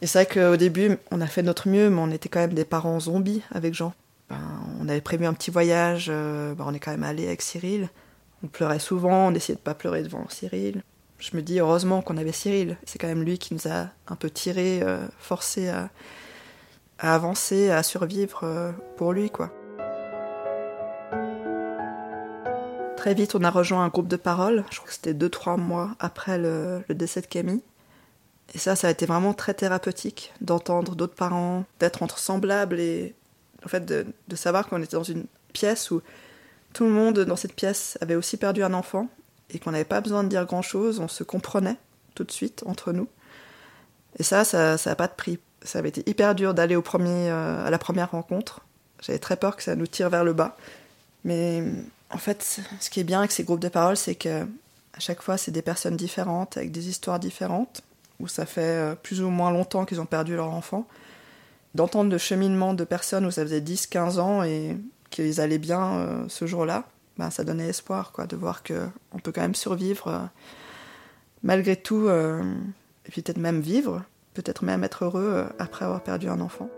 Et 0.00 0.06
c'est 0.06 0.24
vrai 0.24 0.34
qu'au 0.34 0.56
début, 0.56 0.96
on 1.10 1.20
a 1.20 1.26
fait 1.26 1.42
notre 1.42 1.68
mieux, 1.68 1.90
mais 1.90 2.00
on 2.00 2.10
était 2.10 2.28
quand 2.28 2.40
même 2.40 2.54
des 2.54 2.64
parents 2.64 2.98
zombies 2.98 3.42
avec 3.50 3.74
Jean. 3.74 3.92
Ben, 4.30 4.40
on 4.80 4.88
avait 4.88 5.00
prévu 5.00 5.26
un 5.26 5.34
petit 5.34 5.50
voyage, 5.50 6.08
ben, 6.08 6.56
on 6.58 6.72
est 6.72 6.80
quand 6.80 6.92
même 6.92 7.04
allé 7.04 7.26
avec 7.26 7.42
Cyril. 7.42 7.88
On 8.42 8.48
pleurait 8.48 8.78
souvent, 8.78 9.28
on 9.28 9.34
essayait 9.34 9.56
de 9.56 9.60
pas 9.60 9.74
pleurer 9.74 10.02
devant 10.02 10.26
Cyril. 10.28 10.82
Je 11.18 11.36
me 11.36 11.42
dis 11.42 11.60
heureusement 11.60 12.02
qu'on 12.02 12.16
avait 12.16 12.32
Cyril. 12.32 12.76
C'est 12.84 12.98
quand 12.98 13.06
même 13.06 13.22
lui 13.22 13.38
qui 13.38 13.54
nous 13.54 13.68
a 13.68 13.90
un 14.08 14.16
peu 14.16 14.28
tiré, 14.28 14.80
euh, 14.82 15.06
forcé 15.20 15.68
à, 15.68 15.88
avancer, 17.10 17.70
à 17.70 17.82
survivre 17.82 18.40
euh, 18.44 18.72
pour 18.96 19.12
lui, 19.12 19.30
quoi. 19.30 19.50
Très 22.96 23.14
vite, 23.14 23.34
on 23.34 23.42
a 23.42 23.50
rejoint 23.50 23.84
un 23.84 23.88
groupe 23.88 24.06
de 24.06 24.16
parole. 24.16 24.64
Je 24.70 24.76
crois 24.76 24.88
que 24.88 24.94
c'était 24.94 25.14
deux, 25.14 25.28
trois 25.28 25.56
mois 25.56 25.96
après 25.98 26.38
le, 26.38 26.84
décès 26.90 27.20
de 27.20 27.26
Camille. 27.26 27.62
Et 28.54 28.58
ça, 28.58 28.76
ça 28.76 28.86
a 28.86 28.90
été 28.90 29.06
vraiment 29.06 29.34
très 29.34 29.54
thérapeutique 29.54 30.32
d'entendre 30.40 30.94
d'autres 30.94 31.14
parents, 31.14 31.64
d'être 31.80 32.02
entre 32.02 32.18
semblables 32.18 32.78
et 32.78 33.14
en 33.64 33.68
fait 33.68 33.84
de, 33.84 34.06
de 34.28 34.36
savoir 34.36 34.68
qu'on 34.68 34.80
était 34.82 34.96
dans 34.96 35.02
une 35.02 35.24
pièce 35.52 35.90
où 35.90 36.02
tout 36.72 36.84
le 36.84 36.90
monde 36.90 37.20
dans 37.20 37.36
cette 37.36 37.54
pièce 37.54 37.98
avait 38.00 38.14
aussi 38.14 38.36
perdu 38.36 38.62
un 38.62 38.74
enfant 38.74 39.08
et 39.50 39.58
qu'on 39.58 39.72
n'avait 39.72 39.84
pas 39.84 40.00
besoin 40.00 40.22
de 40.22 40.28
dire 40.28 40.46
grand-chose, 40.46 41.00
on 41.00 41.08
se 41.08 41.24
comprenait 41.24 41.76
tout 42.14 42.24
de 42.24 42.30
suite 42.30 42.62
entre 42.66 42.92
nous. 42.92 43.08
Et 44.18 44.22
ça, 44.22 44.44
ça 44.44 44.76
n'a 44.84 44.96
pas 44.96 45.08
de 45.08 45.14
prix. 45.14 45.38
Ça 45.64 45.78
avait 45.78 45.90
été 45.90 46.08
hyper 46.08 46.34
dur 46.34 46.54
d'aller 46.54 46.76
au 46.76 46.82
premier, 46.82 47.30
euh, 47.30 47.66
à 47.66 47.70
la 47.70 47.78
première 47.78 48.10
rencontre. 48.10 48.60
J'avais 49.00 49.18
très 49.18 49.36
peur 49.36 49.56
que 49.56 49.62
ça 49.62 49.76
nous 49.76 49.86
tire 49.86 50.10
vers 50.10 50.24
le 50.24 50.32
bas. 50.32 50.56
Mais 51.24 51.62
en 52.10 52.18
fait, 52.18 52.60
ce 52.80 52.90
qui 52.90 53.00
est 53.00 53.04
bien 53.04 53.20
avec 53.20 53.32
ces 53.32 53.44
groupes 53.44 53.60
de 53.60 53.68
parole, 53.68 53.96
c'est 53.96 54.14
que 54.14 54.42
à 54.94 55.00
chaque 55.00 55.22
fois, 55.22 55.38
c'est 55.38 55.50
des 55.50 55.62
personnes 55.62 55.96
différentes, 55.96 56.56
avec 56.56 56.70
des 56.70 56.88
histoires 56.88 57.18
différentes, 57.18 57.82
où 58.20 58.28
ça 58.28 58.44
fait 58.44 58.60
euh, 58.60 58.94
plus 58.94 59.22
ou 59.22 59.30
moins 59.30 59.50
longtemps 59.50 59.84
qu'ils 59.84 60.00
ont 60.00 60.06
perdu 60.06 60.36
leur 60.36 60.50
enfant. 60.50 60.86
D'entendre 61.74 62.10
le 62.10 62.18
cheminement 62.18 62.74
de 62.74 62.84
personnes 62.84 63.24
où 63.24 63.30
ça 63.30 63.42
faisait 63.42 63.62
10, 63.62 63.86
15 63.86 64.18
ans 64.18 64.42
et 64.42 64.76
qu'ils 65.10 65.40
allaient 65.40 65.58
bien 65.58 65.94
euh, 65.94 66.24
ce 66.28 66.46
jour-là, 66.46 66.84
ben, 67.16 67.30
ça 67.30 67.44
donnait 67.44 67.68
espoir, 67.68 68.12
quoi, 68.12 68.26
de 68.26 68.36
voir 68.36 68.62
qu'on 68.62 69.18
peut 69.18 69.32
quand 69.32 69.40
même 69.40 69.54
survivre 69.54 70.28
malgré 71.42 71.74
tout, 71.74 72.08
et 72.08 73.10
peut-être 73.10 73.38
même 73.38 73.60
vivre, 73.60 74.04
peut-être 74.34 74.64
même 74.64 74.84
être 74.84 75.04
heureux 75.04 75.46
après 75.58 75.84
avoir 75.84 76.02
perdu 76.02 76.28
un 76.28 76.40
enfant. 76.40 76.68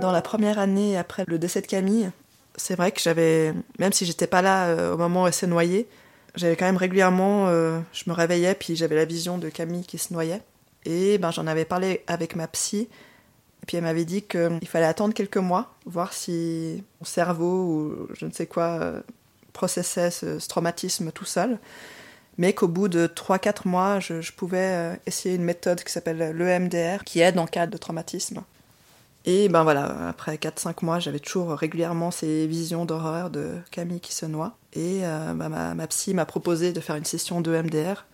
Dans 0.00 0.12
la 0.12 0.22
première 0.22 0.58
année 0.58 0.96
après 0.96 1.24
le 1.26 1.38
décès 1.38 1.60
de 1.60 1.66
Camille, 1.66 2.10
c'est 2.56 2.74
vrai 2.74 2.92
que 2.92 3.00
j'avais, 3.00 3.54
même 3.78 3.92
si 3.92 4.04
j'étais 4.04 4.26
pas 4.26 4.42
là 4.42 4.92
au 4.92 4.96
moment 4.96 5.24
où 5.24 5.26
elle 5.26 5.32
s'est 5.32 5.46
noyée, 5.46 5.88
j'avais 6.34 6.56
quand 6.56 6.64
même 6.64 6.76
régulièrement, 6.76 7.46
je 7.48 8.04
me 8.08 8.12
réveillais 8.12 8.54
puis 8.54 8.74
j'avais 8.74 8.96
la 8.96 9.04
vision 9.04 9.38
de 9.38 9.48
Camille 9.48 9.84
qui 9.84 9.98
se 9.98 10.12
noyait. 10.12 10.42
Et 10.84 11.18
ben 11.18 11.30
j'en 11.30 11.46
avais 11.46 11.64
parlé 11.64 12.02
avec 12.08 12.34
ma 12.34 12.48
psy 12.48 12.88
et 13.62 13.66
puis 13.66 13.76
elle 13.76 13.84
m'avait 13.84 14.04
dit 14.04 14.22
qu'il 14.22 14.66
fallait 14.66 14.86
attendre 14.86 15.14
quelques 15.14 15.36
mois, 15.36 15.74
voir 15.86 16.12
si 16.12 16.82
mon 17.00 17.04
cerveau 17.04 17.64
ou 17.64 18.08
je 18.18 18.26
ne 18.26 18.32
sais 18.32 18.46
quoi 18.46 18.80
euh, 18.80 19.00
processait 19.52 20.10
ce, 20.10 20.44
traumatisme 20.48 21.12
tout 21.12 21.24
seul. 21.24 21.58
Mais 22.38 22.52
qu'au 22.54 22.68
bout 22.68 22.88
de 22.88 23.06
3-4 23.06 23.68
mois, 23.68 24.00
je, 24.00 24.32
pouvais 24.32 24.58
euh, 24.58 24.94
essayer 25.06 25.34
une 25.34 25.44
méthode 25.44 25.84
qui 25.84 25.92
s'appelle 25.92 26.34
l'EMDR, 26.36 27.04
qui 27.04 27.20
aide 27.20 27.38
en 27.38 27.46
cas 27.46 27.66
de 27.66 27.76
traumatisme. 27.76 28.42
Et 29.24 29.48
ben 29.48 29.62
voilà, 29.62 30.08
après 30.08 30.36
4-5 30.36 30.84
mois, 30.84 30.98
j'avais 30.98 31.20
toujours 31.20 31.50
régulièrement 31.50 32.10
ces 32.10 32.46
visions 32.46 32.84
d'horreur 32.84 33.30
de 33.30 33.54
Camille 33.70 34.00
qui 34.00 34.14
se 34.14 34.26
noie. 34.26 34.56
Et 34.72 35.00
euh, 35.04 35.34
ben, 35.34 35.48
ma, 35.48 35.74
ma, 35.74 35.86
psy 35.86 36.14
m'a 36.14 36.24
proposé 36.24 36.72
de 36.72 36.80
faire 36.80 36.96
une 36.96 37.04
session 37.04 37.40
d'EMDR, 37.40 38.04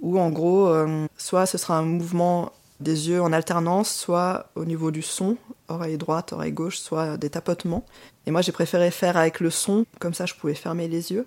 où 0.00 0.20
en 0.20 0.30
gros, 0.30 0.72
soit 1.16 1.46
ce 1.46 1.56
sera 1.56 1.78
un 1.78 1.82
mouvement 1.82 2.52
des 2.80 3.08
yeux 3.08 3.22
en 3.22 3.32
alternance, 3.32 3.90
soit 3.90 4.50
au 4.54 4.64
niveau 4.64 4.90
du 4.90 5.02
son, 5.02 5.36
oreille 5.68 5.96
droite, 5.96 6.32
oreille 6.32 6.52
gauche, 6.52 6.78
soit 6.78 7.16
des 7.16 7.30
tapotements. 7.30 7.84
Et 8.26 8.30
moi, 8.30 8.42
j'ai 8.42 8.52
préféré 8.52 8.90
faire 8.90 9.16
avec 9.16 9.40
le 9.40 9.50
son, 9.50 9.86
comme 9.98 10.14
ça 10.14 10.26
je 10.26 10.34
pouvais 10.34 10.54
fermer 10.54 10.88
les 10.88 11.12
yeux. 11.12 11.26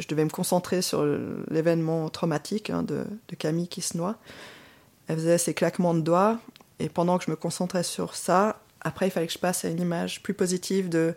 Je 0.00 0.08
devais 0.08 0.24
me 0.24 0.30
concentrer 0.30 0.82
sur 0.82 1.04
l'événement 1.48 2.08
traumatique 2.08 2.70
hein, 2.70 2.82
de, 2.82 3.04
Camille 3.38 3.68
qui 3.68 3.80
se 3.80 3.96
noie. 3.96 4.16
Elle 5.06 5.16
faisait 5.16 5.38
ses 5.38 5.54
claquements 5.54 5.94
de 5.94 6.00
doigts, 6.00 6.38
et 6.78 6.88
pendant 6.88 7.18
que 7.18 7.24
je 7.24 7.30
me 7.30 7.36
concentrais 7.36 7.82
sur 7.82 8.14
ça, 8.14 8.60
après 8.80 9.08
il 9.08 9.10
fallait 9.10 9.26
que 9.26 9.32
je 9.32 9.38
passe 9.38 9.64
à 9.64 9.68
une 9.68 9.80
image 9.80 10.22
plus 10.22 10.34
positive 10.34 10.88
de 10.88 11.14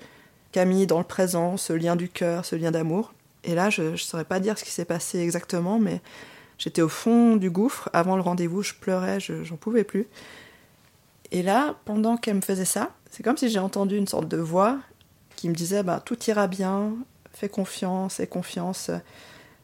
Camille 0.52 0.88
dans 0.88 1.00
le 1.00 1.06
présent, 1.06 1.58
ce 1.58 1.74
lien 1.74 1.96
du 1.96 2.10
cœur, 2.10 2.46
ce 2.46 2.56
lien 2.56 2.72
d'amour. 2.72 3.14
Et 3.44 3.56
là, 3.56 3.70
je 3.70 3.82
ne 3.82 3.96
saurais 3.96 4.26
pas 4.26 4.40
dire 4.40 4.58
ce 4.58 4.64
qui 4.64 4.72
s'est 4.72 4.86
passé 4.86 5.20
exactement, 5.20 5.80
mais 5.80 6.02
J'étais 6.58 6.82
au 6.82 6.90
fond 6.90 7.36
du 7.36 7.50
gouffre. 7.50 7.90
Avant 7.92 8.16
le 8.16 8.22
rendez-vous, 8.22 8.64
je 8.64 8.74
pleurais, 8.74 9.20
j'en 9.20 9.58
pouvais 9.58 9.84
plus. 9.84 10.08
Et 11.32 11.42
là, 11.42 11.76
pendant 11.86 12.16
qu'elle 12.16 12.36
me 12.36 12.42
faisait 12.42 12.64
ça, 12.64 12.92
c'est 13.12 13.22
comme 13.22 13.38
si 13.38 13.50
j'ai 13.50 13.60
entendu 13.60 13.98
une 13.98 14.08
sorte 14.08 14.28
de 14.28 14.38
voix 14.38 14.80
qui 15.36 15.50
me 15.50 15.56
disait 15.56 15.84
bah, 15.84 16.02
Tout 16.04 16.18
ira 16.26 16.48
bien, 16.48 16.94
fais 17.34 17.50
confiance, 17.50 18.20
aie 18.20 18.28
confiance, 18.28 18.92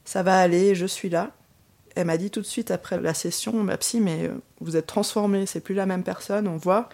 ça 0.06 0.24
va 0.24 0.40
aller, 0.40 0.76
je 0.76 0.86
suis 0.86 1.10
là. 1.10 1.32
Elle 1.96 2.08
m'a 2.08 2.18
dit 2.18 2.32
tout 2.32 2.42
de 2.42 2.46
suite 2.46 2.72
après 2.72 3.00
la 3.00 3.14
session 3.14 3.64
Ma 3.64 3.78
psy, 3.78 4.00
mais 4.00 4.28
euh, 4.28 4.42
vous 4.62 4.76
êtes 4.76 4.88
transformée, 4.88 5.46
c'est 5.46 5.60
plus 5.60 5.76
la 5.76 5.86
même 5.86 6.04
personne, 6.04 6.48
on 6.48 6.58
voit. 6.58 6.90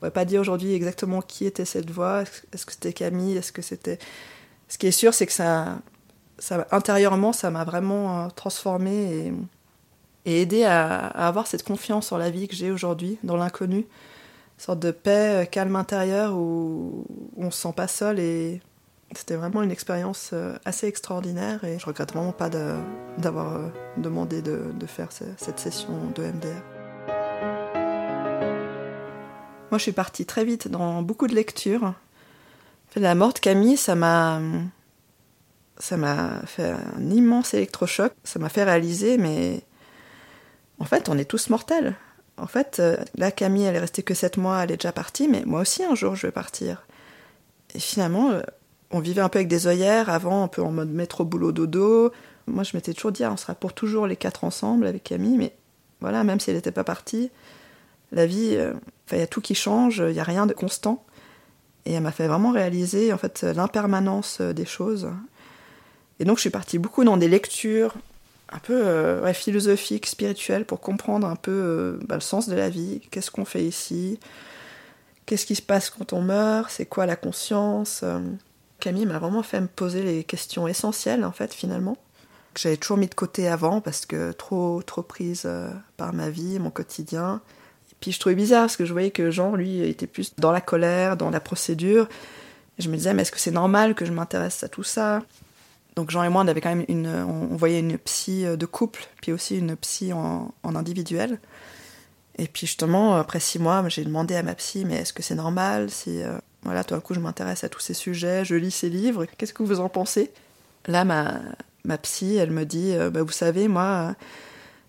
On 0.00 0.06
va 0.06 0.10
pas 0.10 0.24
dire 0.24 0.40
aujourd'hui 0.40 0.74
exactement 0.74 1.20
qui 1.20 1.46
était 1.46 1.64
cette 1.64 1.90
voix, 1.90 2.22
est-ce 2.52 2.66
que 2.66 2.72
c'était 2.72 2.92
Camille, 2.92 3.36
est-ce 3.36 3.52
que 3.52 3.62
c'était. 3.62 3.98
Ce 4.68 4.78
qui 4.78 4.86
est 4.86 4.92
sûr, 4.92 5.12
c'est 5.14 5.26
que 5.26 5.32
ça, 5.32 5.78
intérieurement, 6.70 7.32
ça 7.32 7.50
m'a 7.50 7.64
vraiment 7.64 8.24
euh, 8.24 8.28
transformé 8.28 9.32
et, 10.24 10.42
aidé 10.42 10.64
à, 10.64 11.06
avoir 11.06 11.46
cette 11.46 11.64
confiance 11.64 12.12
en 12.12 12.18
la 12.18 12.30
vie 12.30 12.46
que 12.48 12.54
j'ai 12.54 12.70
aujourd'hui, 12.70 13.18
dans 13.24 13.36
l'inconnu. 13.36 13.86
Sorte 14.58 14.78
de 14.78 14.90
paix, 14.90 15.42
euh, 15.42 15.44
calme 15.44 15.76
intérieur 15.76 16.36
où, 16.36 17.04
on 17.36 17.46
ne 17.46 17.50
se 17.50 17.62
sent 17.62 17.72
pas 17.74 17.88
seul 17.88 18.20
et 18.20 18.60
c'était 19.14 19.36
vraiment 19.36 19.62
une 19.62 19.70
expérience 19.70 20.30
euh, 20.32 20.56
assez 20.64 20.86
extraordinaire 20.86 21.64
et 21.64 21.78
je 21.78 21.86
regrette 21.86 22.12
vraiment 22.12 22.32
pas 22.32 22.48
d'avoir 23.18 23.60
demandé 23.96 24.42
de, 24.42 24.86
faire 24.86 25.08
cette 25.12 25.58
session 25.58 26.10
de 26.14 26.22
MDR. 26.22 26.62
Moi, 29.70 29.78
je 29.78 29.82
suis 29.82 29.92
partie 29.92 30.26
très 30.26 30.44
vite 30.44 30.68
dans 30.68 31.02
beaucoup 31.02 31.28
de 31.28 31.34
lectures. 31.34 31.94
La 32.96 33.14
mort 33.14 33.32
de 33.32 33.38
Camille, 33.38 33.76
ça 33.76 33.94
m'a 33.94 34.40
ça 35.78 35.96
m'a 35.96 36.42
fait 36.44 36.70
un 36.70 37.10
immense 37.10 37.54
électrochoc. 37.54 38.12
Ça 38.24 38.38
m'a 38.38 38.48
fait 38.48 38.64
réaliser, 38.64 39.16
mais 39.16 39.62
en 40.78 40.84
fait, 40.84 41.08
on 41.08 41.18
est 41.18 41.24
tous 41.24 41.50
mortels. 41.50 41.96
En 42.36 42.46
fait, 42.46 42.78
euh, 42.80 42.96
là, 43.16 43.30
Camille, 43.30 43.64
elle 43.64 43.76
est 43.76 43.80
restée 43.80 44.02
que 44.02 44.14
7 44.14 44.36
mois, 44.36 44.62
elle 44.62 44.72
est 44.72 44.76
déjà 44.76 44.92
partie, 44.92 45.28
mais 45.28 45.42
moi 45.44 45.60
aussi, 45.60 45.84
un 45.84 45.94
jour, 45.94 46.16
je 46.16 46.26
vais 46.26 46.32
partir. 46.32 46.86
Et 47.74 47.78
finalement, 47.78 48.30
euh, 48.30 48.42
on 48.90 49.00
vivait 49.00 49.20
un 49.20 49.28
peu 49.28 49.38
avec 49.38 49.48
des 49.48 49.66
œillères, 49.66 50.10
avant, 50.10 50.44
un 50.44 50.48
peu 50.48 50.62
en 50.62 50.72
mode 50.72 50.90
métro, 50.90 51.24
boulot, 51.24 51.52
dodo. 51.52 52.12
Moi, 52.46 52.64
je 52.64 52.76
m'étais 52.76 52.92
toujours 52.92 53.12
dit, 53.12 53.24
ah, 53.24 53.32
on 53.32 53.36
sera 53.36 53.54
pour 53.54 53.72
toujours 53.72 54.06
les 54.06 54.16
quatre 54.16 54.44
ensemble 54.44 54.86
avec 54.86 55.04
Camille, 55.04 55.36
mais 55.36 55.54
voilà, 56.00 56.24
même 56.24 56.40
si 56.40 56.50
elle 56.50 56.56
n'était 56.56 56.72
pas 56.72 56.84
partie, 56.84 57.30
la 58.12 58.26
vie, 58.26 58.56
euh, 58.56 58.72
il 59.12 59.18
y 59.18 59.22
a 59.22 59.26
tout 59.26 59.40
qui 59.40 59.54
change, 59.54 59.98
il 59.98 60.12
n'y 60.12 60.20
a 60.20 60.24
rien 60.24 60.46
de 60.46 60.52
constant. 60.52 61.04
Et 61.86 61.92
elle 61.92 62.02
m'a 62.02 62.12
fait 62.12 62.26
vraiment 62.26 62.50
réaliser, 62.50 63.12
en 63.12 63.18
fait, 63.18 63.42
l'impermanence 63.42 64.40
des 64.40 64.66
choses. 64.66 65.08
Et 66.18 66.24
donc 66.24 66.36
je 66.36 66.42
suis 66.42 66.50
partie 66.50 66.78
beaucoup 66.78 67.02
dans 67.02 67.16
des 67.16 67.28
lectures 67.28 67.94
un 68.52 68.58
peu 68.58 68.74
euh, 68.74 69.32
philosophiques, 69.32 70.06
spirituelles, 70.06 70.64
pour 70.64 70.80
comprendre 70.80 71.26
un 71.26 71.36
peu 71.36 71.50
euh, 71.50 71.98
bah, 72.06 72.16
le 72.16 72.20
sens 72.20 72.48
de 72.48 72.54
la 72.54 72.68
vie, 72.68 73.00
qu'est-ce 73.10 73.30
qu'on 73.30 73.44
fait 73.44 73.64
ici, 73.64 74.18
qu'est-ce 75.24 75.46
qui 75.46 75.54
se 75.54 75.62
passe 75.62 75.88
quand 75.88 76.12
on 76.12 76.20
meurt, 76.20 76.70
c'est 76.70 76.86
quoi 76.86 77.06
la 77.06 77.16
conscience? 77.16 78.04
Euh. 78.80 78.90
Camille 78.90 79.06
m'a 79.06 79.18
vraiment 79.18 79.42
fait 79.42 79.60
me 79.60 79.66
poser 79.66 80.02
les 80.02 80.24
questions 80.24 80.66
essentielles, 80.66 81.24
en 81.24 81.32
fait, 81.32 81.52
finalement, 81.52 81.96
que 82.54 82.60
j'avais 82.60 82.76
toujours 82.76 82.96
mis 82.96 83.08
de 83.08 83.14
côté 83.14 83.48
avant, 83.48 83.80
parce 83.80 84.06
que 84.06 84.32
trop, 84.32 84.82
trop 84.82 85.02
prise 85.02 85.48
par 85.96 86.12
ma 86.12 86.30
vie, 86.30 86.58
mon 86.58 86.70
quotidien. 86.70 87.40
Et 87.92 87.96
puis 88.00 88.12
je 88.12 88.20
trouvais 88.20 88.34
bizarre, 88.34 88.62
parce 88.62 88.76
que 88.76 88.84
je 88.84 88.92
voyais 88.92 89.10
que 89.10 89.30
Jean, 89.30 89.54
lui, 89.54 89.80
était 89.80 90.06
plus 90.06 90.34
dans 90.36 90.52
la 90.52 90.60
colère, 90.60 91.16
dans 91.16 91.30
la 91.30 91.40
procédure. 91.40 92.08
Je 92.78 92.88
me 92.88 92.96
disais, 92.96 93.14
mais 93.14 93.22
est-ce 93.22 93.32
que 93.32 93.38
c'est 93.38 93.50
normal 93.50 93.94
que 93.94 94.04
je 94.04 94.12
m'intéresse 94.12 94.64
à 94.64 94.68
tout 94.68 94.82
ça? 94.82 95.22
Donc 95.96 96.10
Jean 96.10 96.22
et 96.22 96.28
moi, 96.28 96.42
on 96.42 96.48
avait 96.48 96.60
quand 96.60 96.74
même 96.74 96.84
une, 96.88 97.08
on, 97.08 97.56
voyait 97.56 97.80
une 97.80 97.98
psy 97.98 98.44
de 98.44 98.66
couple, 98.66 99.06
puis 99.20 99.32
aussi 99.32 99.58
une 99.58 99.76
psy 99.76 100.12
en, 100.12 100.52
individuel. 100.64 101.38
Et 102.38 102.46
puis 102.46 102.66
justement, 102.66 103.16
après 103.16 103.38
six 103.38 103.58
mois, 103.58 103.86
j'ai 103.88 104.04
demandé 104.04 104.34
à 104.34 104.42
ma 104.42 104.54
psy, 104.54 104.84
mais 104.86 104.96
est-ce 104.96 105.12
que 105.12 105.22
c'est 105.22 105.34
normal 105.34 105.90
si, 105.90 106.22
euh, 106.22 106.38
voilà, 106.62 106.84
tout 106.84 106.94
d'un 106.94 107.00
coup, 107.00 107.14
je 107.14 107.20
m'intéresse 107.20 107.64
à 107.64 107.68
tous 107.68 107.80
ces 107.80 107.94
sujets, 107.94 108.44
je 108.44 108.54
lis 108.54 108.70
ces 108.70 108.88
livres, 108.88 109.26
qu'est-ce 109.38 109.54
que 109.54 109.62
vous 109.62 109.80
en 109.80 109.88
pensez? 109.88 110.30
Là, 110.86 111.04
ma, 111.04 111.40
ma 111.84 111.98
psy, 111.98 112.36
elle 112.36 112.50
me 112.50 112.64
dit, 112.64 112.92
euh, 112.94 113.10
bah, 113.10 113.22
vous 113.22 113.32
savez, 113.32 113.68
moi, 113.68 114.14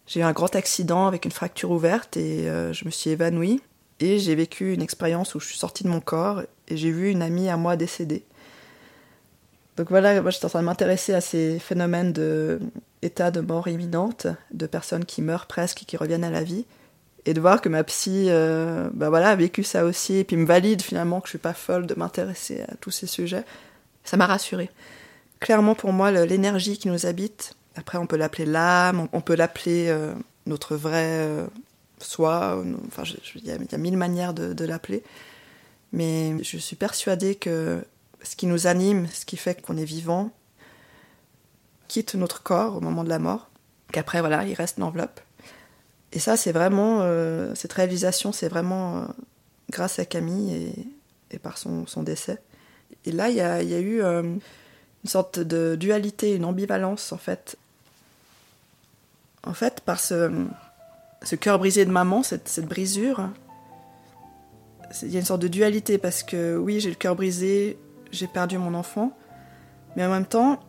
j'ai 0.07 0.19
eu 0.19 0.23
un 0.23 0.33
grand 0.33 0.55
accident 0.55 1.07
avec 1.07 1.25
une 1.25 1.31
fracture 1.31 1.71
ouverte 1.71 2.17
et 2.17 2.49
euh, 2.49 2.73
je 2.73 2.85
me 2.85 2.89
suis 2.89 3.09
évanouie. 3.09 3.61
Et 4.01 4.17
j'ai 4.17 4.33
vécu 4.33 4.73
une 4.73 4.81
expérience 4.81 5.35
où 5.35 5.39
je 5.39 5.45
suis 5.45 5.57
sortie 5.57 5.83
de 5.83 5.89
mon 5.89 6.01
corps 6.01 6.41
et 6.67 6.75
j'ai 6.75 6.91
vu 6.91 7.11
une 7.11 7.21
amie 7.21 7.49
à 7.49 7.55
moi 7.55 7.75
décéder. 7.75 8.23
Donc 9.77 9.89
voilà, 9.89 10.21
moi 10.21 10.31
j'étais 10.31 10.45
en 10.45 10.49
train 10.49 10.61
de 10.61 10.65
m'intéresser 10.65 11.13
à 11.13 11.21
ces 11.21 11.59
phénomènes 11.59 12.11
de 12.11 12.59
état 13.03 13.31
de 13.31 13.41
mort 13.41 13.67
imminente, 13.67 14.27
de 14.51 14.65
personnes 14.65 15.05
qui 15.05 15.21
meurent 15.21 15.45
presque 15.45 15.83
et 15.83 15.85
qui 15.85 15.97
reviennent 15.97 16.23
à 16.23 16.29
la 16.31 16.43
vie. 16.43 16.65
Et 17.25 17.33
de 17.33 17.41
voir 17.41 17.61
que 17.61 17.69
ma 17.69 17.83
psy 17.83 18.29
bah 18.93 19.09
voilà, 19.09 19.29
a 19.29 19.35
vécu 19.35 19.63
ça 19.63 19.85
aussi, 19.85 20.15
et 20.15 20.23
puis 20.23 20.37
me 20.37 20.45
valide 20.45 20.81
finalement 20.81 21.21
que 21.21 21.27
je 21.27 21.31
suis 21.31 21.37
pas 21.37 21.53
folle 21.53 21.85
de 21.85 21.93
m'intéresser 21.95 22.61
à 22.61 22.75
tous 22.75 22.91
ces 22.91 23.07
sujets, 23.07 23.45
ça 24.03 24.17
m'a 24.17 24.25
rassurée. 24.25 24.69
Clairement 25.39 25.75
pour 25.75 25.93
moi, 25.93 26.11
l'énergie 26.11 26.77
qui 26.77 26.87
nous 26.87 27.05
habite, 27.05 27.55
après 27.75 27.97
on 27.97 28.07
peut 28.07 28.17
l'appeler 28.17 28.45
l'âme, 28.45 29.07
on 29.13 29.21
peut 29.21 29.35
l'appeler 29.35 29.87
euh, 29.89 30.13
notre 30.45 30.75
vrai 30.75 31.05
euh, 31.05 31.45
soi, 31.99 32.63
enfin 32.87 33.03
il 33.35 33.45
y, 33.45 33.51
a 33.51 33.77
mille 33.77 33.97
manières 33.97 34.33
de, 34.33 34.53
de 34.53 34.65
l'appeler, 34.65 35.03
mais 35.91 36.43
je 36.43 36.57
suis 36.57 36.75
persuadée 36.75 37.35
que 37.35 37.83
ce 38.23 38.35
qui 38.35 38.47
nous 38.47 38.67
anime, 38.67 39.07
ce 39.11 39.25
qui 39.25 39.37
fait 39.37 39.61
qu'on 39.61 39.77
est 39.77 39.85
vivant, 39.85 40.31
quitte 41.87 42.15
notre 42.15 42.43
corps 42.43 42.77
au 42.77 42.81
moment 42.81 43.03
de 43.03 43.09
la 43.09 43.19
mort, 43.19 43.49
qu'après, 43.91 44.21
voilà, 44.21 44.45
il 44.45 44.53
reste 44.53 44.77
l'enveloppe. 44.77 45.19
Et 46.13 46.19
ça, 46.19 46.37
c'est 46.37 46.51
vraiment, 46.51 46.99
euh, 47.01 47.53
cette 47.55 47.73
réalisation, 47.73 48.31
c'est 48.31 48.49
vraiment 48.49 48.97
euh, 48.97 49.05
grâce 49.69 49.99
à 49.99 50.05
Camille 50.05 50.73
et, 51.31 51.39
par 51.39 51.57
son, 51.57 51.85
décès. 52.03 52.41
Et 53.05 53.11
là, 53.11 53.29
il 53.29 53.35
y 53.35 53.41
a, 53.41 53.61
eu 53.61 54.01
euh, 54.01 54.21
une 54.21 55.09
sorte 55.09 55.39
de 55.39 55.75
dualité, 55.75 56.35
une 56.35 56.45
ambivalence, 56.45 57.13
en 57.13 57.17
fait. 57.17 57.57
En 59.43 59.53
fait, 59.53 59.81
par 59.81 59.99
ce, 59.99 60.45
cœur 61.39 61.57
brisé 61.57 61.85
de 61.85 61.91
maman, 61.91 62.21
cette 62.23 62.65
brisure, 62.65 63.29
il 65.01 65.11
y 65.11 65.15
a 65.15 65.19
une 65.19 65.25
sorte 65.25 65.41
de 65.41 65.47
dualité 65.47 65.97
parce 65.97 66.23
que 66.23 66.57
oui, 66.57 66.79
j'ai 66.79 66.89
le 66.89 66.95
cœur 66.95 67.15
brisé, 67.15 67.77
j'ai 68.11 68.27
perdu 68.27 68.57
mon 68.57 68.73
enfant, 68.73 69.17
mais 69.95 70.05
en 70.05 70.11
même 70.11 70.25
temps, 70.25 70.59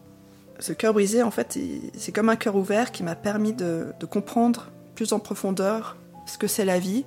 ce 0.58 0.72
cœur 0.72 0.92
brisé, 0.92 1.22
en 1.22 1.30
fait, 1.30 1.58
c'est 1.96 2.12
comme 2.12 2.28
un 2.28 2.36
cœur 2.36 2.56
ouvert 2.56 2.92
qui 2.92 3.02
m'a 3.02 3.16
permis 3.16 3.52
de, 3.52 3.92
comprendre 4.10 4.70
plus 4.94 5.12
en 5.12 5.18
profondeur 5.18 5.96
ce 6.26 6.38
que 6.38 6.46
c'est 6.46 6.64
la 6.64 6.78
vie, 6.78 7.04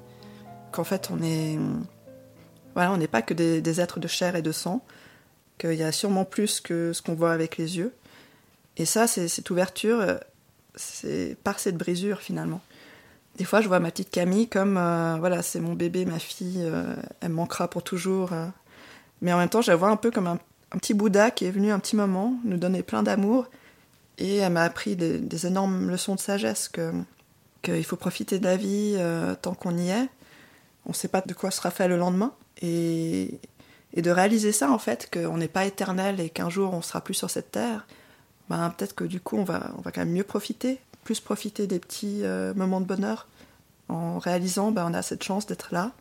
qu'en 0.72 0.84
fait, 0.84 1.10
on 1.12 1.22
est, 1.22 1.58
voilà, 2.74 2.92
on 2.92 2.98
n'est 2.98 3.08
pas 3.08 3.22
que 3.22 3.34
des, 3.34 3.82
êtres 3.82 4.00
de 4.00 4.08
chair 4.08 4.36
et 4.36 4.42
de 4.42 4.52
sang, 4.52 4.84
qu'il 5.58 5.74
y 5.74 5.84
a 5.84 5.92
sûrement 5.92 6.26
plus 6.26 6.60
que 6.60 6.94
ce 6.94 7.02
qu'on 7.02 7.14
voit 7.14 7.32
avec 7.32 7.58
les 7.58 7.78
yeux. 7.78 7.94
Et 8.78 8.86
ça, 8.86 9.08
c'est 9.08 9.28
cette 9.28 9.50
ouverture, 9.50 10.20
c'est 10.76 11.38
par 11.44 11.60
cette 11.60 11.78
brisure 11.78 12.20
finalement. 12.20 12.62
Des 13.38 13.44
fois, 13.44 13.62
je 13.62 13.68
vois 13.68 13.80
ma 13.80 13.92
petite 13.92 14.12
Camille 14.12 14.48
comme, 14.48 14.78
euh, 14.78 15.18
voilà, 15.20 15.42
c'est 15.42 15.60
mon 15.60 15.74
bébé, 15.74 16.06
ma 16.06 16.20
fille, 16.20 16.62
euh, 16.62 16.96
elle 17.20 17.32
manquera 17.32 17.68
pour 17.68 17.84
toujours. 17.84 18.32
Euh. 18.32 18.48
Mais 19.22 19.34
en 19.34 19.38
même 19.38 19.50
temps, 19.50 19.62
je 19.62 19.72
la 19.72 19.76
vois 19.76 19.90
un 19.90 19.98
peu 19.98 20.10
comme 20.10 20.28
un, 20.28 20.40
petit 20.72 20.94
Bouddha 20.94 21.32
qui 21.32 21.46
est 21.46 21.52
venu 21.52 21.72
un 21.72 21.80
petit 21.80 21.96
moment, 21.96 22.34
nous 22.46 22.58
donner 22.58 22.82
plein 22.82 23.04
d'amour. 23.04 23.48
Et 24.18 24.38
elle 24.38 24.54
m'a 24.54 24.64
appris 24.64 24.96
des, 24.96 25.46
énormes 25.46 25.90
leçons 25.90 26.16
de 26.16 26.20
sagesse, 26.20 26.70
que 26.70 26.92
qu'il 27.66 27.84
faut 27.84 27.98
profiter 27.98 28.40
de 28.40 28.46
la 28.46 28.58
vie 28.58 28.96
euh, 28.98 29.36
tant 29.36 29.54
qu'on 29.54 29.78
y 29.78 29.90
est. 29.90 30.10
On 30.86 30.90
ne 30.90 30.94
sait 30.94 31.08
pas 31.08 31.22
de 31.22 31.34
quoi 31.34 31.52
sera 31.52 31.72
fait 31.72 31.88
le 31.88 31.98
lendemain. 31.98 32.34
Et, 32.62 33.40
et 33.94 34.02
de 34.02 34.12
réaliser 34.12 34.52
ça, 34.52 34.72
en 34.72 34.78
fait, 34.78 35.10
qu'on 35.12 35.38
n'est 35.38 35.48
pas 35.48 35.66
éternel 35.66 36.20
et 36.20 36.30
qu'un 36.30 36.50
jour 36.50 36.74
on 36.74 36.82
sera 36.82 37.02
plus 37.02 37.14
sur 37.14 37.30
cette 37.30 37.52
terre, 37.52 37.88
ben, 38.50 38.70
peut-être 38.70 38.94
que 38.94 39.06
du 39.06 39.20
coup 39.20 39.38
on 39.38 39.44
va, 39.44 39.72
on 39.78 39.82
va 39.82 39.92
quand 39.92 40.02
même 40.02 40.14
mieux 40.14 40.24
profiter, 40.24 40.80
plus 41.04 41.20
profiter 41.20 41.66
des 41.66 41.80
petits 41.80 42.24
euh, 42.24 42.54
moments 42.54 42.82
de 42.82 42.86
bonheur, 42.86 43.28
en 43.90 44.20
réalisant 44.20 44.72
ben, 44.72 44.86
on 44.90 44.94
a 44.94 45.02
cette 45.02 45.24
chance 45.24 45.48
d'être 45.48 45.70
là, 45.72 45.92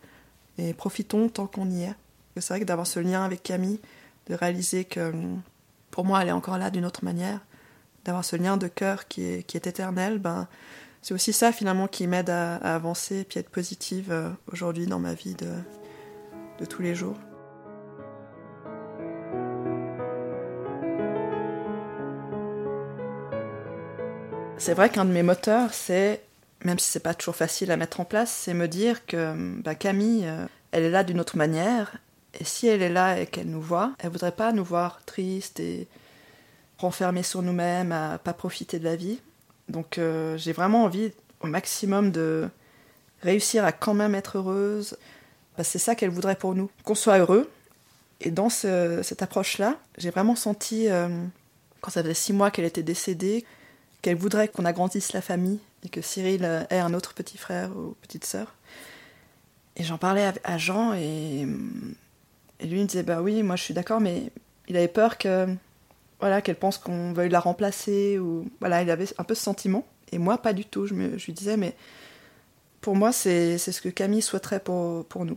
et 0.58 0.74
profitons 0.74 1.28
tant 1.28 1.46
qu'on 1.46 1.70
y 1.70 1.84
est. 1.84 1.94
C'est 2.36 2.48
vrai 2.48 2.60
que 2.60 2.64
d'avoir 2.64 2.86
ce 2.86 3.00
lien 3.00 3.24
avec 3.24 3.42
Camille, 3.42 3.80
de 4.28 4.34
réaliser 4.34 4.84
que 4.84 5.12
pour 5.90 6.04
moi 6.04 6.20
elle 6.22 6.28
est 6.28 6.32
encore 6.32 6.58
là 6.58 6.70
d'une 6.70 6.84
autre 6.84 7.04
manière, 7.04 7.40
d'avoir 8.04 8.24
ce 8.24 8.36
lien 8.36 8.56
de 8.56 8.66
cœur 8.66 9.08
qui 9.08 9.22
est, 9.22 9.42
qui 9.44 9.56
est 9.56 9.66
éternel, 9.66 10.18
ben, 10.18 10.48
c'est 11.04 11.12
aussi 11.12 11.34
ça 11.34 11.52
finalement 11.52 11.86
qui 11.86 12.06
m'aide 12.06 12.30
à, 12.30 12.54
avancer 12.56 13.18
et 13.18 13.24
puis 13.24 13.38
être 13.38 13.50
positive 13.50 14.10
euh, 14.10 14.30
aujourd'hui 14.50 14.86
dans 14.86 14.98
ma 14.98 15.12
vie 15.12 15.34
de, 15.34 16.64
tous 16.64 16.80
les 16.80 16.94
jours. 16.94 17.18
C'est 24.56 24.72
vrai 24.72 24.88
qu'un 24.88 25.04
de 25.04 25.10
mes 25.10 25.22
moteurs, 25.22 25.74
c'est, 25.74 26.22
même 26.64 26.78
si 26.78 26.88
c'est 26.88 27.00
pas 27.00 27.12
toujours 27.12 27.36
facile 27.36 27.70
à 27.70 27.76
mettre 27.76 28.00
en 28.00 28.06
place, 28.06 28.32
c'est 28.32 28.54
me 28.54 28.66
dire 28.66 29.04
que 29.04 29.60
ben, 29.60 29.74
Camille, 29.74 30.26
euh, 30.26 30.46
elle 30.72 30.84
est 30.84 30.90
là 30.90 31.04
d'une 31.04 31.20
autre 31.20 31.36
manière 31.36 31.98
et 32.32 32.44
si 32.44 32.66
elle 32.66 32.80
est 32.80 32.88
là 32.88 33.20
et 33.20 33.26
qu'elle 33.26 33.50
nous 33.50 33.60
voit, 33.60 33.92
elle 33.98 34.08
voudrait 34.08 34.32
pas 34.32 34.52
nous 34.52 34.64
voir 34.64 35.02
tristes 35.04 35.60
et 35.60 35.86
renfermés 36.78 37.22
sur 37.22 37.42
nous-mêmes, 37.42 37.92
à 37.92 38.16
pas 38.16 38.32
profiter 38.32 38.78
de 38.78 38.84
la 38.84 38.96
vie. 38.96 39.20
Donc 39.68 39.98
euh, 39.98 40.36
j'ai 40.36 40.52
vraiment 40.52 40.84
envie 40.84 41.12
au 41.40 41.46
maximum 41.46 42.10
de 42.10 42.48
réussir 43.22 43.64
à 43.64 43.72
quand 43.72 43.94
même 43.94 44.14
être 44.14 44.38
heureuse. 44.38 44.96
c'est 45.62 45.78
ça 45.78 45.94
qu'elle 45.94 46.10
voudrait 46.10 46.36
pour 46.36 46.54
nous, 46.54 46.70
qu'on 46.84 46.94
soit 46.94 47.18
heureux. 47.18 47.50
Et 48.20 48.30
dans 48.30 48.48
cette 48.48 49.22
approche-là, 49.22 49.76
j'ai 49.98 50.10
vraiment 50.10 50.36
senti, 50.36 50.88
euh, 50.88 51.08
quand 51.80 51.90
ça 51.90 52.02
faisait 52.02 52.14
six 52.14 52.32
mois 52.32 52.50
qu'elle 52.50 52.64
était 52.64 52.82
décédée, 52.82 53.44
qu'elle 54.02 54.16
voudrait 54.16 54.48
qu'on 54.48 54.64
agrandisse 54.64 55.12
la 55.12 55.20
famille 55.20 55.58
et 55.84 55.88
que 55.88 56.00
Cyril 56.00 56.44
ait 56.70 56.78
un 56.78 56.94
autre 56.94 57.14
petit 57.14 57.36
frère 57.36 57.70
ou 57.76 57.94
petite 58.02 58.24
sœur. 58.24 58.54
Et 59.76 59.82
j'en 59.82 59.98
parlais 59.98 60.32
à 60.44 60.58
Jean 60.58 60.94
et 60.94 61.46
et 62.60 62.66
lui, 62.66 62.78
il 62.78 62.82
me 62.82 62.88
disait, 62.88 63.02
bah 63.02 63.20
oui, 63.20 63.42
moi 63.42 63.56
je 63.56 63.62
suis 63.62 63.74
d'accord, 63.74 64.00
mais 64.00 64.30
il 64.68 64.76
avait 64.76 64.88
peur 64.88 65.18
que, 65.18 65.46
voilà, 66.20 66.40
qu'elle 66.40 66.56
pense 66.56 66.78
qu'on 66.78 67.12
veuille 67.12 67.28
la 67.28 67.40
remplacer, 67.40 68.18
ou 68.18 68.46
voilà, 68.60 68.82
il 68.82 68.90
avait 68.90 69.06
un 69.18 69.24
peu 69.24 69.34
ce 69.34 69.42
sentiment. 69.42 69.86
Et 70.12 70.18
moi, 70.18 70.38
pas 70.38 70.52
du 70.52 70.64
tout. 70.64 70.86
Je, 70.86 70.94
me, 70.94 71.18
je 71.18 71.26
lui 71.26 71.32
disais, 71.32 71.56
mais 71.56 71.74
pour 72.80 72.96
moi, 72.96 73.12
c'est 73.12 73.58
ce 73.58 73.80
que 73.80 73.88
Camille 73.88 74.22
souhaiterait 74.22 74.60
pour, 74.60 75.04
pour 75.06 75.24
nous. 75.24 75.36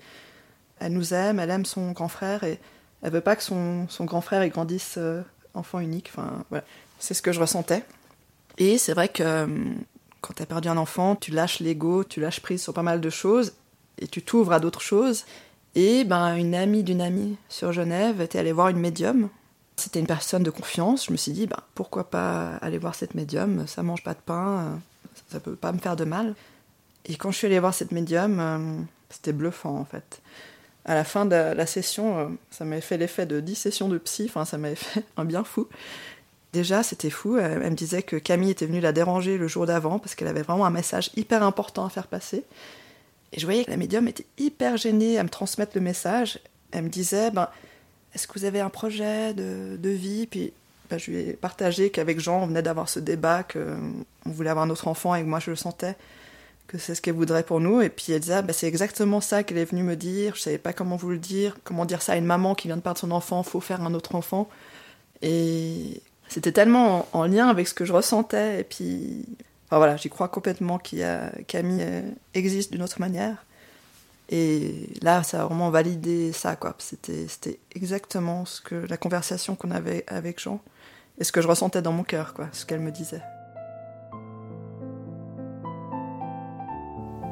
Elle 0.80 0.94
nous 0.94 1.14
aime, 1.14 1.40
elle 1.40 1.50
aime 1.50 1.66
son 1.66 1.92
grand 1.92 2.08
frère, 2.08 2.44
et 2.44 2.60
elle 3.02 3.12
veut 3.12 3.22
pas 3.22 3.36
que 3.36 3.44
son, 3.44 3.88
son 3.90 4.06
grand 4.06 4.22
frère 4.22 4.48
grandisse 4.50 4.96
euh, 4.98 5.22
enfant 5.54 5.80
unique. 5.80 6.12
Enfin, 6.14 6.44
voilà. 6.50 6.64
C'est 7.00 7.14
ce 7.14 7.22
que 7.22 7.32
je 7.32 7.40
ressentais. 7.40 7.84
Et 8.58 8.78
c'est 8.78 8.94
vrai 8.94 9.08
que 9.08 9.24
euh, 9.24 9.48
quand 10.22 10.34
tu 10.34 10.44
as 10.44 10.46
perdu 10.46 10.68
un 10.68 10.78
enfant, 10.78 11.16
tu 11.16 11.32
lâches 11.32 11.60
l'ego, 11.60 12.04
tu 12.04 12.20
lâches 12.20 12.40
prise 12.40 12.62
sur 12.62 12.74
pas 12.74 12.84
mal 12.84 13.02
de 13.02 13.10
choses, 13.10 13.54
et 14.00 14.08
tu 14.08 14.22
t'ouvres 14.22 14.54
à 14.54 14.60
d'autres 14.60 14.82
choses. 14.82 15.26
Et 15.76 16.04
ben, 16.06 16.36
une 16.36 16.56
amie 16.56 16.84
d'une 16.84 17.02
amie 17.02 17.38
sur 17.50 17.72
Genève 17.72 18.20
était 18.22 18.40
allée 18.40 18.52
voir 18.52 18.70
une 18.70 18.80
médium. 18.80 19.30
C'était 19.78 20.00
une 20.00 20.08
personne 20.08 20.44
de 20.44 20.50
confiance. 20.50 21.06
Je 21.06 21.12
me 21.12 21.18
suis 21.18 21.32
dit, 21.32 21.48
ben, 21.48 21.60
pourquoi 21.76 22.10
pas 22.10 22.56
aller 22.58 22.78
voir 22.78 22.96
cette 22.96 23.14
médium? 23.16 23.68
Ça 23.68 23.84
mange 23.84 24.04
pas 24.04 24.14
de 24.14 24.20
pain, 24.20 24.80
ça 25.30 25.40
peut 25.40 25.56
pas 25.56 25.72
me 25.72 25.78
faire 25.78 25.96
de 25.96 26.04
mal. 26.04 26.36
Et 27.06 27.16
quand 27.16 27.32
je 27.32 27.38
suis 27.38 27.48
allée 27.48 27.60
voir 27.60 27.74
cette 27.74 27.92
médium, 27.92 28.40
euh, 28.40 28.82
c'était 29.10 29.34
bluffant 29.34 29.78
en 29.78 29.86
fait. 29.86 30.22
À 30.86 30.96
la 30.96 31.04
fin 31.04 31.26
de 31.26 31.36
la 31.36 31.66
session, 31.66 32.18
euh, 32.20 32.28
ça 32.52 32.66
m'avait 32.66 32.82
fait 32.82 32.98
l'effet 32.98 33.26
de 33.26 33.40
10 33.40 33.56
sessions 33.56 33.88
de 33.88 33.98
psy, 33.98 34.26
enfin 34.28 34.46
ça 34.46 34.58
m'avait 34.58 34.76
fait 34.76 35.04
un 35.16 35.26
bien 35.26 35.44
fou. 35.44 35.68
Déjà, 36.54 36.82
c'était 36.82 37.10
fou. 37.10 37.38
Elle, 37.38 37.60
me 37.60 37.76
disait 37.76 38.02
que 38.02 38.16
Camille 38.16 38.52
était 38.52 38.66
venue 38.66 38.80
la 38.80 38.94
déranger 38.94 39.38
le 39.38 39.48
jour 39.48 39.66
d'avant 39.66 40.00
parce 40.00 40.16
qu'elle 40.16 40.28
avait 40.28 40.42
vraiment 40.42 40.66
un 40.66 40.72
message 40.72 41.12
hyper 41.16 41.44
important 41.44 41.86
à 41.86 41.90
faire 41.90 42.08
passer. 42.08 42.44
Et 43.34 43.40
je 43.40 43.46
voyais 43.46 43.66
que 43.66 43.70
la 43.70 43.78
médium 43.78 44.08
était 44.08 44.26
hyper 44.38 44.78
gênée 44.78 45.20
à 45.20 45.24
me 45.24 45.30
transmettre 45.30 45.74
le 45.76 45.82
message. 45.82 46.40
Elle 46.72 46.86
me 46.86 46.90
disait, 46.90 47.32
ben, 47.32 47.50
est-ce 48.18 48.28
que 48.28 48.40
vous 48.40 48.46
avez 48.46 48.62
un 48.62 48.72
projet 48.72 49.36
de, 49.36 49.90
vie? 49.90 50.26
Puis 50.26 50.52
ben, 50.90 50.98
je 50.98 51.12
lui 51.12 51.20
ai 51.20 51.34
partagé 51.34 51.92
qu'avec 51.92 52.20
Jean, 52.20 52.42
on 52.42 52.48
venait 52.48 52.64
d'avoir 52.64 52.90
ce 52.90 53.00
débat, 53.00 53.44
qu'on 53.44 54.02
voulait 54.26 54.50
avoir 54.50 54.66
un 54.66 54.72
autre 54.72 54.88
enfant 54.88 55.14
et 55.14 55.22
que 55.22 55.28
moi 55.28 55.40
je 55.40 55.52
le 55.52 55.56
sentais, 55.56 55.96
que 56.66 56.80
c'est 56.80 56.96
ce 56.96 57.02
qu'elle 57.02 57.14
voudrait 57.14 57.44
pour 57.44 57.60
nous. 57.60 57.80
Et 57.80 57.90
puis 57.90 58.14
elle 58.14 58.22
disait, 58.22 58.42
ben, 58.42 58.54
c'est 58.54 58.66
exactement 58.66 59.22
ça 59.22 59.44
qu'elle 59.44 59.60
est 59.60 59.66
venue 59.66 59.84
me 59.84 59.96
dire. 59.96 60.34
Je 60.34 60.42
savais 60.42 60.58
pas 60.58 60.74
comment 60.74 60.96
vous 60.96 61.12
le 61.12 61.20
dire, 61.20 61.58
comment 61.64 61.86
dire 61.86 62.02
ça 62.02 62.14
à 62.14 62.16
une 62.16 62.26
maman 62.26 62.56
qui 62.56 62.68
vient 62.68 62.78
de 62.78 62.82
perdre 62.82 63.00
son 63.00 63.12
enfant, 63.12 63.44
faut 63.44 63.62
faire 63.62 63.84
un 63.84 63.94
autre 63.94 64.16
enfant. 64.16 64.50
Et 65.22 66.02
c'était 66.28 66.52
tellement 66.52 67.08
en, 67.14 67.20
en 67.20 67.26
lien 67.28 67.50
avec 67.50 67.68
ce 67.68 67.76
que 67.76 67.86
je 67.86 67.94
ressentais. 67.94 68.62
Et 68.62 68.64
puis 68.64 69.28
voilà, 69.70 69.96
j'y 69.96 70.10
crois 70.10 70.28
complètement 70.28 70.80
qu'il 70.80 71.00
y 71.00 71.04
a 71.04 71.32
Camille 71.46 71.84
euh, 71.84 72.02
existe 72.34 72.72
d'une 72.72 72.82
autre 72.82 73.00
manière. 73.00 73.46
Et 74.30 74.90
là, 75.02 75.24
ça 75.24 75.42
a 75.42 75.46
vraiment 75.46 75.70
validé 75.70 76.34
ça, 76.34 76.56
quoi. 76.56 76.76
C'était, 76.80 77.28
c'était 77.28 77.60
exactement 77.74 78.46
ce 78.46 78.62
que 78.62 78.76
la 78.76 78.98
conversation 78.98 79.56
qu'on 79.56 79.72
avait 79.72 80.04
avec 80.08 80.42
Jean 80.42 80.62
et 81.18 81.24
ce 81.24 81.32
que 81.32 81.42
je 81.42 81.48
ressentais 81.48 81.82
dans 81.82 81.94
mon 81.94 82.04
cœur, 82.04 82.34
quoi, 82.34 82.50
ce 82.52 82.66
qu'elle 82.66 82.80
me 82.80 82.92
disait. 82.92 83.22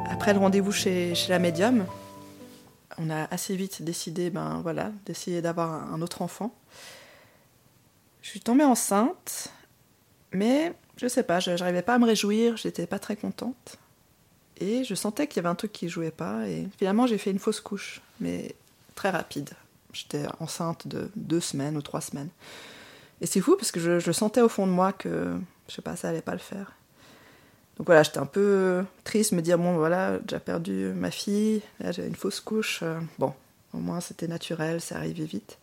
Après 0.10 0.34
le 0.34 0.40
rendez-vous 0.40 0.72
chez, 0.72 1.14
la 1.28 1.40
médium, 1.40 1.86
on 2.98 3.10
a 3.10 3.26
assez 3.26 3.56
vite 3.56 3.82
décidé 3.82 4.30
ben, 4.30 4.62
voilà, 4.64 4.92
d'essayer 5.06 5.42
d'avoir 5.42 5.94
un 5.94 6.02
autre 6.02 6.22
enfant. 6.22 6.56
Je 8.22 8.30
suis 8.30 8.40
tombée 8.40 8.64
enceinte, 8.64 9.50
mais 10.32 10.74
je 10.98 11.08
sais 11.08 11.24
pas, 11.24 11.40
je 11.40 11.52
n'arrivais 11.52 11.82
pas 11.82 11.96
à 11.96 12.00
me 12.00 12.06
réjouir, 12.06 12.58
j'étais 12.58 12.88
pas 12.88 12.98
très 13.00 13.16
contente. 13.16 13.78
Et 14.58 14.84
je 14.84 14.96
sentais 14.96 15.28
qu'il 15.28 15.38
y 15.38 15.40
avait 15.40 15.50
un 15.50 15.56
truc 15.56 15.72
qui 15.72 15.90
jouait 15.90 16.12
pas, 16.12 16.48
et 16.48 16.68
finalement 16.78 17.08
j'ai 17.08 17.18
fait 17.18 17.32
une 17.32 17.40
fausse 17.40 17.60
couche, 17.60 18.02
mais 18.20 18.56
très 18.96 19.10
rapide. 19.10 19.52
J'étais 19.94 20.26
enceinte 20.40 20.88
de 20.88 21.10
deux 21.16 21.40
semaines 21.40 21.78
ou 21.78 21.82
trois 21.82 22.02
semaines. 22.02 22.30
Et 23.22 23.26
c'est 23.26 23.42
fou 23.42 23.56
parce 23.56 23.72
que 23.72 24.00
je, 24.00 24.12
sentais 24.12 24.42
au 24.42 24.50
fond 24.50 24.68
de 24.68 24.72
moi 24.72 24.92
que, 24.92 25.38
je 25.70 25.74
sais 25.74 25.82
pas, 25.82 25.96
ça 25.96 26.10
allait 26.10 26.22
pas 26.22 26.34
le 26.34 26.40
faire. 26.40 26.74
Donc 27.78 27.88
voilà, 27.88 28.04
j'étais 28.04 28.20
un 28.20 28.26
peu 28.26 28.84
triste, 29.04 29.34
me 29.34 29.42
dire, 29.42 29.58
bon 29.58 29.76
voilà, 29.76 30.20
j'ai 30.30 30.40
perdu 30.40 30.92
ma 30.96 31.12
fille, 31.12 31.62
là 31.80 31.92
j'ai 31.92 32.06
une 32.06 32.16
fausse 32.16 32.40
couche. 32.40 32.84
Bon, 33.20 33.34
au 33.74 33.78
moins 33.78 34.00
c'était 34.00 34.28
naturel, 34.28 34.80
ça 34.80 34.98
arrivait 34.98 35.26
vite. 35.26 35.58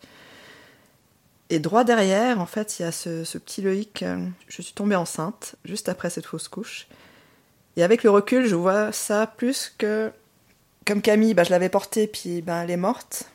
Et 1.49 1.59
droit 1.59 1.83
derrière, 1.83 2.39
en 2.39 2.45
fait, 2.45 2.79
il 2.79 2.83
y 2.83 2.85
a 2.85 2.91
ce, 2.91 3.23
ce, 3.23 3.37
petit 3.37 3.61
Loïc. 3.61 4.03
Je 4.47 4.61
suis 4.61 4.73
tombée 4.73 4.95
enceinte 4.95 5.55
juste 5.65 5.89
après 5.89 6.09
cette 6.09 6.25
fausse 6.25 6.47
couche. 6.47 6.87
Et 7.75 7.83
avec 7.83 8.03
le 8.03 8.09
recul, 8.09 8.45
je 8.45 8.55
vois 8.55 8.91
ça 8.91 9.27
plus 9.27 9.73
que. 9.77 10.11
Comme 10.85 11.01
Camille, 11.01 11.33
bah, 11.33 11.43
je 11.43 11.49
l'avais 11.49 11.69
portée, 11.69 12.07
puis 12.07 12.41
bah, 12.41 12.63
elle 12.63 12.71
est 12.71 12.77
morte. 12.77 13.29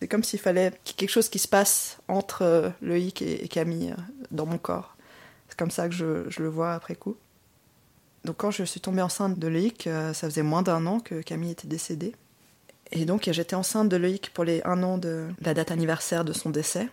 C'est 0.00 0.08
comme 0.08 0.24
s'il 0.24 0.40
fallait 0.40 0.72
quelque 0.84 1.10
chose 1.10 1.28
qui 1.28 1.38
se 1.38 1.46
passe 1.46 1.98
entre 2.08 2.72
Loïc 2.82 3.22
et, 3.22 3.46
Camille 3.46 3.94
dans 4.32 4.46
mon 4.46 4.58
corps. 4.58 4.96
C'est 5.48 5.56
comme 5.56 5.70
ça 5.70 5.88
que 5.88 5.94
je, 5.94 6.28
je, 6.28 6.42
le 6.42 6.48
vois 6.48 6.74
après 6.74 6.96
coup. 6.96 7.16
Donc 8.24 8.38
quand 8.38 8.50
je 8.50 8.64
suis 8.64 8.80
tombée 8.80 9.02
enceinte 9.02 9.38
de 9.38 9.46
Loïc, 9.46 9.84
ça 9.84 10.28
faisait 10.28 10.42
moins 10.42 10.62
d'un 10.62 10.86
an 10.86 10.98
que 10.98 11.22
Camille 11.22 11.52
était 11.52 11.68
décédée. 11.68 12.16
Et 12.90 13.04
donc 13.04 13.28
j'étais 13.30 13.54
enceinte 13.54 13.88
de 13.88 13.96
Loïc 13.96 14.32
pour 14.34 14.42
les 14.42 14.60
un 14.64 14.82
an 14.82 14.98
de 14.98 15.28
la 15.40 15.54
date 15.54 15.70
anniversaire 15.70 16.24
de 16.24 16.32
son 16.32 16.50
décès. 16.50 16.88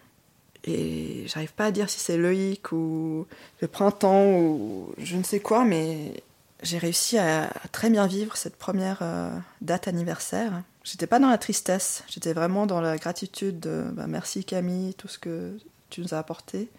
Et 0.66 1.24
j'arrive 1.28 1.54
pas 1.54 1.66
à 1.66 1.72
dire 1.72 1.90
si 1.90 2.00
c'est 2.00 2.18
Loïc 2.18 2.72
ou 2.72 3.26
le 3.62 3.68
printemps 3.68 4.30
ou 4.32 4.94
je 4.98 5.16
ne 5.16 5.24
sais 5.24 5.40
quoi, 5.40 5.66
mais 5.66 6.24
j'ai 6.62 6.78
réussi 6.78 7.18
à 7.18 7.50
très 7.72 7.90
bien 7.90 8.08
vivre 8.08 8.36
cette 8.36 8.56
première 8.56 9.00
euh, 9.02 9.30
date 9.62 9.88
anniversaire. 9.88 10.64
J'étais 10.84 11.08
pas 11.08 11.20
dans 11.20 11.30
la 11.30 11.38
tristesse, 11.38 12.04
j'étais 12.08 12.34
vraiment 12.34 12.66
dans 12.66 12.82
la 12.82 12.98
gratitude 12.98 13.60
de 13.60 13.86
bah, 13.94 14.08
merci 14.08 14.44
Camille, 14.44 14.94
tout 14.96 15.08
ce 15.08 15.20
que 15.20 15.58
tu 15.90 16.02
nous 16.02 16.14
as 16.14 16.18
apporté. 16.18 16.70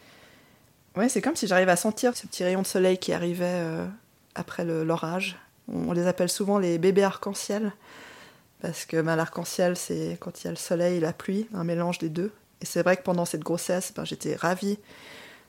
Ouais, 0.96 1.08
c'est 1.08 1.22
comme 1.22 1.36
si 1.36 1.46
j'arrivais 1.46 1.72
à 1.72 1.76
sentir 1.76 2.16
ce 2.16 2.26
petit 2.26 2.42
rayon 2.42 2.62
de 2.62 2.66
soleil 2.66 2.98
qui 2.98 3.12
arrivait 3.12 3.44
euh, 3.46 3.86
après 4.34 4.64
l'orage. 4.64 5.38
On 5.68 5.92
les 5.92 6.06
appelle 6.06 6.28
souvent 6.28 6.58
les 6.58 6.78
bébés 6.78 7.04
arc-en-ciel, 7.04 7.72
parce 8.60 8.84
que 8.84 9.00
bah, 9.00 9.16
l'arc-en-ciel, 9.16 9.76
c'est 9.76 10.18
quand 10.20 10.42
il 10.42 10.46
y 10.46 10.48
a 10.48 10.50
le 10.50 10.56
soleil 10.56 10.96
et 10.96 11.00
la 11.00 11.12
pluie, 11.12 11.46
un 11.54 11.64
mélange 11.64 11.98
des 11.98 12.08
deux. 12.08 12.32
Et 12.60 12.66
c'est 12.66 12.82
vrai 12.82 12.96
que 12.96 13.02
pendant 13.02 13.24
cette 13.24 13.42
grossesse, 13.42 13.92
ben, 13.94 14.04
j'étais 14.04 14.34
ravie 14.34 14.78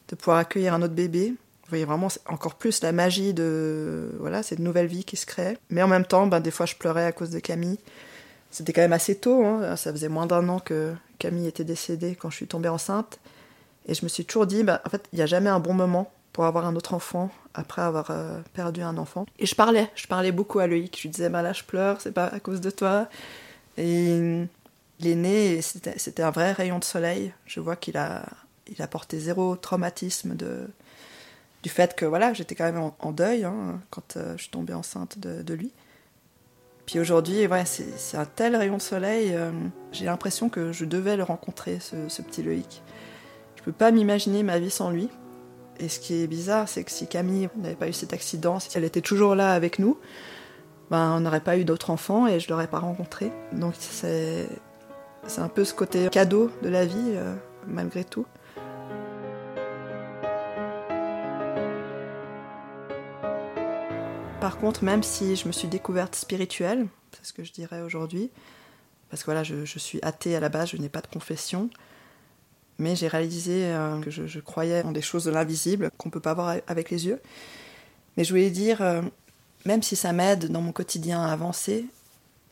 de 0.07 0.15
pouvoir 0.15 0.37
accueillir 0.37 0.73
un 0.73 0.81
autre 0.81 0.93
bébé. 0.93 1.33
Voyez 1.71 1.85
vraiment 1.85 2.09
encore 2.27 2.55
plus 2.55 2.83
la 2.83 2.91
magie 2.91 3.33
de 3.33 4.11
voilà 4.19 4.43
cette 4.43 4.59
nouvelle 4.59 4.87
vie 4.87 5.05
qui 5.05 5.15
se 5.15 5.25
crée. 5.25 5.57
Mais 5.69 5.81
en 5.81 5.87
même 5.87 6.05
temps, 6.05 6.27
ben, 6.27 6.41
des 6.41 6.51
fois, 6.51 6.65
je 6.65 6.75
pleurais 6.75 7.05
à 7.05 7.13
cause 7.13 7.29
de 7.29 7.39
Camille. 7.39 7.79
C'était 8.49 8.73
quand 8.73 8.81
même 8.81 8.91
assez 8.91 9.15
tôt. 9.15 9.45
Hein. 9.45 9.77
Ça 9.77 9.93
faisait 9.93 10.09
moins 10.09 10.25
d'un 10.25 10.49
an 10.49 10.59
que 10.59 10.93
Camille 11.17 11.47
était 11.47 11.63
décédée 11.63 12.15
quand 12.15 12.29
je 12.29 12.35
suis 12.35 12.47
tombée 12.47 12.67
enceinte. 12.67 13.19
Et 13.87 13.93
je 13.93 14.03
me 14.03 14.09
suis 14.09 14.25
toujours 14.25 14.47
dit, 14.47 14.63
ben, 14.63 14.81
en 14.85 14.89
fait, 14.89 15.07
il 15.13 15.15
n'y 15.15 15.21
a 15.21 15.27
jamais 15.27 15.49
un 15.49 15.61
bon 15.61 15.73
moment 15.73 16.11
pour 16.33 16.43
avoir 16.43 16.65
un 16.65 16.75
autre 16.75 16.93
enfant 16.93 17.31
après 17.53 17.81
avoir 17.81 18.11
euh, 18.11 18.41
perdu 18.53 18.81
un 18.81 18.97
enfant. 18.97 19.25
Et 19.39 19.45
je 19.45 19.55
parlais, 19.55 19.89
je 19.95 20.07
parlais 20.07 20.33
beaucoup 20.33 20.59
à 20.59 20.67
Loïc. 20.67 20.97
Je 20.97 21.03
lui 21.03 21.09
disais, 21.09 21.29
ben 21.29 21.41
là, 21.41 21.53
je 21.53 21.63
pleure, 21.63 22.01
c'est 22.01 22.11
pas 22.11 22.25
à 22.25 22.41
cause 22.41 22.59
de 22.59 22.69
toi. 22.69 23.07
Et 23.77 24.45
il 24.99 25.07
est 25.07 25.15
né 25.15 25.53
et 25.53 25.61
c'était 25.61 26.23
un 26.23 26.31
vrai 26.31 26.51
rayon 26.51 26.79
de 26.79 26.83
soleil. 26.83 27.33
Je 27.45 27.61
vois 27.61 27.77
qu'il 27.77 27.95
a, 27.95 28.25
il 28.67 28.81
a 28.81 28.87
porté 28.87 29.19
zéro 29.19 29.55
traumatisme 29.55 30.35
de, 30.35 30.67
du 31.63 31.69
fait 31.69 31.95
que 31.95 32.05
voilà, 32.05 32.33
j'étais 32.33 32.55
quand 32.55 32.65
même 32.65 32.91
en, 32.99 33.11
deuil 33.11 33.43
hein, 33.43 33.79
quand 33.89 34.17
euh, 34.17 34.33
je 34.37 34.43
suis 34.43 34.51
tombée 34.51 34.73
enceinte 34.73 35.19
de, 35.19 35.53
lui. 35.53 35.71
Puis 36.85 36.99
aujourd'hui, 36.99 37.47
c'est 37.65 38.17
un 38.17 38.25
tel 38.25 38.55
rayon 38.55 38.77
de 38.77 38.81
soleil, 38.81 39.33
euh, 39.33 39.51
j'ai 39.91 40.05
l'impression 40.05 40.49
que 40.49 40.71
je 40.71 40.85
devais 40.85 41.15
le 41.15 41.23
rencontrer, 41.23 41.79
ce, 41.79 42.21
petit 42.21 42.43
Loïc. 42.43 42.81
Je 43.55 43.63
peux 43.63 43.71
pas 43.71 43.91
m'imaginer 43.91 44.43
ma 44.43 44.59
vie 44.59 44.71
sans 44.71 44.89
lui. 44.89 45.09
Et 45.79 45.87
ce 45.87 45.99
qui 45.99 46.21
est 46.21 46.27
bizarre, 46.27 46.67
c'est 46.67 46.83
que 46.83 46.91
si 46.91 47.07
Camille 47.07 47.49
n'avait 47.55 47.75
pas 47.75 47.87
eu 47.87 47.93
cet 47.93 48.13
accident, 48.13 48.59
si 48.59 48.69
elle 48.75 48.83
était 48.83 49.01
toujours 49.01 49.35
là 49.35 49.53
avec 49.53 49.79
nous, 49.79 49.97
ben, 50.89 51.15
on 51.15 51.21
n'aurait 51.21 51.41
pas 51.41 51.57
eu 51.57 51.63
d'autres 51.63 51.89
enfants 51.89 52.27
et 52.27 52.39
je 52.39 52.49
l'aurais 52.49 52.67
pas 52.67 52.79
rencontré. 52.79 53.31
Donc 53.53 53.73
c'est 53.79 54.47
c'est 55.27 55.41
un 55.41 55.47
peu 55.47 55.63
ce 55.63 55.73
côté 55.73 56.09
cadeau 56.09 56.51
de 56.61 56.69
la 56.69 56.85
vie, 56.85 57.13
euh, 57.15 57.35
malgré 57.67 58.03
tout. 58.03 58.25
Par 64.41 64.57
contre, 64.57 64.83
même 64.83 65.03
si 65.03 65.35
je 65.35 65.45
me 65.45 65.51
suis 65.51 65.67
découverte 65.67 66.15
spirituelle, 66.15 66.87
c'est 67.11 67.27
ce 67.27 67.31
que 67.31 67.43
je 67.43 67.53
dirais 67.53 67.81
aujourd'hui, 67.81 68.31
parce 69.11 69.21
que 69.21 69.25
voilà, 69.25 69.43
je, 69.43 69.77
suis 69.77 69.99
athée 70.01 70.35
à 70.35 70.39
la 70.39 70.49
base, 70.49 70.69
je 70.69 70.77
n'ai 70.77 70.89
pas 70.89 71.01
de 71.01 71.07
confession, 71.07 71.69
mais 72.79 72.95
j'ai 72.95 73.07
réalisé 73.07 73.65
euh, 73.65 74.01
que 74.01 74.09
je, 74.09 74.39
croyais 74.39 74.81
en 74.81 74.93
des 74.93 75.03
choses 75.03 75.25
de 75.25 75.31
l'invisible 75.31 75.91
qu'on 75.99 76.09
ne 76.09 76.11
peut 76.11 76.19
pas 76.19 76.33
voir 76.33 76.55
avec 76.65 76.89
les 76.89 77.05
yeux. 77.05 77.21
Mais 78.17 78.23
je 78.23 78.31
voulais 78.31 78.49
dire, 78.49 78.81
euh, 78.81 79.03
même 79.65 79.83
si 79.83 79.95
ça 79.95 80.11
m'aide 80.11 80.51
dans 80.51 80.61
mon 80.61 80.71
quotidien 80.71 81.21
à 81.21 81.31
avancer, 81.31 81.85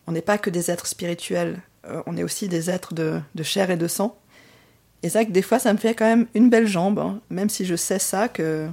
on 0.05 0.11
n'est 0.11 0.21
pas 0.21 0.37
que 0.37 0.51
des 0.51 0.69
êtres 0.69 0.85
spirituels, 0.85 1.59
euh, 1.85 2.03
on 2.05 2.15
est 2.17 2.23
aussi 2.23 2.47
des 2.47 2.69
êtres 2.69 2.93
de, 2.93 3.19
chair 3.41 3.71
et 3.71 3.77
de 3.77 3.87
sang. 3.87 4.15
Et 5.01 5.09
ça 5.09 5.25
que 5.25 5.31
des 5.31 5.41
fois, 5.41 5.57
ça 5.57 5.73
me 5.73 5.79
fait 5.79 5.95
quand 5.95 6.05
même 6.05 6.27
une 6.35 6.51
belle 6.51 6.67
jambe, 6.67 6.99
hein. 6.99 7.19
même 7.31 7.49
si 7.49 7.65
je 7.65 7.75
sais 7.75 7.97
ça, 7.97 8.27
que 8.27 8.69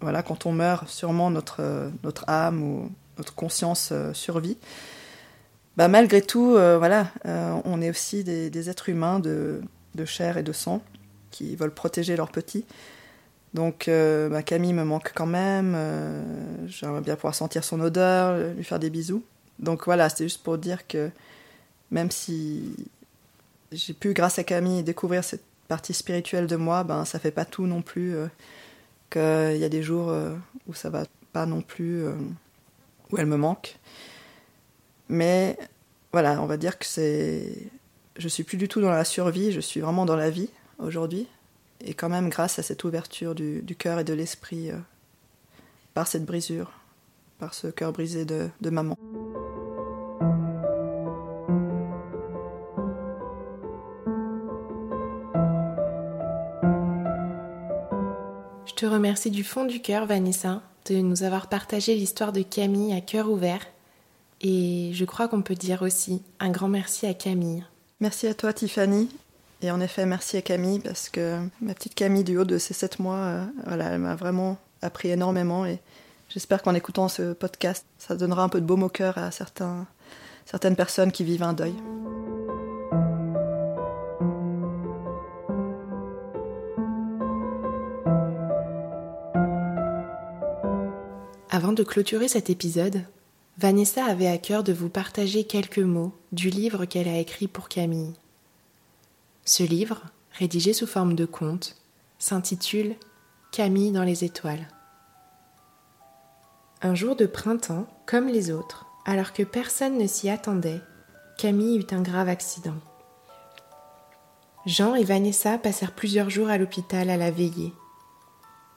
quand 0.00 0.46
on 0.46 0.52
meurt, 0.52 0.88
sûrement 0.88 1.30
notre, 1.30 1.60
euh, 1.60 1.90
âme 2.26 2.62
ou 2.62 2.90
notre 3.18 3.34
conscience 3.34 3.90
euh, 3.92 4.12
survit. 4.12 4.58
Bah, 5.76 5.88
malgré 5.88 6.22
tout, 6.22 6.50
voilà, 6.52 7.08
on 7.24 7.82
est 7.82 7.90
aussi 7.90 8.22
des, 8.22 8.70
êtres 8.70 8.90
humains 8.90 9.18
de, 9.18 9.60
chair 10.04 10.38
et 10.38 10.44
de 10.44 10.52
sang 10.52 10.80
qui 11.32 11.56
veulent 11.56 11.74
protéger 11.74 12.14
leurs 12.16 12.30
petits. 12.30 12.64
Donc 13.54 13.90
bah, 13.90 14.42
Camille 14.44 14.72
me 14.72 14.84
manque 14.84 15.10
quand 15.16 15.26
même, 15.26 15.76
j'aimerais 16.66 17.00
bien 17.00 17.16
pouvoir 17.16 17.34
sentir 17.34 17.64
son 17.64 17.80
odeur, 17.80 18.38
lui 18.54 18.62
faire 18.62 18.78
des 18.78 18.88
bisous. 18.88 19.24
Donc 19.58 19.86
voilà, 19.86 20.08
c'était 20.08 20.26
juste 20.26 20.44
pour 20.44 20.58
dire 20.58 20.86
que 20.86 21.10
même 21.90 22.12
si 22.12 22.76
j'ai 23.72 23.94
pu, 23.94 24.14
grâce 24.14 24.38
à 24.38 24.44
Camille, 24.44 24.84
découvrir 24.84 25.24
cette 25.24 25.42
partie 25.66 25.92
spirituelle 25.92 26.46
de 26.46 26.54
moi, 26.54 26.84
ben 26.84 27.04
ça 27.04 27.18
fait 27.18 27.32
pas 27.32 27.44
tout 27.44 27.66
non 27.66 27.82
plus. 27.82 28.14
Euh, 29.16 29.52
qu'il 29.52 29.60
y 29.60 29.64
a 29.64 29.68
des 29.68 29.82
jours 29.82 30.10
euh, 30.10 30.34
où 30.66 30.74
ça 30.74 30.90
va 30.90 31.04
pas 31.32 31.46
non 31.46 31.62
plus, 31.62 32.04
euh, 32.04 32.14
où 33.10 33.18
elle 33.18 33.26
me 33.26 33.36
manque. 33.36 33.76
Mais 35.08 35.58
voilà, 36.12 36.40
on 36.40 36.46
va 36.46 36.56
dire 36.56 36.78
que 36.78 36.86
c'est. 36.86 37.70
Je 38.16 38.28
suis 38.28 38.44
plus 38.44 38.56
du 38.56 38.68
tout 38.68 38.80
dans 38.80 38.90
la 38.90 39.04
survie, 39.04 39.52
je 39.52 39.60
suis 39.60 39.80
vraiment 39.80 40.06
dans 40.06 40.16
la 40.16 40.30
vie 40.30 40.50
aujourd'hui. 40.78 41.26
Et 41.84 41.94
quand 41.94 42.08
même, 42.08 42.28
grâce 42.28 42.58
à 42.58 42.62
cette 42.62 42.84
ouverture 42.84 43.34
du, 43.34 43.76
cœur 43.76 43.98
et 43.98 44.04
de 44.04 44.14
l'esprit, 44.14 44.70
par 45.92 46.06
cette 46.06 46.24
brisure, 46.24 46.70
par 47.38 47.52
ce 47.52 47.66
cœur 47.66 47.92
brisé 47.92 48.24
de 48.24 48.70
maman. 48.70 48.96
Je 58.74 58.80
te 58.80 58.86
remercie 58.86 59.30
du 59.30 59.44
fond 59.44 59.66
du 59.66 59.80
cœur, 59.80 60.04
Vanessa, 60.04 60.60
de 60.86 60.96
nous 60.96 61.22
avoir 61.22 61.46
partagé 61.46 61.94
l'histoire 61.94 62.32
de 62.32 62.42
Camille 62.42 62.92
à 62.92 63.00
cœur 63.00 63.30
ouvert. 63.30 63.64
Et 64.40 64.90
je 64.92 65.04
crois 65.04 65.28
qu'on 65.28 65.42
peut 65.42 65.54
dire 65.54 65.82
aussi 65.82 66.22
un 66.40 66.50
grand 66.50 66.66
merci 66.66 67.06
à 67.06 67.14
Camille. 67.14 67.64
Merci 68.00 68.26
à 68.26 68.34
toi, 68.34 68.52
Tiffany. 68.52 69.08
Et 69.62 69.70
en 69.70 69.80
effet, 69.80 70.06
merci 70.06 70.38
à 70.38 70.42
Camille 70.42 70.80
parce 70.80 71.08
que 71.08 71.38
ma 71.60 71.72
petite 71.72 71.94
Camille, 71.94 72.24
du 72.24 72.36
haut 72.36 72.44
de 72.44 72.58
ces 72.58 72.74
sept 72.74 72.98
mois, 72.98 73.18
euh, 73.18 73.44
voilà, 73.64 73.90
elle 73.90 74.00
m'a 74.00 74.16
vraiment 74.16 74.58
appris 74.82 75.10
énormément. 75.10 75.64
Et 75.64 75.78
j'espère 76.28 76.60
qu'en 76.60 76.74
écoutant 76.74 77.06
ce 77.06 77.32
podcast, 77.32 77.86
ça 77.98 78.16
donnera 78.16 78.42
un 78.42 78.48
peu 78.48 78.60
de 78.60 78.66
baume 78.66 78.82
au 78.82 78.88
cœur 78.88 79.18
à 79.18 79.30
certaines 79.30 80.76
personnes 80.76 81.12
qui 81.12 81.22
vivent 81.22 81.44
un 81.44 81.52
deuil. 81.52 81.74
Avant 91.54 91.72
de 91.72 91.84
clôturer 91.84 92.26
cet 92.26 92.50
épisode, 92.50 93.04
Vanessa 93.58 94.04
avait 94.04 94.26
à 94.26 94.38
cœur 94.38 94.64
de 94.64 94.72
vous 94.72 94.88
partager 94.88 95.44
quelques 95.44 95.78
mots 95.78 96.12
du 96.32 96.50
livre 96.50 96.84
qu'elle 96.84 97.06
a 97.06 97.20
écrit 97.20 97.46
pour 97.46 97.68
Camille. 97.68 98.12
Ce 99.44 99.62
livre, 99.62 100.02
rédigé 100.32 100.72
sous 100.72 100.88
forme 100.88 101.14
de 101.14 101.26
conte, 101.26 101.76
s'intitule 102.18 102.96
Camille 103.52 103.92
dans 103.92 104.02
les 104.02 104.24
étoiles. 104.24 104.66
Un 106.82 106.96
jour 106.96 107.14
de 107.14 107.24
printemps, 107.24 107.86
comme 108.04 108.26
les 108.26 108.50
autres, 108.50 108.86
Alors 109.06 109.32
que 109.32 109.44
personne 109.44 109.96
ne 109.96 110.08
s'y 110.08 110.28
attendait, 110.28 110.80
Camille 111.38 111.78
eut 111.78 111.94
un 111.94 112.02
grave 112.02 112.30
accident. 112.30 112.80
Jean 114.66 114.96
et 114.96 115.04
Vanessa 115.04 115.56
passèrent 115.58 115.94
plusieurs 115.94 116.30
jours 116.30 116.48
à 116.48 116.58
l'hôpital 116.58 117.10
à 117.10 117.16
la 117.16 117.30
veillée. 117.30 117.72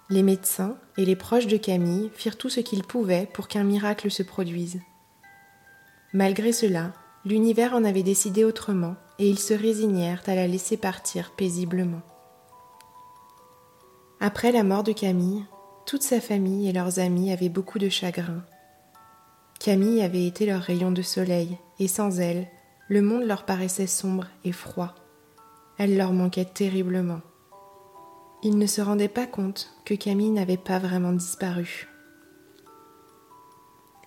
Les 0.10 0.24
médecins 0.24 0.78
et 0.97 1.03
les 1.03 1.18
proches 1.18 1.47
de 1.47 1.58
Camille 1.58 2.10
firent 2.14 2.38
tout 2.38 2.49
ce 2.49 2.62
qu'ils 2.62 2.84
pouvaient 2.84 3.28
pour 3.34 3.47
qu'un 3.47 3.64
miracle 3.64 4.10
se 4.10 4.24
produise. 4.24 4.80
Malgré 6.14 6.53
cela, 6.53 6.93
l'univers 7.26 7.74
en 7.74 7.84
avait 7.84 8.03
décidé 8.03 8.45
autrement 8.45 8.95
et 9.20 9.28
ils 9.28 9.39
se 9.39 9.53
résignèrent 9.53 10.24
à 10.28 10.36
la 10.36 10.47
laisser 10.47 10.78
partir 10.78 11.32
paisiblement. 11.32 12.01
Après 14.22 14.51
la 14.51 14.64
mort 14.64 14.84
de 14.84 14.93
Camille, 14.93 15.43
toute 15.86 16.03
sa 16.03 16.22
famille 16.22 16.70
et 16.70 16.74
leurs 16.74 16.99
amis 16.99 17.32
avaient 17.32 17.49
beaucoup 17.49 17.78
de 17.78 17.89
chagrin. 17.89 18.43
Camille 19.60 20.01
avait 20.01 20.26
été 20.26 20.45
leur 20.45 20.62
rayon 20.62 20.91
de 20.91 21.01
soleil, 21.01 21.58
et 21.80 21.88
sans 21.88 22.20
elle, 22.20 22.47
le 22.88 23.01
monde 23.01 23.24
leur 23.24 23.45
paraissait 23.45 23.88
sombre 23.88 24.28
et 24.43 24.51
froid. 24.51 24.95
Elle 25.78 25.97
leur 25.97 26.14
manquait 26.14 26.45
terriblement. 26.45 27.22
Ils 28.44 28.58
ne 28.58 28.68
se 28.68 28.82
rendaient 28.82 29.08
pas 29.08 29.26
compte 29.26 29.74
que 29.84 29.96
Camille 29.96 30.30
n'avait 30.30 30.58
pas 30.58 30.80
vraiment 30.80 31.14
disparu. 31.14 31.88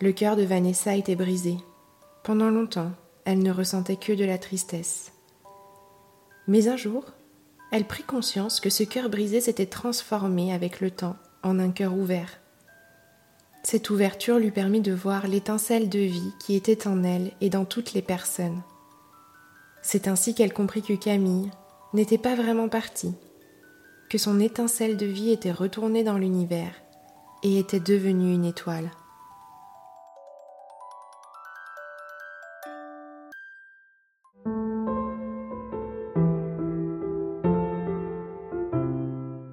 Le 0.00 0.12
cœur 0.12 0.36
de 0.36 0.44
Vanessa 0.44 0.94
était 0.94 1.16
brisé. 1.16 1.56
Pendant 2.22 2.48
longtemps, 2.48 2.92
elle 3.24 3.42
ne 3.42 3.50
ressentait 3.50 3.96
que 3.96 4.12
de 4.12 4.24
la 4.24 4.38
tristesse. 4.38 5.12
Mais 6.46 6.68
un 6.68 6.76
jour, 6.76 7.04
elle 7.72 7.86
prit 7.86 8.02
conscience 8.02 8.60
que 8.60 8.70
ce 8.70 8.82
cœur 8.82 9.10
brisé 9.10 9.40
s'était 9.40 9.66
transformé 9.66 10.52
avec 10.52 10.80
le 10.80 10.90
temps 10.90 11.16
en 11.42 11.58
un 11.58 11.70
cœur 11.70 11.94
ouvert. 11.94 12.38
Cette 13.62 13.90
ouverture 13.90 14.38
lui 14.38 14.50
permit 14.50 14.80
de 14.80 14.92
voir 14.92 15.28
l'étincelle 15.28 15.88
de 15.88 15.98
vie 15.98 16.32
qui 16.40 16.54
était 16.54 16.88
en 16.88 17.04
elle 17.04 17.32
et 17.40 17.50
dans 17.50 17.64
toutes 17.64 17.92
les 17.92 18.02
personnes. 18.02 18.62
C'est 19.82 20.08
ainsi 20.08 20.34
qu'elle 20.34 20.52
comprit 20.52 20.82
que 20.82 20.94
Camille 20.94 21.50
n'était 21.92 22.18
pas 22.18 22.34
vraiment 22.34 22.68
partie, 22.68 23.14
que 24.10 24.18
son 24.18 24.40
étincelle 24.40 24.96
de 24.96 25.06
vie 25.06 25.30
était 25.30 25.52
retournée 25.52 26.02
dans 26.02 26.18
l'univers 26.18 26.74
et 27.44 27.60
était 27.60 27.78
devenue 27.78 28.34
une 28.34 28.44
étoile. 28.44 28.90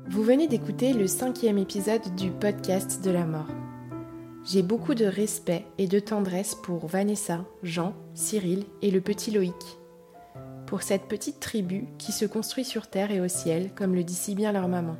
Vous 0.09 0.23
venez 0.23 0.47
d'écouter 0.47 0.91
le 0.93 1.05
cinquième 1.05 1.59
épisode 1.59 2.15
du 2.15 2.31
podcast 2.31 3.05
de 3.05 3.11
la 3.11 3.25
mort. 3.25 3.51
J'ai 4.43 4.63
beaucoup 4.63 4.95
de 4.95 5.05
respect 5.05 5.65
et 5.77 5.87
de 5.87 5.99
tendresse 5.99 6.55
pour 6.55 6.87
Vanessa, 6.87 7.45
Jean, 7.61 7.93
Cyril 8.15 8.65
et 8.81 8.89
le 8.89 9.01
petit 9.01 9.29
Loïc 9.29 9.76
pour 10.67 10.83
cette 10.83 11.07
petite 11.07 11.39
tribu 11.39 11.85
qui 11.97 12.11
se 12.11 12.25
construit 12.25 12.65
sur 12.65 12.87
terre 12.87 13.09
et 13.09 13.21
au 13.21 13.27
ciel, 13.27 13.71
comme 13.73 13.95
le 13.95 14.03
dit 14.03 14.13
si 14.13 14.35
bien 14.35 14.51
leur 14.51 14.67
maman. 14.67 14.97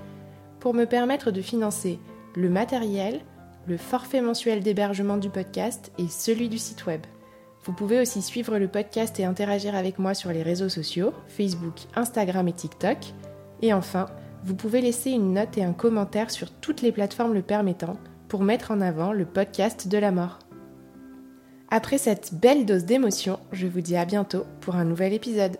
pour 0.60 0.74
me 0.74 0.86
permettre 0.86 1.30
de 1.32 1.42
financer 1.42 2.00
le 2.36 2.50
matériel, 2.50 3.22
le 3.68 3.78
forfait 3.78 4.22
mensuel 4.22 4.62
d'hébergement 4.62 5.18
du 5.18 5.30
podcast 5.30 5.92
et 6.00 6.08
celui 6.08 6.50
du 6.50 6.58
site 6.58 6.88
web. 6.88 7.02
Vous 7.64 7.74
pouvez 7.74 8.02
aussi 8.02 8.24
suivre 8.24 8.58
le 8.58 8.68
podcast 8.68 9.20
et 9.20 9.26
interagir 9.26 9.76
avec 9.76 10.00
moi 10.00 10.16
sur 10.16 10.32
les 10.32 10.42
réseaux 10.42 10.70
sociaux, 10.70 11.14
Facebook, 11.28 11.76
Instagram 11.96 12.48
et 12.48 12.54
TikTok. 12.54 12.98
Et 13.62 13.72
enfin, 13.74 14.08
vous 14.44 14.56
pouvez 14.56 14.82
laisser 14.82 15.12
une 15.12 15.34
note 15.34 15.60
et 15.60 15.64
un 15.64 15.74
commentaire 15.74 16.32
sur 16.32 16.50
toutes 16.50 16.82
les 16.82 16.92
plateformes 16.92 17.34
le 17.34 17.44
permettant 17.44 17.98
pour 18.30 18.44
mettre 18.44 18.72
en 18.72 18.80
avant 18.80 19.12
le 19.12 19.26
podcast 19.26 19.88
de 19.88 19.98
la 19.98 20.12
mort. 20.12 20.40
Après 21.70 21.98
cette 21.98 22.34
belle 22.34 22.66
dose 22.66 22.86
d'émotion, 22.86 23.40
je 23.52 23.68
vous 23.68 23.82
dis 23.82 23.98
à 23.98 24.06
bientôt 24.06 24.46
pour 24.62 24.76
un 24.76 24.86
nouvel 24.86 25.14
épisode. 25.14 25.58